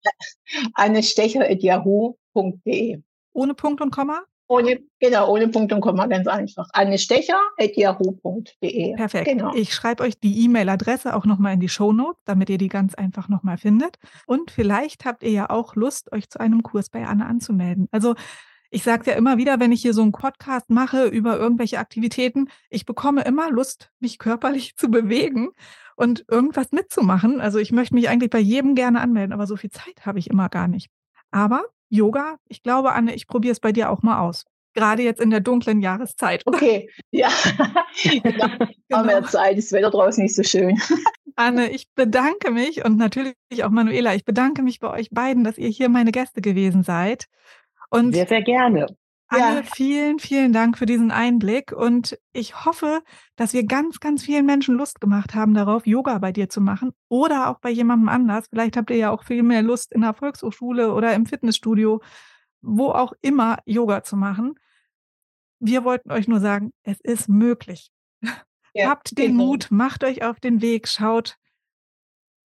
Anne 0.74 1.04
Stecher.yahoo.de. 1.04 3.02
Ohne 3.32 3.54
Punkt 3.54 3.80
und 3.80 3.92
Komma? 3.92 4.22
Ohne, 4.50 4.80
genau, 4.98 5.32
ohne 5.32 5.46
Punkt 5.46 5.72
und 5.72 5.80
Komma, 5.80 6.06
ganz 6.06 6.26
einfach. 6.26 6.68
annestecher.yahoo.de. 6.72 8.96
Perfekt. 8.96 9.26
Genau. 9.26 9.54
Ich 9.54 9.72
schreibe 9.72 10.02
euch 10.02 10.18
die 10.18 10.44
E-Mail-Adresse 10.44 11.14
auch 11.14 11.24
nochmal 11.24 11.54
in 11.54 11.60
die 11.60 11.68
Show 11.68 11.92
Notes, 11.92 12.20
damit 12.24 12.50
ihr 12.50 12.58
die 12.58 12.66
ganz 12.66 12.96
einfach 12.96 13.28
nochmal 13.28 13.58
findet. 13.58 14.00
Und 14.26 14.50
vielleicht 14.50 15.04
habt 15.04 15.22
ihr 15.22 15.30
ja 15.30 15.50
auch 15.50 15.76
Lust, 15.76 16.12
euch 16.12 16.28
zu 16.28 16.40
einem 16.40 16.64
Kurs 16.64 16.90
bei 16.90 17.06
Anne 17.06 17.26
anzumelden. 17.26 17.86
Also 17.92 18.16
Ich 18.70 18.84
sage 18.84 19.10
ja 19.10 19.16
immer 19.16 19.36
wieder, 19.36 19.58
wenn 19.58 19.72
ich 19.72 19.82
hier 19.82 19.94
so 19.94 20.02
einen 20.02 20.12
Podcast 20.12 20.70
mache 20.70 21.06
über 21.06 21.36
irgendwelche 21.36 21.78
Aktivitäten, 21.78 22.48
ich 22.70 22.86
bekomme 22.86 23.22
immer 23.22 23.50
Lust, 23.50 23.90
mich 23.98 24.18
körperlich 24.18 24.76
zu 24.76 24.90
bewegen 24.90 25.50
und 25.96 26.24
irgendwas 26.28 26.70
mitzumachen. 26.72 27.40
Also 27.40 27.58
ich 27.58 27.72
möchte 27.72 27.94
mich 27.94 28.08
eigentlich 28.08 28.30
bei 28.30 28.38
jedem 28.38 28.74
gerne 28.76 29.00
anmelden, 29.00 29.32
aber 29.32 29.46
so 29.46 29.56
viel 29.56 29.70
Zeit 29.70 30.06
habe 30.06 30.20
ich 30.20 30.30
immer 30.30 30.48
gar 30.48 30.68
nicht. 30.68 30.88
Aber 31.32 31.64
Yoga, 31.90 32.36
ich 32.48 32.62
glaube, 32.62 32.92
Anne, 32.92 33.14
ich 33.14 33.26
probiere 33.26 33.52
es 33.52 33.60
bei 33.60 33.72
dir 33.72 33.90
auch 33.90 34.02
mal 34.02 34.20
aus. 34.20 34.44
Gerade 34.74 35.02
jetzt 35.02 35.20
in 35.20 35.30
der 35.30 35.40
dunklen 35.40 35.80
Jahreszeit. 35.80 36.42
Okay, 36.46 36.88
ja. 37.10 37.28
genau. 38.02 38.46
Haben 38.92 39.08
wir 39.08 39.24
Zeit, 39.24 39.58
das 39.58 39.72
Wetter 39.72 39.90
draußen 39.90 40.22
nicht 40.22 40.36
so 40.36 40.42
schön. 40.42 40.80
Anne, 41.34 41.70
ich 41.70 41.88
bedanke 41.94 42.50
mich 42.50 42.84
und 42.84 42.96
natürlich 42.96 43.34
auch 43.62 43.70
Manuela, 43.70 44.14
ich 44.14 44.24
bedanke 44.24 44.62
mich 44.62 44.78
bei 44.78 44.90
euch 44.90 45.10
beiden, 45.10 45.42
dass 45.42 45.58
ihr 45.58 45.68
hier 45.68 45.88
meine 45.88 46.12
Gäste 46.12 46.40
gewesen 46.40 46.82
seid. 46.84 47.26
Und 47.90 48.12
sehr, 48.12 48.28
sehr 48.28 48.42
gerne. 48.42 48.86
Anne, 49.32 49.60
ja. 49.60 49.62
vielen, 49.62 50.18
vielen 50.18 50.52
Dank 50.52 50.76
für 50.76 50.86
diesen 50.86 51.12
Einblick 51.12 51.70
und 51.70 52.18
ich 52.32 52.64
hoffe, 52.64 53.00
dass 53.36 53.52
wir 53.52 53.64
ganz, 53.64 54.00
ganz 54.00 54.24
vielen 54.24 54.44
Menschen 54.44 54.74
Lust 54.74 55.00
gemacht 55.00 55.36
haben 55.36 55.54
darauf, 55.54 55.86
Yoga 55.86 56.18
bei 56.18 56.32
dir 56.32 56.48
zu 56.48 56.60
machen 56.60 56.90
oder 57.08 57.48
auch 57.48 57.60
bei 57.60 57.70
jemandem 57.70 58.08
anders. 58.08 58.46
Vielleicht 58.50 58.76
habt 58.76 58.90
ihr 58.90 58.96
ja 58.96 59.10
auch 59.10 59.22
viel 59.22 59.44
mehr 59.44 59.62
Lust 59.62 59.92
in 59.92 60.00
der 60.00 60.14
Volkshochschule 60.14 60.92
oder 60.92 61.14
im 61.14 61.26
Fitnessstudio, 61.26 62.02
wo 62.60 62.90
auch 62.90 63.12
immer 63.20 63.58
Yoga 63.66 64.02
zu 64.02 64.16
machen. 64.16 64.56
Wir 65.60 65.84
wollten 65.84 66.10
euch 66.10 66.26
nur 66.26 66.40
sagen, 66.40 66.72
es 66.82 66.98
ist 67.00 67.28
möglich. 67.28 67.92
Ja, 68.74 68.88
Habt 68.88 69.16
den 69.16 69.32
genau. 69.32 69.46
Mut, 69.46 69.68
macht 69.70 70.02
euch 70.04 70.24
auf 70.24 70.40
den 70.40 70.60
Weg, 70.60 70.86
schaut, 70.86 71.36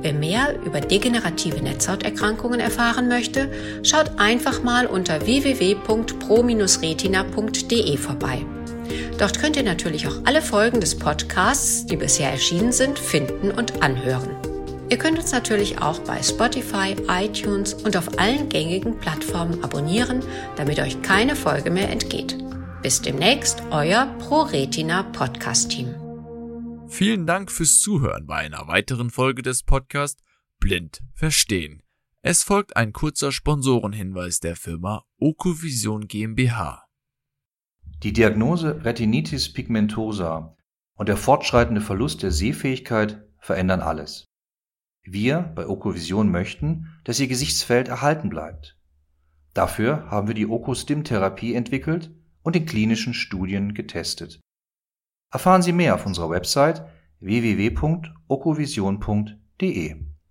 Wer 0.02 0.14
mehr 0.14 0.58
über 0.64 0.80
degenerative 0.80 1.62
Netzhauterkrankungen 1.62 2.62
erfahren 2.62 3.10
möchte, 3.10 3.52
schaut 3.84 4.18
einfach 4.18 4.64
mal 4.64 4.86
unter 4.86 5.26
www.pro-retina.de 5.26 7.98
vorbei. 7.98 8.46
Dort 9.18 9.40
könnt 9.40 9.58
ihr 9.58 9.64
natürlich 9.64 10.08
auch 10.08 10.22
alle 10.24 10.42
Folgen 10.42 10.80
des 10.80 10.98
Podcasts, 10.98 11.86
die 11.86 11.98
bisher 11.98 12.32
erschienen 12.32 12.72
sind, 12.72 12.98
finden 12.98 13.52
und 13.52 13.84
anhören. 13.84 14.55
Ihr 14.88 14.98
könnt 14.98 15.18
uns 15.18 15.32
natürlich 15.32 15.80
auch 15.80 15.98
bei 16.00 16.22
Spotify, 16.22 16.96
iTunes 17.10 17.74
und 17.74 17.98
auf 17.98 18.20
allen 18.20 18.50
gängigen 18.50 19.00
Plattformen 19.00 19.64
abonnieren, 19.64 20.22
damit 20.58 20.80
euch 20.80 21.02
keine 21.02 21.36
Folge 21.36 21.72
mehr 21.72 21.90
entgeht. 21.90 22.38
Bis 22.84 23.02
demnächst, 23.02 23.64
euer 23.72 24.06
ProRetina 24.20 25.02
Podcast 25.04 25.72
Team. 25.72 25.96
Vielen 26.88 27.26
Dank 27.26 27.52
fürs 27.52 27.80
Zuhören 27.80 28.28
bei 28.28 28.36
einer 28.36 28.68
weiteren 28.68 29.10
Folge 29.10 29.42
des 29.42 29.64
Podcasts 29.64 30.22
Blind 30.60 31.02
Verstehen. 31.16 31.82
Es 32.22 32.44
folgt 32.44 32.78
ein 32.78 32.94
kurzer 32.94 33.32
Sponsorenhinweis 33.32 34.40
der 34.40 34.56
Firma 34.56 35.04
Okovision 35.20 36.08
GmbH. 36.08 36.86
Die 38.04 38.14
Diagnose 38.14 38.86
Retinitis 38.86 39.52
pigmentosa 39.52 40.56
und 40.94 41.10
der 41.10 41.18
fortschreitende 41.18 41.82
Verlust 41.82 42.22
der 42.22 42.32
Sehfähigkeit 42.32 43.24
verändern 43.40 43.82
alles. 43.82 44.28
Wir 45.06 45.52
bei 45.56 45.68
Okovision 45.68 46.32
möchten, 46.32 46.88
dass 47.04 47.20
Ihr 47.20 47.28
Gesichtsfeld 47.28 47.88
erhalten 47.88 48.30
bleibt. 48.30 48.76
Dafür 49.54 50.10
haben 50.10 50.28
wir 50.28 50.36
die 50.36 50.48
Okostim-Therapie 50.48 51.54
entwickelt 51.54 52.10
und 52.42 52.56
in 52.56 52.66
klinischen 52.66 53.14
Studien 53.14 53.76
getestet. 53.76 54.40
Erfahren 55.32 55.62
Sie 55.62 55.74
mehr 55.74 55.94
auf 55.96 56.06
unserer 56.06 56.30
Website 56.32 56.86
www.okovision.de 57.20 60.15